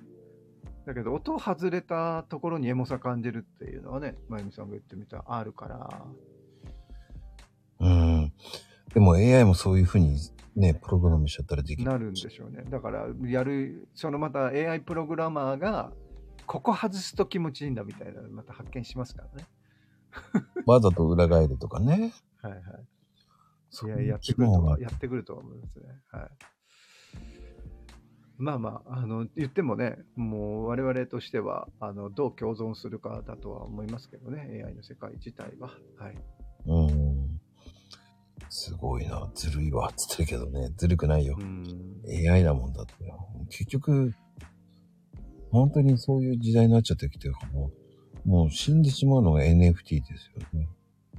[0.86, 6.06] だけど音を外れたところにエモさ感じるっていうのはね、まゆみさんが言ってみたらあるから。
[7.80, 8.34] うん。
[8.94, 10.18] でも AI もそういうふうに
[10.56, 11.90] ね、プログラムしちゃったらできる。
[11.90, 12.64] なるんでしょうね。
[12.70, 15.92] だから、やる、そのまた AI プログラマーが、
[16.48, 19.48] ここ外すと気持ちいいんだみたいなのまた発見しますからね。
[20.66, 22.14] わざと裏返るとかね。
[22.42, 22.62] はいはい。
[23.70, 24.80] そういや、やってくるとは。
[24.80, 25.86] やってくるとは思いますね。
[26.10, 26.30] はい。
[28.38, 35.72] まあまあ、あの、言ってもね、もう我々としては、あの、どう共存するかだとは思いますけどね、AI の世界自体は。
[35.98, 36.18] はい。
[36.68, 37.42] うん。
[38.50, 39.30] すごいな。
[39.36, 39.92] ずるいわ。
[39.94, 40.72] つってるけどね。
[40.78, 41.44] ずるくないよう。
[41.44, 42.02] ん。
[42.30, 42.94] AI だもんだって。
[43.50, 44.14] 結局、
[45.52, 47.72] 本当にそういう時代になっちゃってきてるから、も
[48.26, 50.70] う、もう死んでしまうのが NFT ですよね。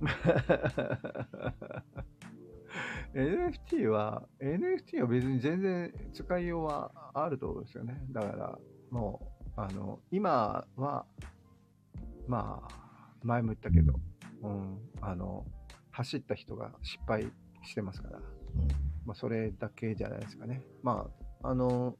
[3.14, 7.98] NFT は、NFT は別に全然使いようはあると思うんですよね。
[8.10, 8.58] だから、
[8.90, 11.06] もう、あの、今は、
[12.26, 12.68] まあ、
[13.22, 13.94] 前も言ったけど、
[14.42, 15.46] うん、あの、
[15.90, 17.32] 走った人が失敗
[17.64, 18.20] してますから、
[19.04, 20.62] まあ、それだけじゃないですかね。
[20.82, 21.08] ま
[21.42, 21.96] あ、あの、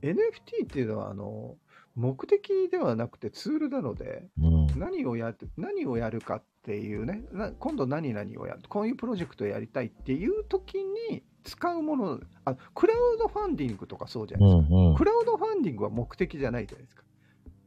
[0.00, 1.56] NFT っていうのは、あの、
[1.96, 4.54] 目的ではなくてツールなので、うん。
[4.64, 4.78] うん。
[4.78, 14.74] 何をやって、何をやるかっていうね、な今度何々をやる、こういうプロジェクトをやりたいっていう時に使うもの、あクラウドファンディングとかそうじゃうないですか。
[14.74, 15.04] んうんク。
[15.04, 17.02] ラウドファンディングは目的じゃないじゃないですか。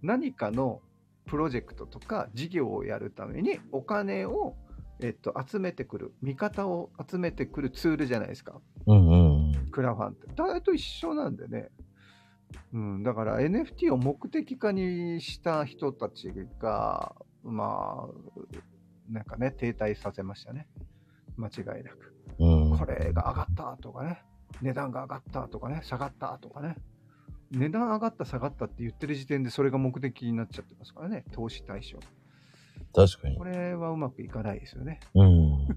[0.02, 0.82] 何かの
[1.26, 4.56] プロジェクトとか事業をやるためにお金を、
[5.00, 8.60] えっと、集めてくる、味方を集めてくるツールじゃないですか。
[8.86, 9.72] うんうんうん。
[9.72, 10.28] クラファンって。
[10.36, 11.70] 誰と一緒なんでね。
[12.74, 20.68] うん、だから NFT を目的化にした人たちが、まあ、なんかね、停滞させましたね。
[21.38, 22.14] 間違いなく。
[22.40, 22.78] うん。
[22.78, 24.24] これが上がったとかね。
[24.62, 26.76] 値段が上がったとかね、下がったとかね。
[27.52, 31.98] 値段上がった下がったって言ってる時点でそれが目的になっちゃってますからね、投資対象。
[32.94, 33.44] 確かにこ。
[33.44, 35.00] れはうまくいかないですよね。
[35.16, 35.68] うん。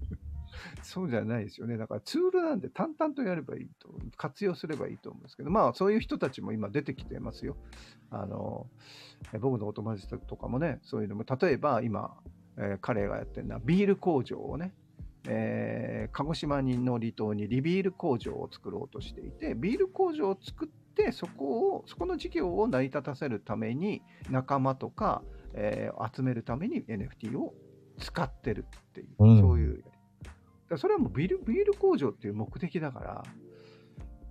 [0.82, 1.76] そうじゃないですよね。
[1.76, 7.56] だからツールなんで淡々とやればいいと、活用すればいいと思うんですけど、まあそういう人たちも今出てきてますよ。
[8.10, 8.66] あの、
[9.32, 12.16] え僕のお友達とかもね、そういうのも、例えば今、
[12.56, 14.74] えー彼がやってるのはビール工場をね、
[15.28, 25.22] えー鹿児島の離島にリビール工場を作ろうとしていて、ビール工場を作って、そこを、そこの事業を成り立たせるために、仲間とか、
[25.54, 27.54] えー集めるために NFT を
[27.98, 29.84] 使ってるっていう、うんそういう
[30.72, 33.22] らそれはもうビールビール工場っていう目的だから、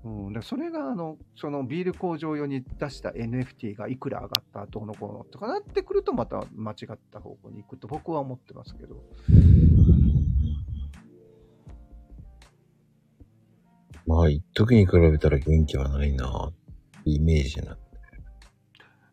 [0.03, 9.03] うん、だそれがあのそのビール工場用に出した NFT がいくら上がったどうのこうのとかなってくるとまた間違った方向に行くと僕は思ってますけど、
[14.05, 16.51] まあ、一時に比べたら元気はないな。
[17.05, 17.90] イメージになって。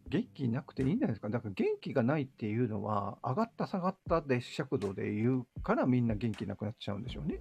[0.09, 1.29] 元気なくていいんじゃないですか？
[1.29, 7.41] だから元気がないっていうのは上がった下がったで尺度で言うからみんな元気なくなっちゃうんでしょうね。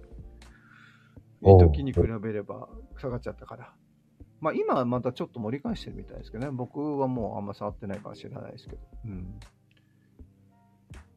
[1.42, 2.68] いい時に比べれば
[3.00, 3.72] 下がっちゃったから。
[4.40, 6.50] まあ今はまたちょっと盛り返してるみたいですけどね。
[6.52, 8.82] 僕はもうあんま触ってないから知らないですけど。
[9.04, 9.40] うん。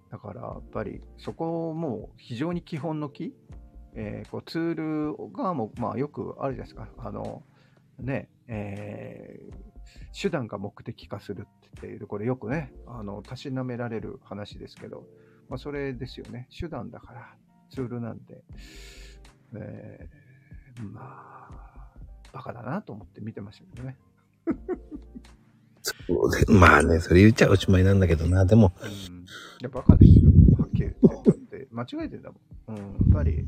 [0.09, 3.33] だからやっぱりそこも非常に基本の木、
[3.95, 4.75] えーこうツー
[5.13, 6.87] ルがも、まあ、よくあるじゃないですか。
[6.97, 7.43] あの
[7.99, 9.70] ね、えー
[10.13, 11.47] 手段が目的化する
[11.77, 15.05] っていう、これよくね、あの、たしなめられる話ですけど、
[15.49, 16.47] まあそれですよね。
[16.57, 17.35] 手段だから、
[17.69, 18.43] ツールなんで、
[19.55, 21.89] えーまあ、
[22.31, 23.97] バカだなと思って見てましたけどね。
[25.81, 28.45] そうでまあね、それ言っちゃおしまいなんだけどな。
[28.45, 28.89] でも、うん。
[28.89, 29.25] い
[29.61, 30.29] や、バカですよ。
[30.59, 31.29] はっきり言って。
[31.29, 32.77] だって、間違えてんだもん。
[32.77, 32.83] うん。
[32.83, 33.45] やっぱり、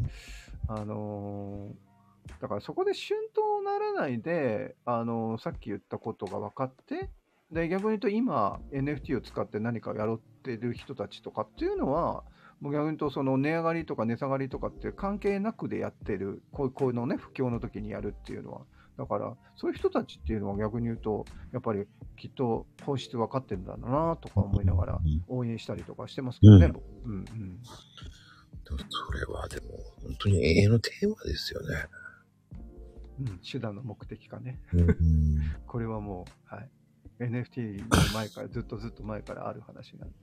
[0.67, 1.92] あのー
[2.41, 7.09] だからそこで春闘ならないで、あのーさっき言ったことが分かって、
[7.51, 12.23] で、逆に言うと今 NFT を使って何かやろうってる人たちとかっていうのは、
[12.59, 18.61] もう逆に言うとその値上がりとか値下がりとかって関係なくでやってる、こうこういうのをね、不況の時にやるっていうのは、
[18.97, 21.85] だからそういう人たちっていうのは逆に言うと、やっぱり
[22.17, 27.59] きっと本質分かってるんだなとか思いながら応援したりとかしてますけどね、うん僕うんうん。
[28.89, 29.67] それはでも、
[30.01, 31.75] 本当に永遠のテーマですよね。
[33.19, 34.59] うん、手段の目的かね。
[34.73, 35.41] うん。
[35.67, 36.69] これはもう、はい。
[37.19, 40.15] NFT の前から、ずっとずっと前からある話なんで。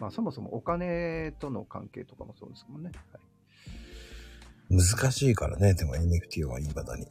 [0.00, 2.92] まあそもそもお金との関係とかもそうですもんね。
[3.12, 3.18] は
[4.70, 7.06] い、難しいからね、でも NFT は未だに。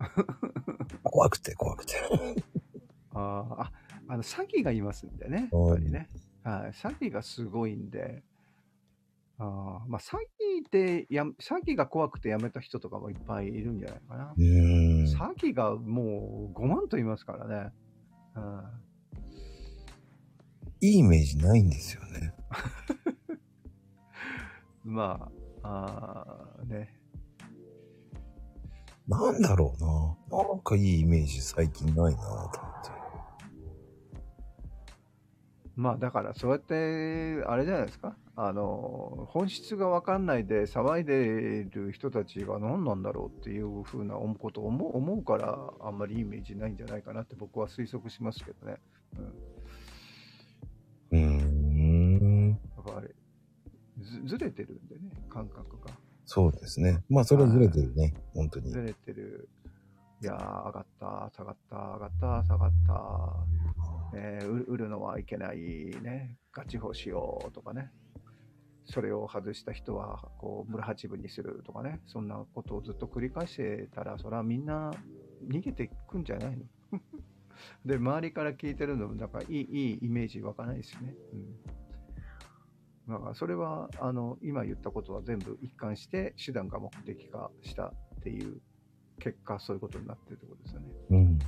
[1.02, 1.94] 怖くて怖くて。
[3.14, 3.72] あーあ、
[4.08, 5.48] あの、詐欺がいますんでね。
[5.52, 6.08] やっぱりね。
[6.42, 6.72] はい。
[6.72, 8.24] 詐欺がすごいんで。
[9.38, 14.34] あーまあ、詐欺でや、詐欺が怖くてやめた人とかもいっぱいいるんじゃないかな。
[14.38, 17.72] 詐欺がもう5万と言いますからね。
[18.36, 18.84] うん
[20.80, 22.34] いいイメージないんですよね。
[24.84, 25.30] ま
[25.62, 27.00] あ、あーね。
[29.08, 30.44] なんだろうな。
[30.44, 32.50] なんかいいイメージ最近ないなと思っ
[32.84, 33.03] て。
[35.76, 38.16] まあだからそうやって、あれじゃないですか。
[38.36, 48.76] あの、本質がわかんないで騒いでる人たちが何なんだろうっていうふうなことを思うから、あんまりイメージないんじゃないかなって僕は推測しますけどね。
[51.12, 51.18] うん。
[51.18, 52.48] うーん。
[52.50, 53.08] やっぱり
[54.02, 55.92] ずずれてるんでね、感覚が。
[56.26, 57.02] そうですね。
[57.08, 58.14] まあそれはずれてるね。
[58.34, 58.70] 本当に。
[58.70, 59.48] ずれてる。
[60.22, 62.94] いやー、上がった、下がった、上がった、下がった。
[64.14, 65.58] えー売るのはいけない
[66.02, 66.36] ね。
[66.52, 67.90] ガチ法しようとかね。
[68.86, 72.00] それを外した人は、こう、村八分にするとかね。
[72.06, 74.92] そんなことをずっと繰り返してたら、それはみんな
[75.48, 76.64] 逃げていくんじゃないの？
[77.86, 81.14] で、周りから聞いてるのも、なんかいい、いいイメージ湧かないですよね。
[81.32, 81.56] うん。
[83.14, 87.92] だから、それは、あの、今言ったことは全部一貫して、手段が目的化したっ
[88.22, 88.60] ていう
[89.18, 90.86] 結果、そういうことになってるってことですよね。
[91.10, 91.38] うん。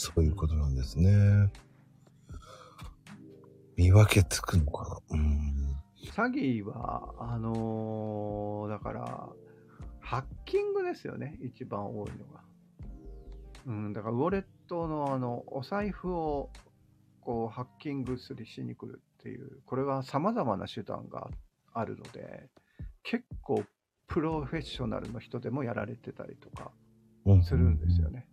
[0.00, 1.50] そういうことなんですね。
[3.76, 5.18] 見分けつくのかな？
[5.18, 5.76] うん。
[6.12, 9.28] 詐欺は、あのーだから、
[10.00, 12.44] ハッキングですよね、一番多いのが。
[13.66, 16.50] うん、だから、ウォレットの、あの、お財布を、
[17.20, 21.28] こう、ハッキングするしに来るっていう、これは様々な手段が
[21.74, 22.48] あるので、
[23.02, 23.64] 結構、
[24.06, 26.70] プロフェッショナルの人でもやられてたりとか
[27.26, 28.26] うんするんですよね。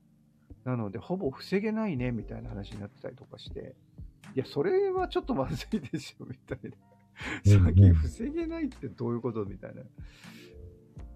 [0.65, 3.75] なので、ほぼ防げないね、みたいな話になってたりとかして、
[4.35, 6.69] いや、それはちょっとまずいでしょ、みたいな。
[6.69, 6.73] うん
[7.45, 9.45] 詐欺防げないってどういうこと？
[9.45, 9.83] みたいな。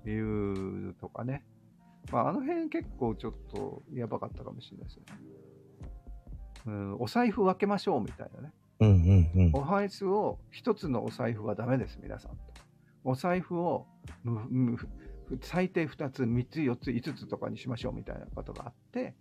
[0.10, 1.44] いうとかね。
[2.10, 5.04] まあ、あの辺結構ちょっとやばかったかもしれないですね。
[6.68, 8.54] うん、お財布分けましょうみたいなね。
[8.80, 9.52] うんうんうん。
[9.54, 12.38] お財布を、一つのお財布はダメです、皆さんと。
[13.04, 13.86] お財布を
[14.24, 14.78] むむ
[15.42, 19.16] 最低2つ、3つ、4つ、5つとかにしましょうみたいなことがあって、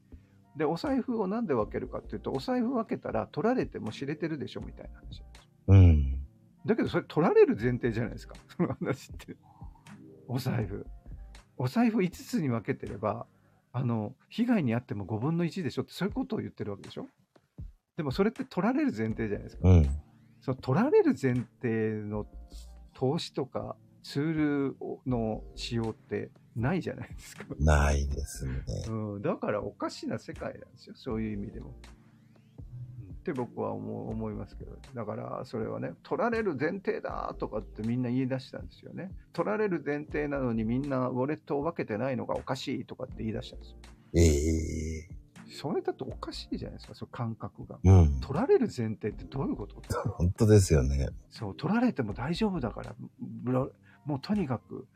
[0.57, 5.25] で、お財布をなんで分けるかっていうと、お財布分けたら取られても知れてるでしょみたいな話なんですよ。
[5.69, 6.27] うん。
[6.67, 9.37] だけどそれ取られる前提じゃないですか、その話って。
[10.27, 10.87] お財布。
[11.57, 13.27] お財布5つに分けてれば、
[13.73, 17.07] あの、被害に遭っても5分の1でしょって、そういうことを言ってるわけでしょ
[17.97, 19.69] でもそれって取られる前提じゃないですか。
[19.69, 19.89] うん。
[20.41, 22.27] その取られる前提の
[22.95, 24.33] 投資とかツー
[24.73, 24.77] ル
[25.07, 27.45] の使用ってないじゃないですか。
[27.59, 28.53] ないですね。
[28.89, 31.69] うん、だからおかしな世界なんですよ、そういう意味でも。
[31.69, 31.99] うん
[33.19, 39.13] って僕は思う思いますけど、だからそれはね、取られる前提だとかってみんな言い出したんですよね。
[39.35, 43.77] 取られる前提なのにみんなウォレットを分けてないのがおかしいとかって言い出したんですよ。
[44.15, 45.09] ええ
[45.51, 47.79] それだとおかしいじゃないですか、その感覚が。
[47.83, 48.21] うん。
[48.21, 49.83] 取られる前提ってどういうこと？
[50.17, 51.09] 本当ですよね。
[51.31, 53.73] そう、取られても大丈夫だから、ブロ
[54.05, 54.87] もうとにかく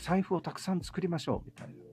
[0.00, 1.74] 財布をたくさん作りましょう、みたいな。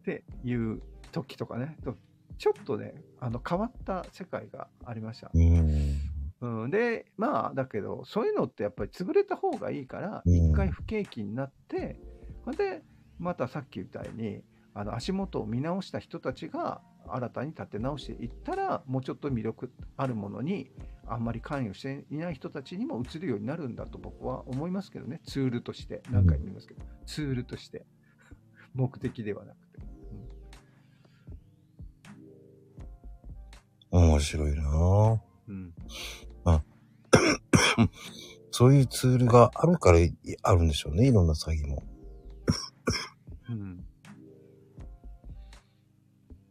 [0.00, 0.82] っていう
[1.12, 1.96] 時とかね、と
[2.38, 5.30] ちょっとね、あの変わった世界がありました。
[5.34, 5.98] うん。
[6.40, 12.00] うん、で、まあ、だけど、そういうのってやっぱり潰れた方がいいから、うん一回不景気になって、
[12.56, 12.82] で、
[13.18, 14.42] またさっき言ったように、
[14.72, 20.70] あの足元を見直した人たちが新たに立て直していったら、もうちょっと魅力あるものに
[21.10, 27.86] あんまり関与していない人たちにも移るようになるんだと僕は思いますけどね、ツールとして、何回も言いますけど、ツールとして、
[28.74, 29.78] 目的ではなくて。
[33.90, 34.62] 面白いな。
[34.62, 35.18] ぁ
[35.48, 35.72] うん、
[38.50, 41.08] そういうツールがあるからいあるんでしょうね。
[41.08, 41.82] いろんな詐欺も。
[43.48, 43.84] うん。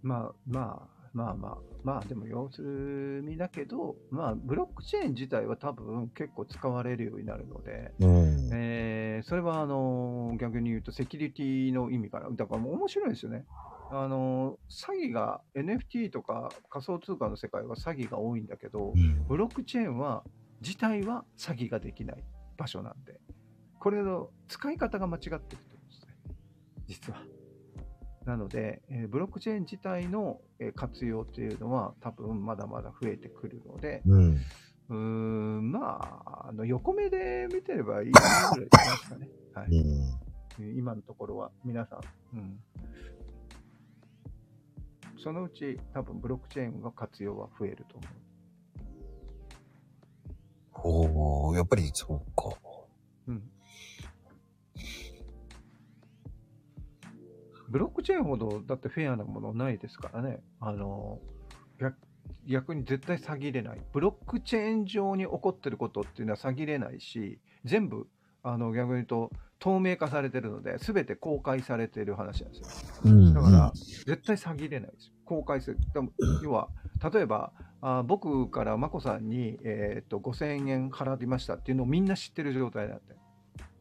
[0.01, 1.57] まあまあまあまあ
[1.87, 8.49] まあでも要するにだけどまあブロックチェーン自体は多分結構使われるようになるので、うん。
[8.51, 13.45] えーそれはあの逆に言うとセキュリティの意味からだからもう面白いですよね
[13.89, 20.23] あの詐欺が NFT とか仮想通貨の世界は詐欺が多いんだけどうんブロックチェーンは
[20.61, 22.23] 自体は詐欺ができない
[22.57, 23.19] 場所なんで、
[23.79, 26.13] これの使い方が間違ってると思うんですね、
[26.87, 27.36] 実は。
[28.27, 34.41] なので、えーブロックチェーン自体のえー活用っていうのは多分まだまだ増えてくるので、うん。
[34.93, 39.29] ん、まあ、あの横目で見てればいいぐらいですかね。
[39.55, 39.69] はい。
[40.59, 40.77] うん。
[40.77, 42.59] 今のところは皆さん、うん。
[45.23, 48.07] そのうち多分ブロックチェーンの活用は増えると思
[50.93, 51.49] う。
[51.49, 52.57] おー、やっぱりそうか。
[53.27, 53.49] うん。
[57.69, 60.41] ブロックチェーンほどだってフェアなものないですからね。
[60.59, 61.19] あの、
[61.79, 61.97] 逆
[62.45, 63.81] 逆に絶対詐欺れない。
[63.93, 68.07] ブロックチェーン上に起こってることっていうのは詐欺れないし、全部、
[68.43, 72.67] あの逆に言うと透明化されてるので、全て公開されてる話なんですよ。
[73.05, 75.13] うんだから、絶対詐欺れないですよ。
[75.25, 75.77] 公開する。
[75.93, 76.11] でも
[76.43, 76.69] 要は、
[77.11, 83.15] 例えば、あ僕から眞子さんに、えーっと5000円払いましたっていうのをみんな知ってる状態なんで。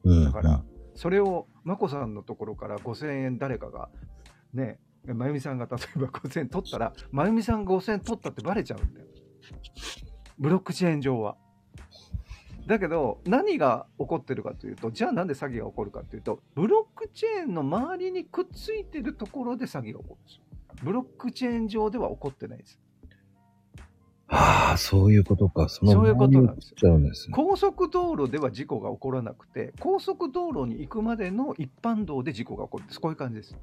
[0.04, 0.62] うん、だから、
[0.96, 3.88] それを眞子さんのところから5000円誰かが、
[4.52, 9.06] ね、まゆみさんが例えば5000円取ったら、まゆみさんが5000円取ったってバレちゃうんだよ。
[10.38, 11.36] ブロックチェーン上は。
[12.66, 20.42] だけど、何が起こってるかというと、じゃあなんで詐欺が起こるかというと、ブロックチェーンの周りにくっついてるところで詐欺が起こるんですよ。
[20.82, 22.80] ブロックチェーン上では起こってないです。
[24.36, 25.68] ああ、そういうことか。
[25.68, 27.34] そのそういうことなんですよですね。
[27.34, 33.00] 高速道路では事故が起こらなくて、高速道路に行くまでの一般道で事故が起こるんです。
[33.00, 33.56] こういう感じです。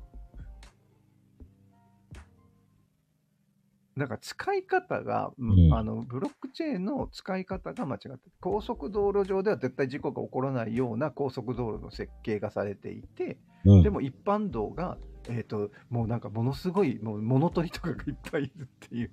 [3.96, 14.98] なんか使い方が、うんうんあのブロックチェーンの使い方が間違ってる高速道路上では絶対事故が起こらないような高速道路の設計がされていて、うんでも一般道が、
[15.30, 19.12] えー、ともうなんかものすごいもう物取りとかがいっぱいいるっていう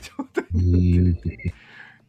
[0.00, 1.54] 状態へになってるえって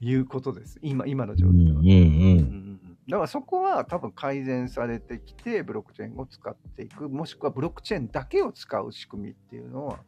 [0.02, 0.80] いうことです。
[0.82, 1.80] 今今の状うん態は。
[1.80, 1.86] うんう。
[1.86, 10.00] うんんうんだからそこは多分改善されてきて、ブロックチェーンを使っていく、もしくはブロックチェーンだけを使う仕組みっていうのは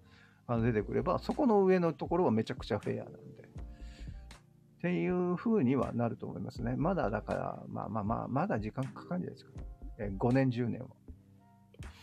[0.48, 3.20] あの出てくれば、そこの上のところはめちゃくちゃフェアなんで。
[4.80, 6.76] っていう風にはなると思いますね。
[6.78, 9.52] まだだから、まあまあまあ、まだ時間かかるんじゃないですか。
[10.00, 10.82] え5年、10年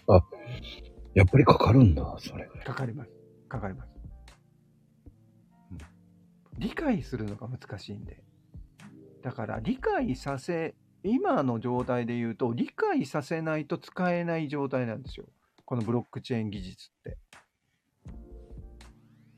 [0.06, 0.22] は
[1.14, 2.48] やっぱりかかるんだ、それ。
[2.64, 3.10] かかります。
[3.48, 3.95] かかります。
[6.58, 8.22] うん理解するのが難しいんで。
[9.22, 15.26] だから理解させ、今の状態で言うと、理解させないと使えない状態なんですよ。
[15.64, 17.18] このブロックチェーン技術って。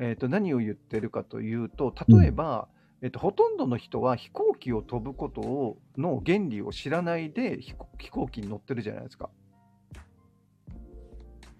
[0.01, 2.69] えっ、と、何を言ってるかというと、例えば、
[3.01, 9.31] えっと、ほとんどの人は飛行機を飛ぶことをの原理を知らないで飛行飛行機に乗ってるじゃないですか。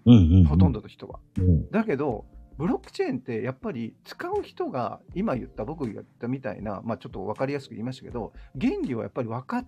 [0.05, 0.45] うんうんうん。
[0.45, 1.19] ほとんどの人は。
[1.37, 1.69] うん。
[1.71, 2.25] だけど、
[2.59, 9.63] ブロックチェーンってやっぱり使う人が今言った僕が言ったみたいな、まあ、ちょっと分かりやすく言いましたけど原理をやっぱり分か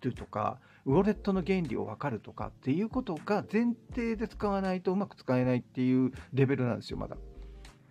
[0.00, 7.18] るとかウォレットの原理を分かるとかっていうことが前提で使わないとうまく使えないっていうレベルなんですよまだ。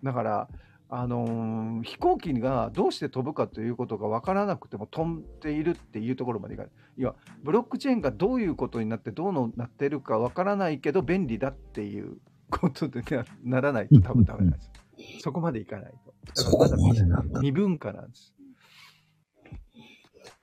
[0.02, 0.48] だから
[0.88, 6.72] あのー飛行機がどうして飛ぶかということが分からなくても飛んでいるっていうところまでいかない。
[6.98, 7.14] いや、
[7.44, 12.18] ブロックチェーンがどういうことになってどうなってるか分からないけど便利だっていう
[12.50, 14.72] ことでなならないと多分ダメなんですよ。
[15.20, 16.14] そこまでいかないと。
[16.34, 17.40] そこまでなんだ。
[17.40, 18.34] 未文化なんです。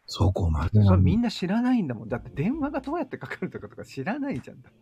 [0.05, 2.09] そこまでみんな知らないんだもん。
[2.09, 4.61] だって電話がどうやってかかるとかとか知らないじゃん。
[4.61, 4.79] だって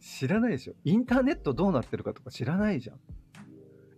[0.00, 0.74] 知らないでしょ。
[0.84, 3.00] インターネットどうなってるかとか知らないじゃん。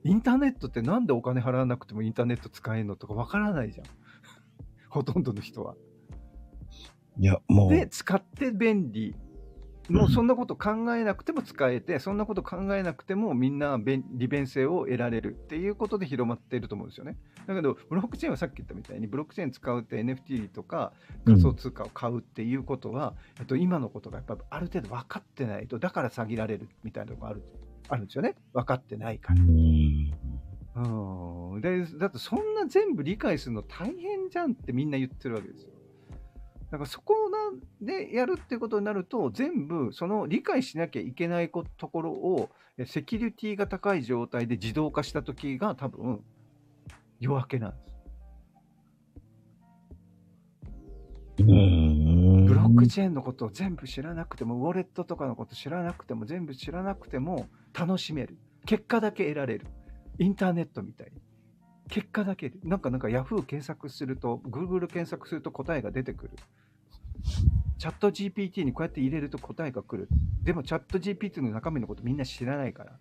[0.04, 3.86] インターネットってなんでお金払わなくてもインターネット使えるのとかわからないじゃん。
[4.88, 5.74] ほとんどの人は。
[7.18, 9.14] いや、もう、で、使って便利。
[9.88, 17.16] もうそんなこと考えなくても使えて、そんなこと考えなくてもみんな便利便性を得られるっていうことで広まっていると思うんですよね。
[17.46, 20.92] だけど、ブロックチェーンはさっき言ったみたいに、ブロックチェーン使うって NFT とか
[21.24, 27.42] 仮想通貨を買うっていうことは、えっと、今のことがやっぱある程度分かってないと、だから詐欺られるみたいなとこある
[27.88, 28.34] あるんですよね。
[28.52, 29.42] 分かってないかうら。
[29.42, 29.48] ん。
[31.54, 31.60] うん。
[31.60, 35.70] で、だってそんな全部理解するの大変じゃんってみんな言ってるわけですよ。
[36.70, 46.22] だからそこなんでやるっていうことになると、全部その理解しなきゃいけないこところを、えセキュリティが高い状態で自動化した時が多分
[47.20, 47.88] 夜明けなんです。
[51.40, 52.46] うん。
[52.46, 58.36] ブロックチェーンのことを全部知らなくても、ウォレットとかのこと知らなくても、全部知らなくても楽しめる。
[58.66, 59.66] 結果だけ得られる。
[60.18, 61.20] インターネットみたいに。
[61.88, 62.58] 結果だけで。
[62.64, 66.32] なんかなんか Yahoo 検索すると、Google 検索すると答えが出てくる。
[67.78, 70.08] チャット GPT にこうやって入れると答えが来る。
[70.42, 72.92] でもチャット GPT の中身のことみんな知らないから。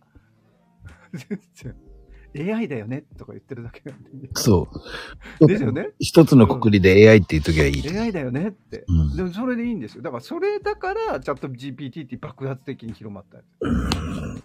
[1.14, 1.76] 全然
[2.56, 4.30] AI だよねとか言ってるだけなんで。
[4.34, 4.68] そ
[5.39, 5.48] う。
[5.48, 5.89] ですよね。
[5.99, 7.98] 一つのくくりで AI って言うときはいい。
[7.98, 8.85] AI だよねって。
[8.88, 10.03] うんでもそれでいいんですよ。
[10.03, 13.48] だからそれだからチャット GPT って爆発的に広まったんで
[14.38, 14.44] す。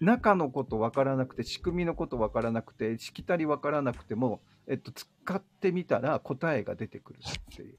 [0.00, 7.76] 中のこと分からなくて、仕組みのこと分からなくて、しきたり分からなくても、えっと、使ってみたら答えが出てくるっていう。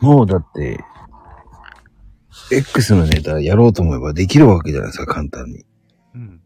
[0.00, 0.84] もうだって、
[2.52, 5.64] X のネタやろうと思えばできるわけじゃないですか、簡単に。
[6.14, 6.40] うん。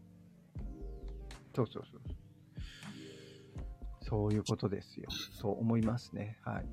[1.55, 2.01] そうそうそう。
[4.01, 5.07] そういうことですよ。
[5.41, 6.37] と思いますね。
[6.43, 6.65] はい。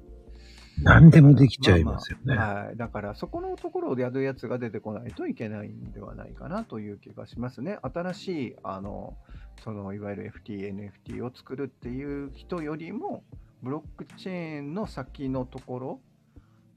[0.83, 2.35] 何でもできちゃいますよね。
[2.35, 2.77] まあまあはい。
[2.77, 7.79] だから、そこのところをやるやつが出てこないといけないんではないかなという気がしますね。
[7.83, 9.17] 新しい、あの、
[9.63, 13.23] その、いわゆる FT、NFT を作るっていう人よりも、
[13.63, 16.01] ブロックチェーンの先のところ、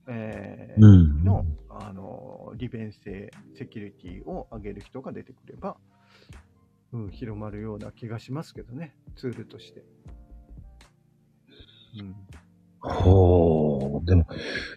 [0.07, 5.77] えーうんの、あの、利便性、セキュリティを上げる人が出てくれば、
[6.94, 9.84] うん、広まるような気がしますけどね、ツールとして。
[11.99, 12.15] うん。
[12.80, 14.06] ほう。
[14.06, 14.27] でも、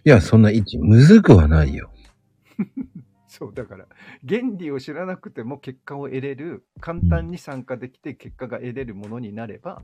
[0.03, 1.91] いや、そんな位置、むずくはないよ。
[3.27, 3.87] そう、だから、
[4.27, 9.81] 原理を知らなくても結果を得れる、簡単に参加できて結果が得れるものになれば、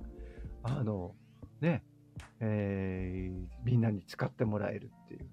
[0.63, 1.15] あの、
[1.61, 1.83] ね、
[2.39, 5.25] えーみんなに使ってもらえるっていう。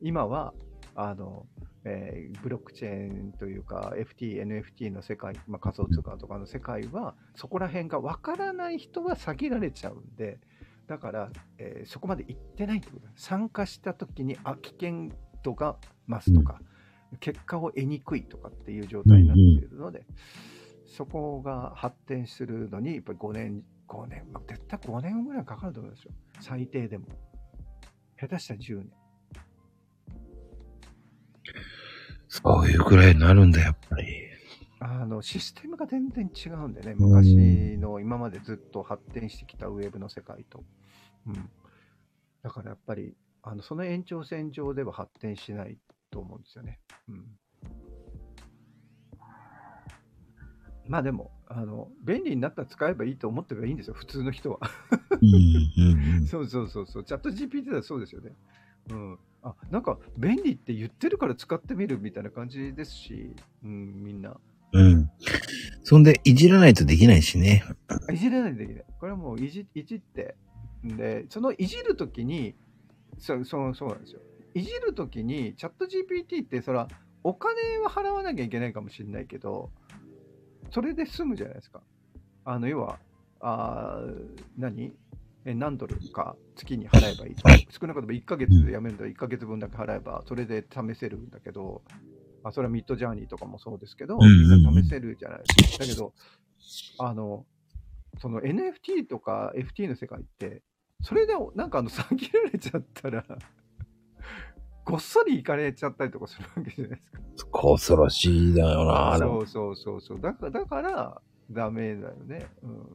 [0.00, 0.52] 今は、
[0.94, 1.46] あの、
[1.84, 10.38] えーブロックチェーンというか、FT、NFT の世界、まあ、仮想通貨とかの世界は、そこら辺がわからない人は詐欺られちゃうんで、
[10.86, 15.10] だから、えーそこまで行ってないってこと参加した時に、あ、危険
[15.42, 15.76] 度が
[16.08, 16.60] 増すとか、
[17.18, 20.04] 結果を得にくいとかっていう状態になっているので、
[20.86, 26.12] そこが発展するのに、やっぱり5年、5年、まあ、絶対5年ぐらいかかると思うんですよ。
[26.40, 27.06] 最低でも。
[28.18, 28.92] 下手したら10年。
[32.28, 34.30] そういうくらいになるんだ、やっぱり。
[34.78, 40.62] あの、システムが全然違うんでね、うん昔の今までずっと発展してきたウェブの世界と。
[41.26, 41.50] うん。
[42.42, 45.78] だからやっぱり、あの、その延長線上では発展しない
[46.10, 46.78] と思うんですよね。
[47.08, 47.24] うん。
[50.90, 54.58] まあでも、あの、便利になったら使えばいいと思ってればいいんですよ、普通の人は。
[56.26, 57.04] そうそうそうそう。
[57.04, 58.32] チャット GPT だそうですよね。
[58.90, 59.18] うん。
[59.44, 64.36] あ、なんか便利って言ってるから使ってみるみたいな感じですし、うん、みんな。
[64.72, 64.84] うん。
[64.84, 65.10] うん。
[65.84, 67.62] そんで、いじらないとできないしね。
[68.12, 68.84] いじれないとできない。
[68.98, 70.34] これはもういじいじって、
[70.82, 72.56] で、そのいじるときに、
[73.16, 74.20] そうそうそうなんですよ。
[74.54, 76.88] いじるときに、チャット GPT って、そら、
[77.22, 79.70] お金は払わなきゃいけないかもしれないけど、
[80.70, 81.80] それで済むじゃないですか。
[82.44, 82.98] あの、要は、
[83.40, 84.92] あー何？
[85.46, 87.48] え何ドルか月に払えばいいと。
[87.70, 91.82] 少なくとも1ヶ月でやめるんだ1ヶ月分だけ払えば、それで試せるんだけど、
[92.44, 94.18] あそれはミッドジャーニーとかもそうですけど、
[94.82, 95.84] 試せるじゃないですか。
[95.84, 96.12] だけど、
[96.98, 97.46] あの、
[98.20, 100.62] その NFT とか FT の世界って、
[101.02, 103.24] それでなんかあの 詐欺られちゃったら、
[104.84, 107.02] ごっそり行かれちゃったりとかするわけじゃないで
[107.36, 107.60] すか。
[107.62, 109.16] 恐ろしいだよな。
[109.18, 110.20] そうそうそうそう。
[110.20, 112.46] だから、だからダメだよね。
[112.62, 112.86] うん。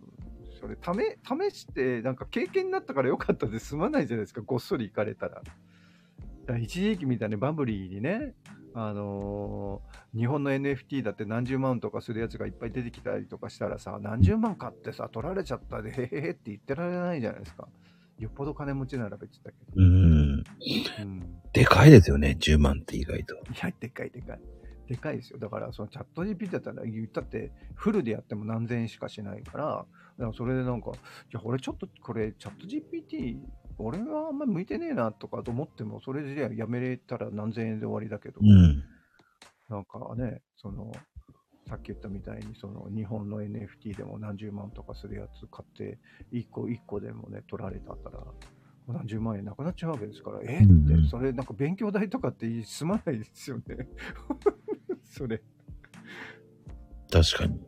[0.59, 4.41] それ、試、試して、なんか経験になったからよかったで済まないじゃないですか。
[4.45, 5.41] ごっそり行かれたら。
[6.47, 8.33] ら一時期みたいにバブリーにね、
[8.73, 17.67] あのー日本の NFT だって何十万とかするやつがいっぱい出てきたりとかしたらさ、何十万買ってさ、取られちゃったで、へへへって言ってられないじゃないですか。
[18.19, 19.73] よっぽど金持ちなら別だけど。
[19.75, 20.43] うん。
[20.99, 21.41] うん。
[21.53, 23.35] でかいですよね、10万って意外と。
[23.35, 24.39] いや、でかいでかい。
[24.87, 25.39] でかいですよ。
[25.39, 29.87] だから、そのチャット GPT だったら、言ったって、フルでやっても何千円しかしないから、だか
[30.17, 30.93] らそれでなんか、い
[31.31, 33.37] や、俺ちょっとこれ、チャット GPT、
[33.77, 38.83] 俺はあんまり向いてねえなとかと思っても、それでやめれたら何千円で終わりだけど、うん。
[39.69, 40.91] なんかね、その、
[41.67, 45.97] さっき言ったみたいに、その日本の NFT でも何十万とかするやつ買って、
[46.31, 48.19] 一個一個でもね、取られたったら、
[48.87, 50.59] 何十万円なくなっちゃうわけですから、え？
[50.59, 53.87] って、それなんか勉強代とかって済まないですよね。
[55.03, 55.41] それ、
[57.11, 57.59] 確かに。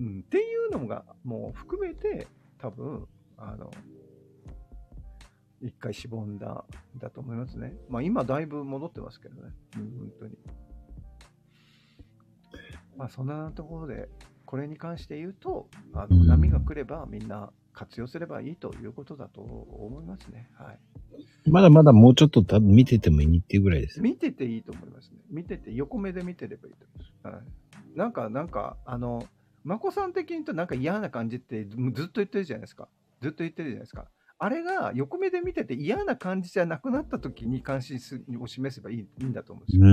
[0.00, 0.20] うん。
[0.20, 2.26] っていうのがもう含めて、
[2.58, 3.06] 多分、
[3.36, 3.70] あの、
[5.60, 6.64] 一回しぼんだ、
[6.96, 7.76] だと思いますね。
[7.88, 9.52] まあ今だいぶ戻ってますけどね。
[9.76, 10.38] うん、本当に。
[12.96, 14.08] まあそんなところで、
[14.46, 20.48] これに関して言うと、あのうん波が来ればみんな活用すればいいということだと思いますね。
[20.54, 20.78] はい。
[21.50, 24.00] まだまだもうちょっと多分見ててもいいっていうぐらいです。
[24.00, 25.18] 見てていいと思いますね。
[25.30, 27.34] 見てて、横目で見てればいいと思います。
[27.36, 27.42] は
[27.94, 29.26] い、なんか、なんか、あの、
[29.64, 32.88] まこさん的に言うとなんか嫌な感じってずずっと言ってるじゃないですか。
[33.22, 34.06] ずっと言ってるじゃないですか。
[34.38, 39.84] あれが横目で見てて嫌な感じじゃなくなった時に関心すを示せばいいいいんだと思うんですよ。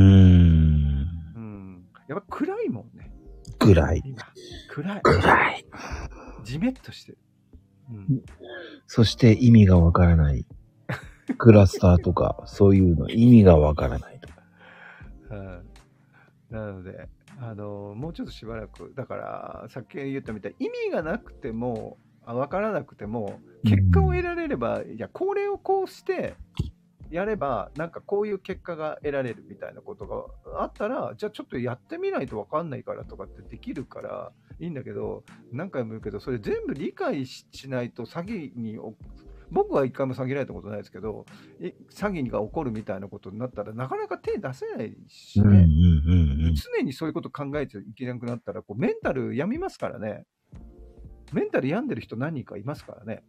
[2.12, 3.10] やっぱ暗いもんね。
[3.60, 4.02] ぐらい。
[4.04, 4.18] 今。
[4.70, 5.02] 暗い。
[5.02, 5.66] ぐらい。
[6.44, 7.18] じめっとしてる。
[7.90, 8.24] うん。
[8.86, 10.46] そして意味がわからない。
[11.38, 15.36] クラスターとか、そういうの意味がわからないとか。
[15.36, 15.72] はい
[16.54, 17.08] なので、
[17.40, 26.36] あのもうちょっとしばらく、だから、さっき言ったみたいに、意味がなくても、あ分からなくても、結果を得られれば、いや、これをこうして、
[27.12, 38.96] やれば、なんかこういう結果が得られるみたいなことがあったら、じゃあちょっとやってみないと分かんないからとかってできるからいいんだけど、何回も言うけど、それ全部理解ししないと詐欺にお、
[39.52, 41.26] 僕は一回も詐欺られたことないですけど、
[41.60, 45.68] い詐欺が起こるみたいなことになったらなかなか手出せないしね。
[46.56, 50.26] 常にそういうこと考えちゃいけなくなったらこうメンタル病みますからね。
[51.34, 53.24] メンタル病んでる人何人かいますからね。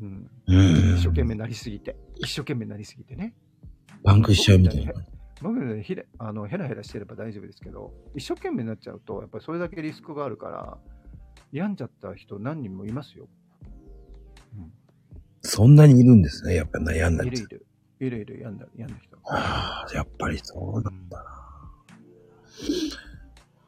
[0.00, 3.34] うん、うん一生懸命なりすぎて、一生懸命なりすぎてね。
[4.04, 4.92] パンクしちゃうみたいな。
[5.42, 10.78] 僕ねひれあのヘラヘラしてれば大丈夫ですけど、一生懸命になっちゃうと、やっぱりそれだけリスクがあるから、
[11.52, 13.28] 病んじゃった人何人もいますよ。
[15.42, 17.46] そんなにいるんですね、やっぱ悩んだりいるい。
[17.46, 17.66] る。
[18.00, 19.16] いるいる、病んだ病んだ人。
[19.22, 21.40] はあ、やっぱりそうなんだな。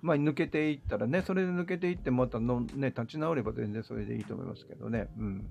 [0.03, 5.09] まあ、抜けていったらね、それで抜けていって、またの、ね、立ち直れば全然それでいいと思いますけどね。
[5.17, 5.51] うん。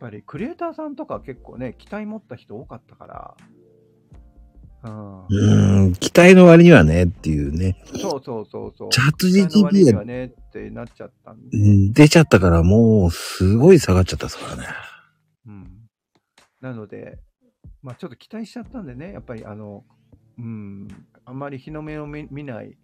[0.00, 3.36] やっぱり、クリエイターさんとか結構ね、期待持った人多かったから。
[4.82, 5.20] うん。
[5.20, 7.76] うーん、期待の割にはねっていうね。
[8.00, 8.88] そうそうそうそう。
[8.88, 14.68] チャット期待の割 GTP がにはねってなっちゃったん出ちゃったからもうすごい下がっちゃったですからね。
[15.46, 15.70] うん。
[16.62, 17.18] なので、
[17.82, 19.84] まあちょっと期待しちゃったんでね、やっぱりあの、
[20.38, 20.88] うん、
[21.26, 22.78] あんまり日の目を見見ない、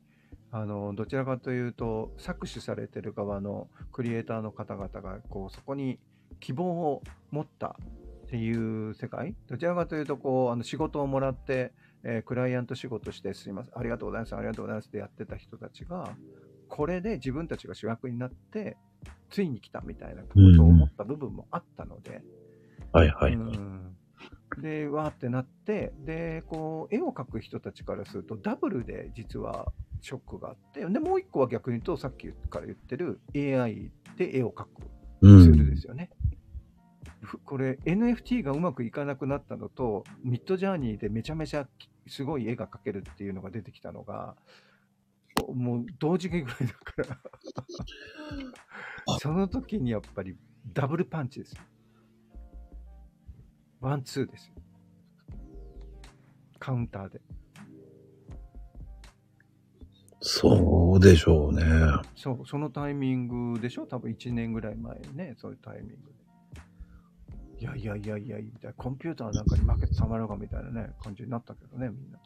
[0.50, 5.98] あの、どちらかというと、搾取されてる側のクリエイターの方々が、こう、そこに
[6.40, 7.76] 希望を持った
[8.26, 11.72] っていう世界、どちらかというと、こう、あの仕事をもらって、
[12.02, 16.10] えークライアント仕事して、すいません、ありがとうございます、ありがとうございますってやってた人たちが、
[16.68, 18.76] これで自分たちが主役になって、
[19.30, 22.22] ついに来たみたいなことを思った部分もあったので、
[22.92, 23.34] はいはい。
[23.34, 23.96] うん
[24.58, 34.68] で、わーってなって、で、こう、絵を描く人たちからすると、ダブルで実はショックがあって、で、もう一個は逆に言うと、さっきから言ってる AI で絵を描く
[35.20, 35.76] うツールでん。
[35.76, 36.10] すよね。
[36.22, 36.25] ふ
[37.44, 41.68] これ、NFT がうまくいかなくなったのと、 Midjourney でめちゃめちゃ
[42.06, 44.36] すごい絵が描けるっていうのが出てきたのが、
[45.34, 47.20] ともう同時期ぐらいだから。
[49.20, 50.36] その時にやっぱり
[50.72, 51.62] ダブルパンチですよ。
[53.80, 54.54] ワン、ツーですよ。
[56.58, 57.20] カウンターで。
[60.20, 61.62] そうでしょうね。
[62.16, 63.86] そう、そのタイミングでしょ？
[63.86, 66.15] 多分1年ぐらい前ね、そういうタイミングで。
[67.58, 72.18] いやいやいやいや、みたいなコンピューターなんかに負けてたまるかみたいなね、感じになったけどね、みんな。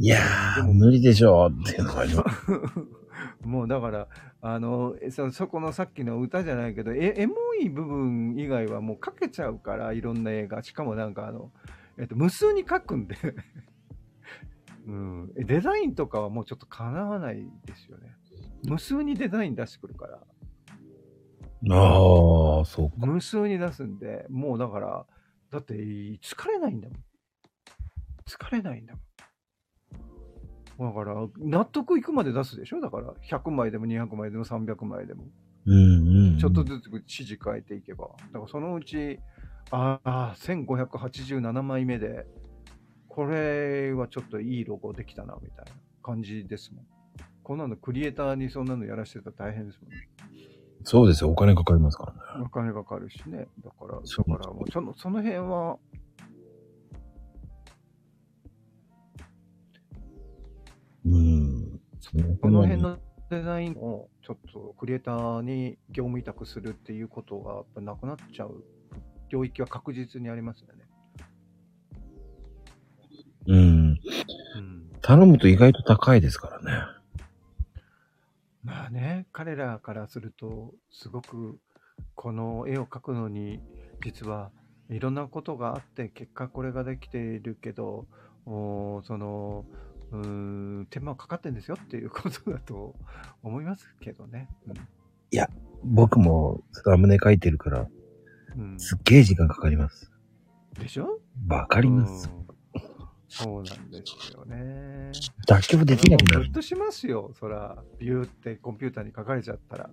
[0.00, 2.52] いやー、無理でしょうっていうのがあります。
[3.42, 4.08] もうだから、
[4.42, 10.62] あの、えそそこのさっきの歌じゃないけど、え、エモい部分以外はもう書けちゃうから、いろんな映画。
[10.62, 11.50] しかもなんかあの、
[11.98, 13.16] えっと、無数に書くんで、
[14.86, 18.14] うん、えデザインとかはもうちょっとかなわないですよね。
[18.64, 20.20] 無数にデザイン出してくるから。
[21.70, 23.06] ああ、そうか。
[23.06, 25.06] 無数に出すんで、もうだから、
[25.50, 26.98] だって疲れないんだもん。
[28.26, 28.94] 疲れないんだ
[30.76, 30.94] もん。
[30.94, 32.80] だから、納得いくまで出すでしょ？
[32.80, 35.24] だから、100枚でも200枚でも300枚でも。
[35.66, 35.74] うん
[36.32, 36.38] うん。
[36.38, 38.08] ちょっとずつ指示変えていけば。
[38.32, 39.18] だからそのうち、
[39.70, 42.26] ああ、1587枚目で、
[43.08, 45.72] これはちょっといいロゴできたな、みたいな
[46.02, 46.86] 感じですもん。
[47.42, 50.08] こんなのクリエイターにそんなのやらせてたら大変ですもんね。
[50.88, 51.28] そうですよ。
[51.28, 52.46] お金かかりますからね。
[52.46, 53.46] お金かかるしね。
[53.62, 55.76] だから、そうだからもうその、その辺は、
[61.04, 61.80] うん。
[62.00, 62.98] そのこの辺の
[63.28, 68.64] デザインをちょっとクリエイターに業務委託するっていうことがやっぱなくなっちゃう
[69.28, 70.88] 領域は確実にありますよね。
[73.46, 73.58] うん。
[73.58, 73.98] うん。
[75.02, 76.97] 頼むと意外と高いですからね。
[78.68, 81.58] まあね、彼らからすると、すごく
[82.14, 83.62] この絵を描くのに、
[84.04, 84.50] 実は
[84.90, 88.06] いろんなことがあって、結果これができているけど、
[88.44, 89.64] おーその、
[90.10, 90.26] うー
[90.82, 92.94] ん、手間かかってんですよっていうことだと
[93.42, 94.50] 思いますけどね。
[95.82, 97.88] 僕もサムネ書いてるから、
[98.54, 98.72] うん。
[98.72, 100.10] うん、すっげえ時間かかります。
[100.78, 101.20] でしょ？
[101.48, 102.30] わかります。
[103.28, 105.10] うんそうなんですよね。
[105.46, 106.54] 妥協できなくなるもうムッ。
[106.54, 107.82] としますよ、そら。
[107.98, 109.90] ビューってコンピューターに書かれちゃったら。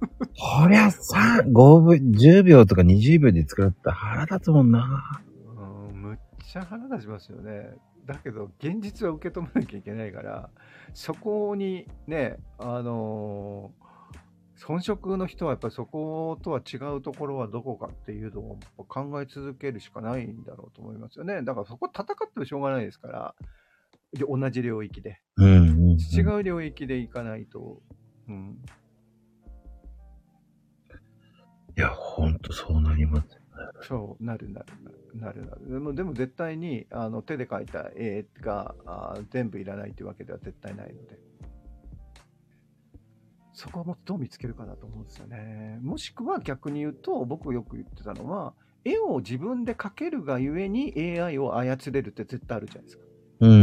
[0.00, 5.22] こりゃさ、5分、10秒とか20秒で作られたら腹立つもんな。
[5.56, 7.70] うん、むっちゃ腹立ちますよね。
[8.04, 10.50] だけど、現実は受け止めなきゃいけないから、
[10.92, 13.85] そこにね、あのー
[14.64, 21.42] 本職の人はやっぱりそことは違うところはどこかっていうのを考え続けるしかないんだろうと思いますよね。
[21.42, 23.34] だからそこ戦ってもしょうがないですから、
[24.12, 25.20] で同じ領域で。
[25.36, 25.98] うん、うん。
[25.98, 27.82] 違う領域で行かないと、
[28.28, 28.58] うん、
[31.76, 33.38] いや、ほんとそうなります。
[33.82, 34.66] そうなるなる
[35.14, 38.74] なるなるでもでも絶対にあの手で描いた絵が
[39.30, 41.18] 全部いらないというわけでは絶対ないので
[43.56, 48.54] そこをもっとどう見つけるかだと思うんですよねもしくは逆に言うと僕よく言ってたのは
[48.84, 53.06] 絵を自分で描けるがゆえに AI を操れるって絶対あるじゃないですか
[53.40, 53.54] うん、う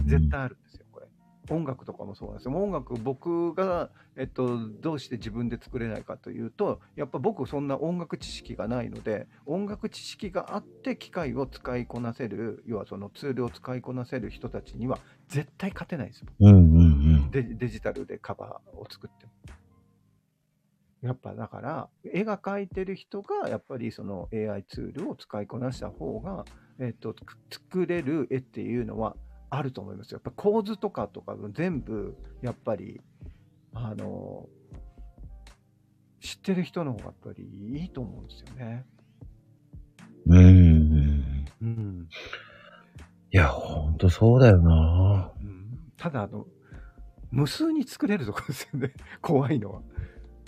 [0.00, 0.06] ん。
[0.06, 1.06] 絶対あるんですよ、これ。
[1.48, 2.54] 音楽とかもそうなんですよ。
[2.56, 14.98] 音楽、僕が、えっと、どうして自分で作れないかというと、やっぱ僕、そんな音楽知識がないので、音楽知識があって、機械を使いこなせる、要はそのツールを使いこなせる人たちには、
[15.28, 16.28] 絶対勝てないですよ。
[16.40, 16.85] うん、うん、うん。
[17.30, 19.32] デデジタルでカバーを作っても。
[21.02, 26.44] やっぱだから、絵が描いてる人が、やっぱりその AI ツールを使いこなした方が、
[26.78, 27.14] えっと、
[27.50, 29.16] 作れる絵っていうのは
[29.50, 30.20] あると思いますよ。
[30.24, 33.00] やっぱ構図とかとか全部、やっぱり、
[33.74, 34.48] あの、
[36.20, 38.84] 知ってる人の方がやっぱりいいと思うんですよね。
[40.26, 41.48] うん、うん。
[41.62, 42.08] うん。
[43.30, 45.32] いや、ほんとそうだよな。
[45.40, 45.66] うん
[45.96, 46.46] ただ、あの、
[47.30, 48.92] 無数に作れるところですよね。
[49.20, 49.82] 怖いのは。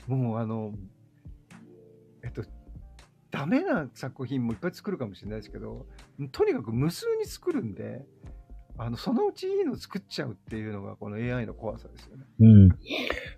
[0.06, 0.74] もう、あの、
[2.22, 2.42] えっと、
[3.30, 5.86] ダメな作品もいっぱい作るかもしれないですけど、
[6.32, 8.06] とにかく無数に作るんで、
[8.80, 12.24] あの、そのうちいいの作っちゃうっていうのが、この AI の怖さですよね。
[12.38, 12.68] うん。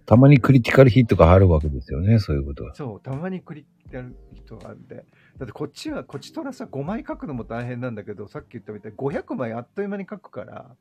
[0.05, 2.75] たまにクリティカルヒットがあるわけですよね、そういうことは。
[2.75, 4.97] そう、たまにクリってやる人があるんで。
[4.97, 5.03] だ
[5.45, 10.77] ってこっちは、こっちとらさ、5枚書くのも大変なんだけど、さっき言ったみたいに500枚あっという間に書くから、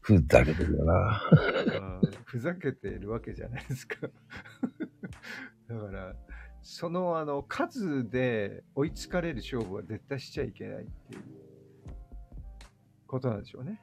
[0.00, 1.22] ふざけてるよな。
[2.02, 3.96] うんふざけてるわけじゃないですか。
[5.68, 6.16] だから、
[6.62, 11.22] そのあの数で追いつかれる勝負は絶対しちゃいけないっていう
[13.06, 13.80] ことなんでしょうね。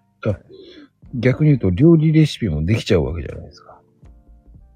[1.13, 3.81] 逆に言うと、料理レシピもできちゃうわけじゃないですか。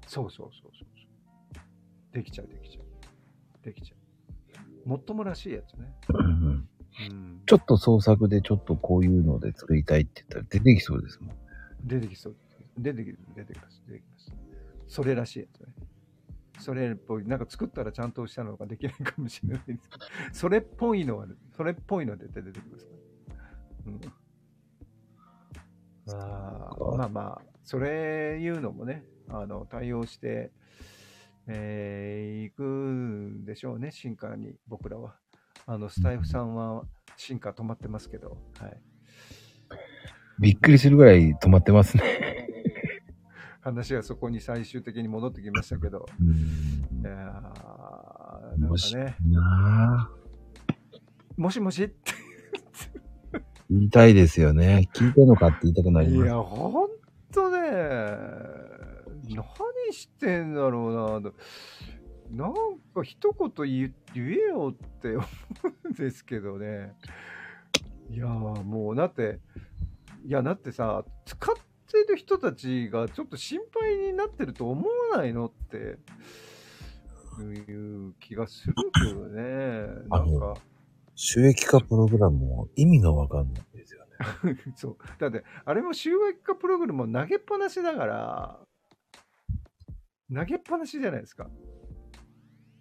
[0.06, 2.14] そうそうそうそうそう。
[2.14, 3.64] できちゃう、できちゃう。
[3.64, 3.96] できちゃ
[4.84, 4.88] う。
[4.88, 5.94] もっともらしいやつね。
[6.08, 6.68] うんうん。
[7.46, 11.36] ちょっと創作でちょっとこういうので作りたいって言ったら出てきそうですもん。
[11.84, 12.36] 出てきそう。
[12.78, 13.82] 出てき出てきます。
[13.86, 14.32] 出てきます。
[14.88, 15.66] それらしいやつね。
[16.60, 22.98] それっぽい、なんか作ったらちゃんとしたのができないかもしれないですけど、それっぽいのは、それっぽいので出てきますから。
[23.86, 24.00] うん。
[26.20, 30.52] あーまあまあ、それいうのもね、あの、対応して、
[31.48, 35.16] えー、行くんでしょうね、進化に、僕らは。
[35.66, 36.84] あの、スタイフさんは
[37.16, 38.80] 進化止まってますけど、はい。
[40.40, 42.48] びっくりするぐらい止まってますね。
[43.60, 49.16] 話はそこに最終的に戻ってきましたけど、うんいやーなんもしかね、
[51.36, 51.84] もしもし？
[51.84, 52.12] って、
[53.70, 54.88] 言いたいですよね。
[54.92, 56.24] 聞いてんのかって言いたくなります。
[56.24, 56.88] いや、ほん
[57.32, 57.60] とね、
[59.28, 59.44] 何
[59.92, 61.36] してんだろうなと、
[62.32, 62.54] なん
[62.94, 65.26] か一言言言えよって思
[65.84, 66.94] うんですけどね。
[68.10, 69.38] いやーもうだって、
[70.24, 71.54] いやだってさ、使っ
[71.90, 75.98] てる人たちがちょっと心配になってると思わないのって
[77.42, 79.86] いう気がするけどね。
[80.08, 80.54] なんか。
[81.14, 84.58] 収益化プログラムも意味がわかんないんですよね。
[84.74, 84.96] そう。
[85.18, 88.60] だって、あれも収益化プログラムも投げっぱなしだから、
[90.34, 91.50] 投げっぱなしじゃないですか。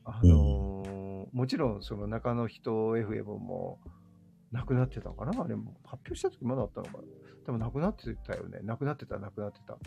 [0.06, 0.92] あのー
[1.34, 3.80] もちろん、その中の人 FM も、
[4.52, 5.44] なくなってたかな？
[5.44, 5.78] あれも。
[5.86, 7.04] 発表した時まだあったのかな？
[7.46, 8.60] でもなくなってたよね。
[8.64, 9.78] なくなってた、なくなってた。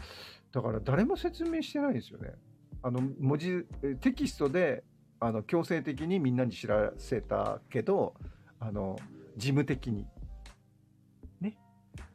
[0.53, 2.31] だから誰も説明してないんですよね。
[2.82, 4.85] あの、文字、えテキストで、
[5.20, 8.15] あの、強制的にみんなに知らせたけど、
[8.59, 8.97] あの、
[9.36, 10.07] 事務的に。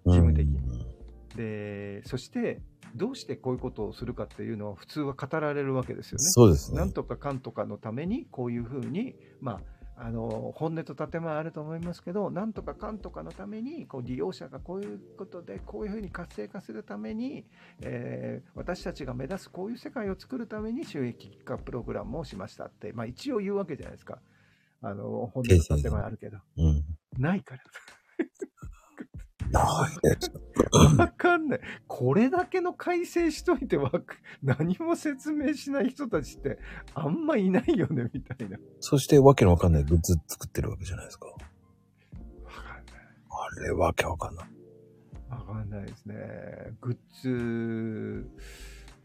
[0.05, 0.87] 事務的に
[1.35, 2.61] で、そして、
[2.95, 6.23] どうしてこういうことをするかっていうのは普通は語られるわけですよね。
[6.23, 9.61] そうですねなんとかかんとかのために、こういうふうに、まあ、
[10.01, 17.45] あの本音と建前あると思いますけど、なんとかかんとかのために、こう利用者がこういうことで、こういうふうに活性化するために、
[17.81, 24.19] えー私たちが目指すこういう世界を作るために収益化プログラムをしましたって、まあ、一応言うわけじゃないですか。
[24.81, 26.37] あの本音と建前あるけど。
[26.57, 26.83] うん。
[27.17, 27.63] ないから。
[29.51, 31.59] わかんない。
[31.87, 34.01] これだけの改正しといてわか
[34.43, 36.59] 何も説明しない人たちって
[36.93, 38.57] あんまいないよね、みたいな。
[38.79, 41.27] そしてわけのわかんないグッズ作ってるわけじゃないですか。
[41.27, 42.85] わかんない。
[43.29, 44.49] あれわけわかんない。
[45.29, 46.15] わかんないですね。
[46.81, 48.29] グッズ、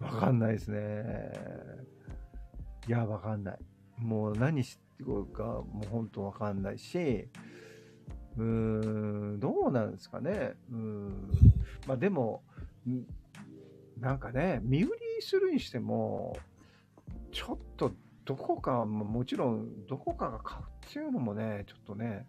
[0.00, 1.32] わかんないですね。
[2.86, 3.58] いや、わかんない。
[3.98, 7.28] もう何してるか、もう本当わかんないし、
[8.36, 8.44] うー
[9.36, 10.54] ん、どうなんですかね。
[10.70, 11.30] うーん。
[11.86, 12.42] まあでも、
[12.88, 13.04] ん
[14.00, 16.36] なんかね、身売りするにしても、
[17.32, 17.92] ちょっと
[18.24, 22.26] どこか、ももちろんどこかが買うっていうのもね、ちょっとね、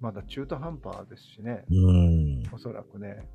[0.00, 1.64] まだ中途半端ですしね。
[1.70, 2.42] うん。
[2.52, 3.28] おそらくね、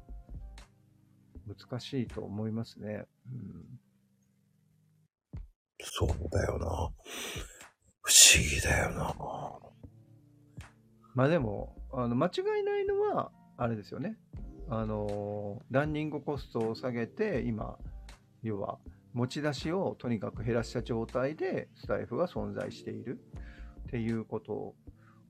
[1.48, 3.06] 難しいと思いますね。
[3.26, 3.80] うん、
[5.82, 6.68] そうだよな。
[8.02, 9.16] 不思議だよな。
[11.16, 14.18] まあでも、あの間違いないのは、あれですよね。
[14.70, 17.78] あのー、ランニングコストを下げて、今、
[18.44, 18.78] 要は、
[19.14, 23.20] 持ち出しをとにかく減らした状態で、スタイフが存在している
[23.88, 24.76] っていうこと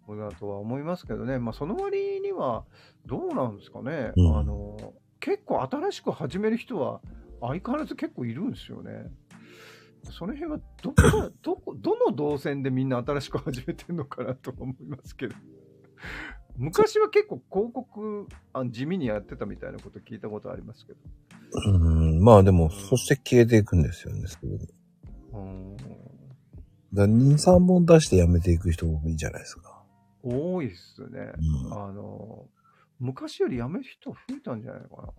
[0.10, 1.40] だとは思いますけどね。
[1.40, 2.66] まあその割には、
[3.06, 4.12] どうなんですかね。
[4.18, 4.92] うんあのー、
[5.22, 7.02] 結構新しく始める人は、
[7.40, 9.10] 相変わらず結構いるんですよね。
[10.04, 15.36] その辺はどこ、どこ、どの動線でみんな新しく始めてるのかなと思いますけど。
[16.58, 21.00] 昔は結構広告あ地味にやってたみたいなこと聞いたことありますけど。
[21.66, 22.22] うん。
[22.22, 24.56] まあでも、そして消えていくんですよね、すぐに。
[25.32, 25.88] うーんだか
[26.94, 29.84] ら2、3本出してやめていく人もいいじゃないですか。
[30.24, 31.32] 多いっすね。
[31.66, 31.74] うん。
[31.74, 32.48] あの、
[33.00, 35.14] 昔より辞める人増えたんじゃないのかな。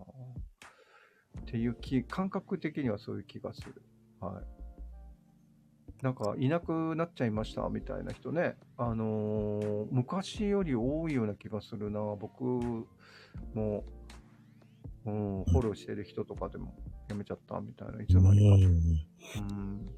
[1.42, 3.82] っていう気、感覚的にはそういう気がする。
[4.20, 4.59] はい。
[6.02, 8.56] なんか、いなくなっちゃいましたみたいな人ね。
[8.78, 12.00] あのー昔より多いような気がするな。
[12.18, 12.86] 僕も、
[13.54, 16.74] うん、フォローしてる人とかでも
[17.08, 18.54] 辞めちゃったみたいな、いつの間にか。
[18.56, 19.90] うんうん。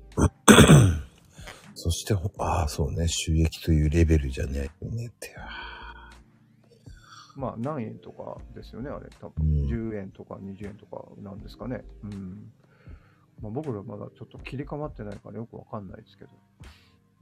[1.75, 5.35] そしてほ、ああ、そうね、収益というレベルじゃないよねって。
[7.35, 9.09] まあ、何円とかですよね、あれ。
[9.21, 11.83] 多う分ん10円とか20円とかなんですかね。
[12.05, 12.53] うん。
[13.43, 16.31] まあ、僕らまだちょっと切り替わってないからよくわかんないですけど。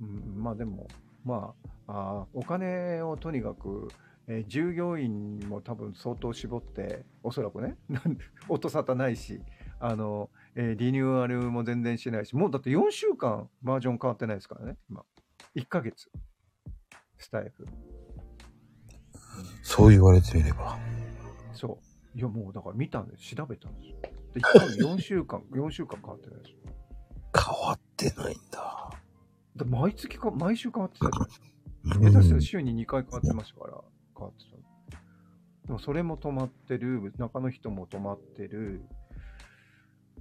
[0.03, 0.87] うん、まあでも、
[1.25, 1.55] ま
[1.87, 3.89] あ、あーお金をとにかく、
[4.29, 7.77] えー従業員も多分相当絞って、おそらくね、
[8.49, 9.41] 音沙汰ないし、
[9.81, 15.05] あの、えーリニューアルも全然しないし、もうだって4週間バージョン変わってないですからね、今。
[15.57, 16.11] 1ヶ月。
[17.19, 17.67] スタイフ。
[19.63, 20.79] そう言われてみれば。
[21.53, 21.79] そ
[22.15, 22.19] う。
[22.19, 23.35] いや、もうだから見たんです。
[23.35, 24.20] 調べたんですよ。
[24.35, 26.57] で、1ヶ月4週間、 4週間変わってないですよ。
[27.35, 28.91] 変わってないんだ。
[29.57, 31.23] だ毎月か、毎週変わってたじゃん。
[31.25, 31.31] うん
[31.83, 33.81] 下手したら週に2回変わってましたから、
[34.15, 34.57] 変わってた。
[35.67, 38.83] でもそれも止まってる、中の人も止まってる、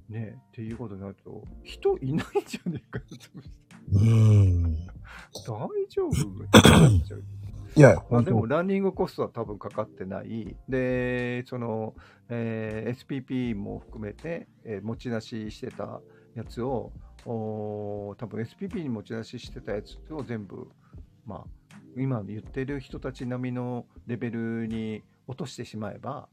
[0.08, 3.52] ねえ、っていうことになると、人いないんじゃねえかと思って
[3.92, 4.04] う
[4.64, 4.88] ん。
[5.48, 6.12] 大丈夫？
[6.12, 7.24] ってなっちゃう。
[7.76, 10.56] いや、まあ、でも、ランニングコストは多分かかってない。
[10.68, 11.96] で、その、
[12.30, 16.02] えー SPP も含めて、えー持ち出ししてた
[16.36, 16.92] やつを、
[17.26, 20.70] おー多分 SPP に持ち出ししてたやつを全部、
[21.26, 26.28] まあ、今言ってる人たち並みのレベルに落としてしまえば、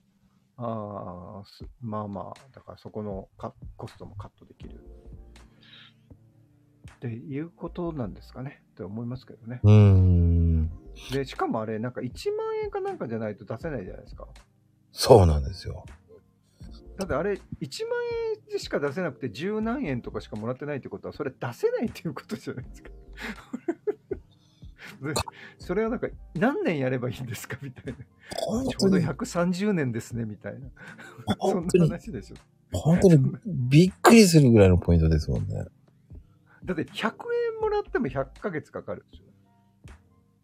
[0.58, 1.42] あ
[1.82, 4.80] まあまあ、だからそこのカコストもカットできる。
[6.96, 9.60] っていうことなんですかねって思いますけどね。
[9.62, 10.35] うん。
[11.12, 14.26] で、しかもあれ、なんか1万円かなんかじゃないと出せないじゃないですか。
[14.92, 15.84] そうなんですよ。
[16.98, 17.42] だってあれ、1万
[18.48, 22.90] 円でしか出せなくて十何円とかしかもらってないってことは、それ出せないっていうことじゃないですか。
[25.02, 25.12] で
[25.58, 27.98] それはなんか、何年やればいいんですかみたいな。
[28.46, 30.68] 本ちょうど当に、130年ですね、みたいな。
[31.40, 32.36] そんな話でしょ。
[32.72, 35.66] 本当にびっくりするぐらいのポイントですもんね。
[36.64, 37.06] だって100
[37.54, 39.25] 円もらっても100ヶ月かかるんですよ。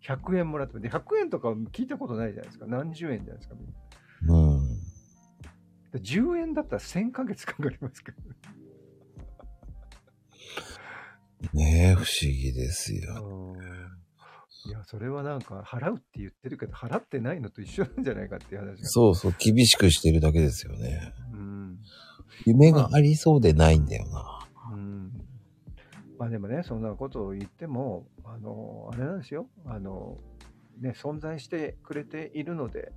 [0.06, 0.80] 100円もらっても。
[0.80, 2.66] で、100円とか聞いたことないじゃないですか。
[2.66, 3.54] 何十円じゃないですか。
[4.28, 4.82] うん。
[5.92, 8.62] で10円だったら1000ヶ月かかりますからね。
[11.52, 13.56] ねえ、不思議ですよ。
[14.64, 18.88] いや、それはなんか、払うって言ってるけど、払ってないのと一緒なんじゃないかっていう話が。
[18.88, 21.12] そうそう、厳しくしてるだけですよね。
[21.32, 21.78] うん。
[22.46, 24.20] 夢がありそうでないんだよな。
[24.20, 24.41] うん。
[26.22, 29.48] まあでもね、そんなことを言っても、あの、あれなんですよ。
[29.66, 30.18] あの、
[30.80, 32.92] ね、存在してくれているので、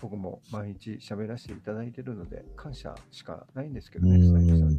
[0.00, 4.70] 僕も毎日喋らせていただいてるので、感謝しかないんですけどね、うんスタイフさんには。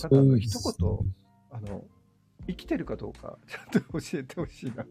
[0.00, 1.14] ただ、あの、一言、
[1.50, 1.84] あの、
[2.46, 4.88] 生きてるかどうか、ちゃんと教えてほしいなと。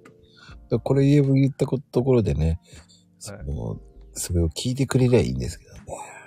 [0.70, 2.60] だこれ言えば言ったこところでね、
[3.18, 3.82] そはいの
[4.14, 5.82] それを聞いてくれりゃいいんですけどね。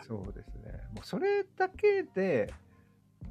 [0.08, 0.72] そうですね。
[0.92, 2.52] もうそれだけで、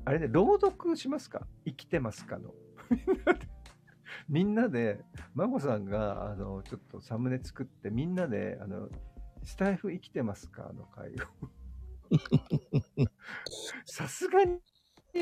[0.08, 1.46] あれね、朗読しますか？
[1.66, 2.54] 生きてますかの。
[2.96, 3.44] みんなで、
[4.30, 5.04] みんなで、
[5.34, 8.88] マゴさんが、あの、ちょっとサムネ作って、みんなで、あの、
[9.44, 11.16] スタイフ生きてますかの会を。
[13.84, 14.62] さすがに、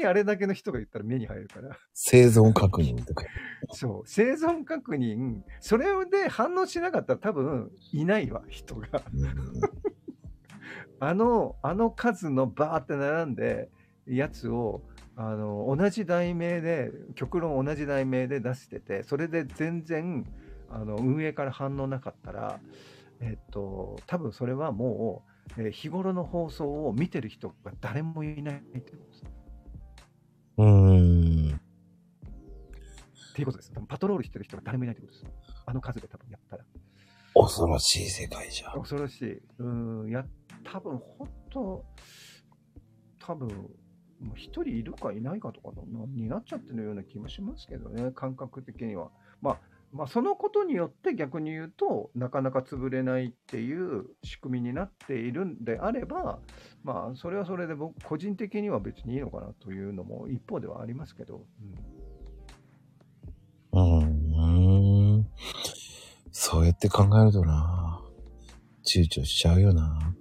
[0.05, 1.75] あれだけの人が言ったら目に入るから。
[1.95, 3.25] 生存確認とか。
[3.71, 9.01] そう、生存確認、それで反応しなかったら多分いないわ、人が。
[9.11, 9.25] うん
[10.99, 13.69] あの、あの数のバーって並んで、
[14.07, 14.81] やつを、
[15.15, 20.25] あの、同じ題名で、極論同じ題名で出してて、それで全然、
[20.69, 22.59] あの、運営から反応なかったら、
[23.21, 25.23] えっと、多分それはも
[25.57, 29.23] う、えー日頃の放送を見てる人が誰もいないってことです。
[30.57, 31.55] うーん。
[31.55, 33.71] っていうことです。
[33.71, 35.25] 多分パトロールしてる人が誰もいないってことです。
[35.65, 36.63] あの数で多分やったら。
[37.35, 38.79] 恐ろしい世界じゃん。
[38.79, 39.41] 恐ろしい。
[39.59, 39.69] う
[40.07, 40.25] ん、や、
[40.63, 41.85] 多分本当、
[43.19, 43.69] 多分
[44.19, 45.71] もう一人いるかいないかとか
[46.13, 49.11] になっちゃってるような気もしますけどね、感覚的には。
[49.41, 49.59] まあ、
[49.91, 56.39] まあ、そのことによって逆に言うとなかなか潰れないっていう仕組みになっているんであれば、
[56.83, 61.45] まあ、それはそれで僕、個人的には別にいいのかなというのも一方ではありますけど、
[63.71, 63.95] うん
[64.33, 65.27] うん。
[66.31, 68.01] そうやって考えるとな、
[68.85, 70.13] 躊躇しちゃうよな。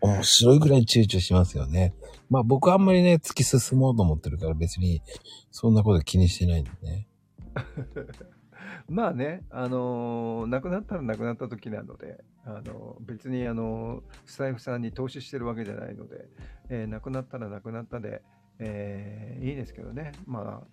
[0.00, 1.94] 面白いぐらい躊躇しますよね。
[2.28, 5.02] まあ僕はあんまりね、突き進もうと思ってるから別に
[5.50, 7.08] そんなこと気にしてないんでね。
[8.88, 16.28] まあね、あのー亡くなったら亡くなった時なので、あのー別に、あのースタイフさんに投資してるわけじゃないので、
[16.68, 18.22] えー亡くなったら亡くなったで、
[18.58, 20.66] えーいいですけどね、ま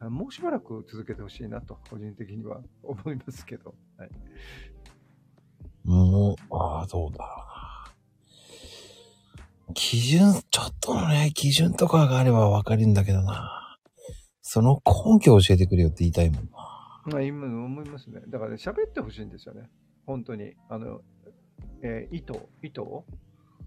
[0.00, 4.10] あ、もうしばらく続けてほしいなと、個人的には思いますけど、はい、
[5.84, 7.51] もう、ああ、どうだ。
[9.74, 13.78] 基準、ちょっとのね、基準とかがあればわかるんだけどな。
[14.40, 16.50] その根拠を教えてくれよって言いたいもんな。
[17.06, 18.20] まあ、今思いますね。
[18.28, 19.68] だからね、喋ってほしいんですよね。
[20.06, 20.54] 本当に。
[20.68, 21.00] あの、
[21.82, 23.04] えー意図、意図を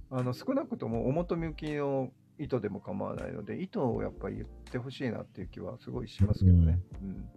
[0.10, 6.80] あの、少なくとも表向きの意図でも構わないので、意図をやっぱり言ってほしいなっていう気はすごいしますけどね。
[7.02, 7.30] うん。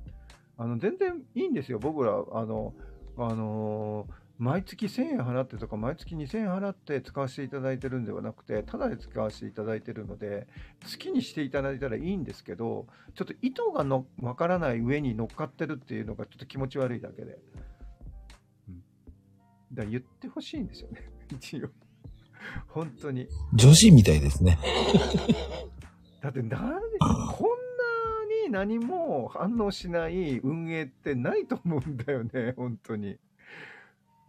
[0.57, 1.79] あの、全然いいんですよ。
[1.79, 2.75] 僕ら、あの、
[3.17, 10.47] あのー毎月1000円払ってとか、毎月2000円払って使わせていただいてるんではなくて、ただで使わせていただいてるので、
[10.85, 17.39] 好きにしていただいたらいいんですけど、ちょっと意図がのわからない上に乗っかってるっていうのがちょっと気持ち悪いだけで。
[18.69, 18.83] うん、
[19.73, 21.71] だから言ってほしいんですよね、 一応。
[22.69, 23.27] 本当に。
[23.55, 24.57] 女子みたいですね。
[26.23, 27.49] だってなんで、こん
[28.47, 33.19] なに何も反応しない運営ってないと思うんだよね、本当に。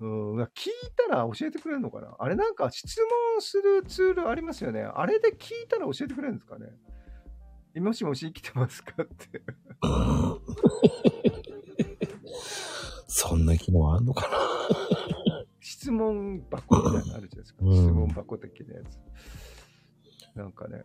[0.01, 0.71] うん、聞い
[1.09, 2.15] たら教えてくれるのかな？
[2.17, 3.01] あれなんか質
[3.33, 4.81] 問するツールありますよね。
[4.81, 7.81] あれで聞いたら教えてくれるんですかね？
[7.81, 9.41] もしもし生きてますかって。
[13.07, 14.37] そんな機能あんのかな？
[15.59, 17.59] 質問箱みたいなのあるじゃないですか。
[17.61, 18.99] うん質問箱的なやつ。
[20.35, 20.83] なんかね、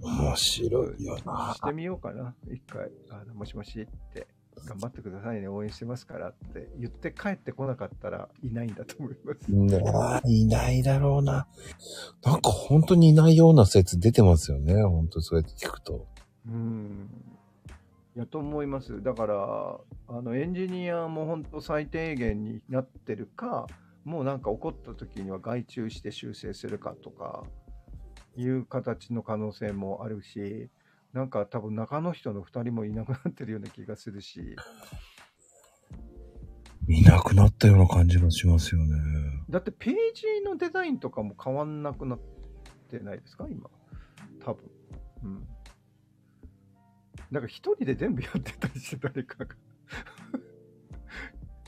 [0.00, 1.60] 面白いよなし。
[1.60, 2.34] てみようかな。
[2.50, 4.26] 一回、あの、もしもしって、
[4.64, 9.48] 頑張ってくださいね、応援してますからって言って帰ってこなかったらいないんだと思います。
[9.48, 9.82] ね
[10.26, 11.46] えいないだろうな。
[12.24, 14.82] なんか本当にいないような説出てますよね。
[14.82, 16.06] 本当そうやって聞くと。
[16.46, 17.08] うん。
[18.16, 19.02] やと思います。
[19.02, 19.78] だから、
[20.08, 23.66] あの、エンジニアも本当最低限になってるか、
[24.04, 27.44] もうなんか起こった時には外注して修正するかとか、
[28.36, 30.70] いう形の可能性もあるし、
[31.12, 34.56] なんか多分中の人の2人もいなくなってるような気がするし、
[36.88, 38.96] いなくなったような感じがしますよね。
[39.50, 42.20] だってページのデザインとかも変わんなくなっ
[42.90, 43.46] てないですか？
[43.50, 43.68] 今。
[44.44, 44.70] 多分。
[45.24, 45.48] うん。
[47.30, 49.54] なんか一人で全部やってたりして誰かが。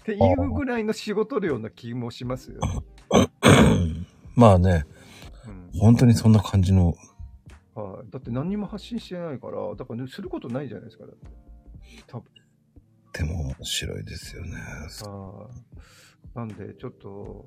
[0.01, 2.83] っていうぐらいの仕事量な気もしますよね。
[4.35, 4.87] まあね、
[5.47, 6.97] うん本当にそんな感じの、はい、
[8.11, 11.07] だって何にも発信してないから、だから、ね、することないじゃないですか。
[11.07, 11.27] だって
[12.07, 12.31] 多分。
[13.13, 14.57] でも面白いですよね。
[14.57, 15.71] はい
[16.35, 17.47] なんで、ちょっと、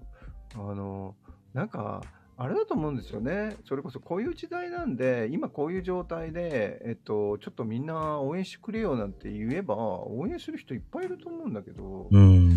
[0.56, 1.16] あの、
[1.54, 2.02] なんか、
[2.36, 3.56] あれだと思うんですよね。
[3.64, 12.52] それこそこういう時代なんで、今こういう状態で、えっと、ちょっとみんな応援してくれよなんて言えば、応援する人いっぱいいると思うんだけど、うん。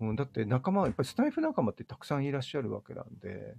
[0.00, 3.56] うん、だって仲間、やっぱりスタイフ仲間ってたくさんいらっしゃるわけなんで、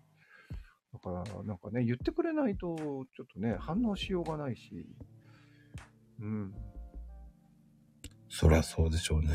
[0.97, 4.87] だから、なんかね、言ってくれないと、ちょっとね、反応しようがないし、
[6.19, 6.53] うん、
[8.29, 9.29] そりゃそうでしょうね。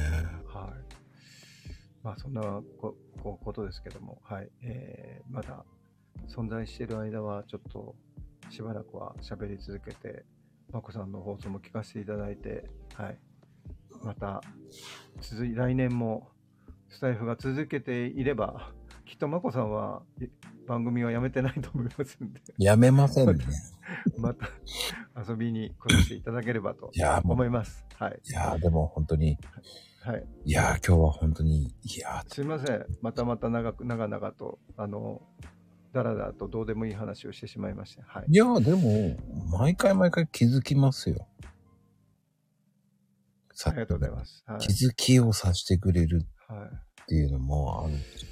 [0.52, 0.94] はい。
[2.02, 2.42] まあ、そんな
[2.80, 4.50] ここことですけども、はい。
[4.62, 5.64] えー、まだ
[6.28, 7.94] 存在している間は、ちょっと
[8.50, 10.24] しばらくは喋り続けて、
[10.72, 13.18] まこさんの放送も聞かせていただいて、はい。
[14.02, 14.42] また、
[15.20, 16.28] 続い、来年も
[16.88, 18.72] スタイフが続けていれば、
[19.04, 20.26] きっとまこさんはい
[20.66, 23.44] 番組はやめてないと思いますんで、やめませんね。
[24.18, 24.48] また
[25.28, 26.90] 遊びに来させていただければと
[27.24, 27.84] 思います。
[27.96, 28.20] はい。
[28.24, 29.38] いやーでも本当に、
[30.04, 30.26] はい。
[30.44, 32.86] いやー今日は本当に、いやすいません。
[33.00, 35.22] またまた長く、長々と、あの、
[35.92, 38.02] だらだらとどうでもいい話をしてしまいました。
[38.02, 38.32] はいー。
[38.32, 39.16] いやーでも、
[39.58, 41.28] 毎回毎回気づきますよ。
[43.54, 44.42] さありがとうございます。
[44.46, 44.60] はい。
[44.60, 46.58] 気づきをさせてくれるはい。
[47.02, 48.00] っていうのもあるし。
[48.00, 48.31] やっぱ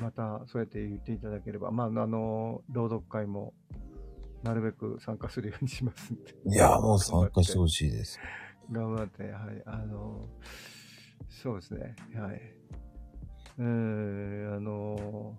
[0.00, 3.54] またそうやって言っていただければ、まあ、あの、朗読会も
[4.42, 6.34] なるべく参加するようにしますんで。
[6.46, 8.18] いやーもう参加してほしいです。
[8.70, 10.28] 頑張って、はい、あの、
[11.28, 12.40] そうですね、はい。
[13.58, 15.38] うーん、あの、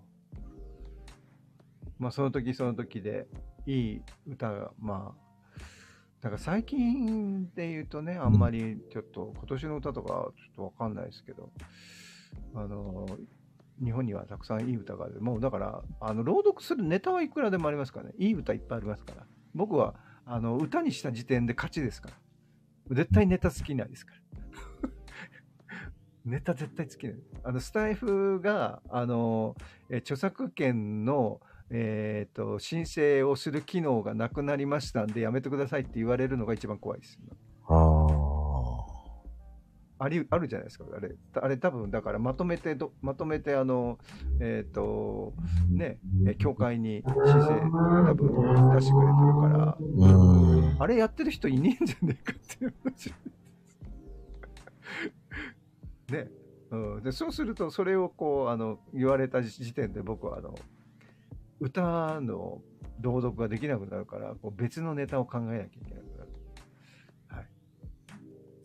[1.98, 3.26] まあ、その時その時で、
[3.66, 5.24] いい歌が、まあ、
[6.20, 11.50] だから最近で言うとね、あんまりちょっと、今年の歌とかちょっとわかんないですけど、
[12.54, 13.06] あの、
[13.82, 15.20] 日本にはたくさんいい歌がある。
[15.20, 18.12] もうだから、あの、朗読するネタはいくらでもありますからね。
[18.18, 19.26] いい歌いっぱいありますから。
[19.54, 19.94] 僕は、
[20.26, 22.96] あの、歌にした時点で勝ちですから。
[22.96, 24.20] 絶対ネタ好きなんですから。
[26.24, 27.30] ネタ絶対好きなんです。
[27.42, 29.56] あの、スタイフが、あの、
[29.90, 31.40] え著作権の、
[31.70, 37.18] えっ、と、申請をする機能がなくなりましたんで、やめてくださいって言われるのが一番怖いです。
[37.66, 38.23] ああ
[40.08, 41.14] り、あるじゃないですか、あれ。
[41.34, 43.98] あれ多分、だからまとめてど、まとめて、あの、
[44.40, 45.32] えっ、と、
[45.70, 49.78] ね、え教会に申請多分出してくれてるから。
[50.78, 53.12] あれやってる人いねえんじゃねえかっていう話。
[56.12, 56.30] ね。
[56.70, 60.54] うん、でそうすると、それをこう、あの、言われた時点で僕は、あの、
[61.60, 62.62] 歌の
[63.00, 66.30] 朗読ができなくなるから、こう別のネタを考えなきゃいけなくなる。
[67.28, 67.40] は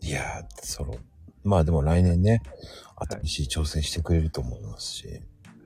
[0.02, 0.06] い。
[0.06, 0.94] いやー、その、
[1.44, 5.08] まあでも来年ね、い新しい挑戦してくれると思いますし、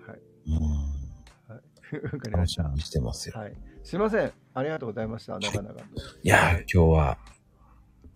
[0.06, 0.20] はい。
[0.46, 0.54] うん。
[1.48, 1.60] は
[1.92, 2.02] い。
[2.02, 2.62] わかりました。
[2.62, 3.34] 楽しみにしてますよ。
[3.36, 3.56] はい。
[3.82, 4.32] すいません。
[4.54, 5.38] ありがとうございました。
[5.38, 5.80] なかなか。
[6.22, 7.18] いやー、今日は、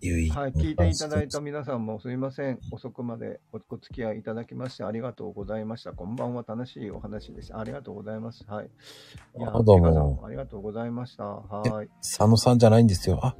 [0.01, 0.51] 有意はい。
[0.51, 2.59] 聞いていただいた皆さんもすいません。
[2.71, 5.91] 遅くまでおお付き合いいただきましてありがとうございました。
[5.91, 6.45] こんばんは。
[6.47, 7.59] 楽しいお話でした。
[7.59, 8.45] ありがとうございます。
[8.47, 8.69] はい。
[9.37, 11.25] いやあどうもありがとうございました。
[11.25, 11.89] はい。
[11.97, 13.19] 佐野さんじゃないんですよ。
[13.21, 13.35] あ、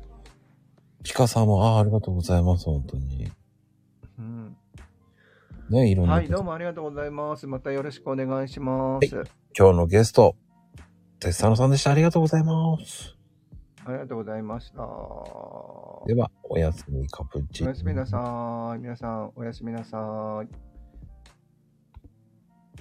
[1.04, 3.32] ピカさんも、ああ、ありがとうございます、本当に。
[4.20, 4.58] うん。
[5.70, 7.48] ね、いろんなはい、どうもありがとうございます。
[7.48, 9.08] またよろしくお願いします。
[9.58, 10.36] 今日のゲスト、
[11.20, 11.92] テッサノさんでした。
[11.92, 13.16] ありがとうございます。
[13.86, 14.78] ありがとうございました。
[16.06, 18.80] では、おやすみカプチおやすみなさい。
[18.80, 20.69] 皆さん、おやすみなさい。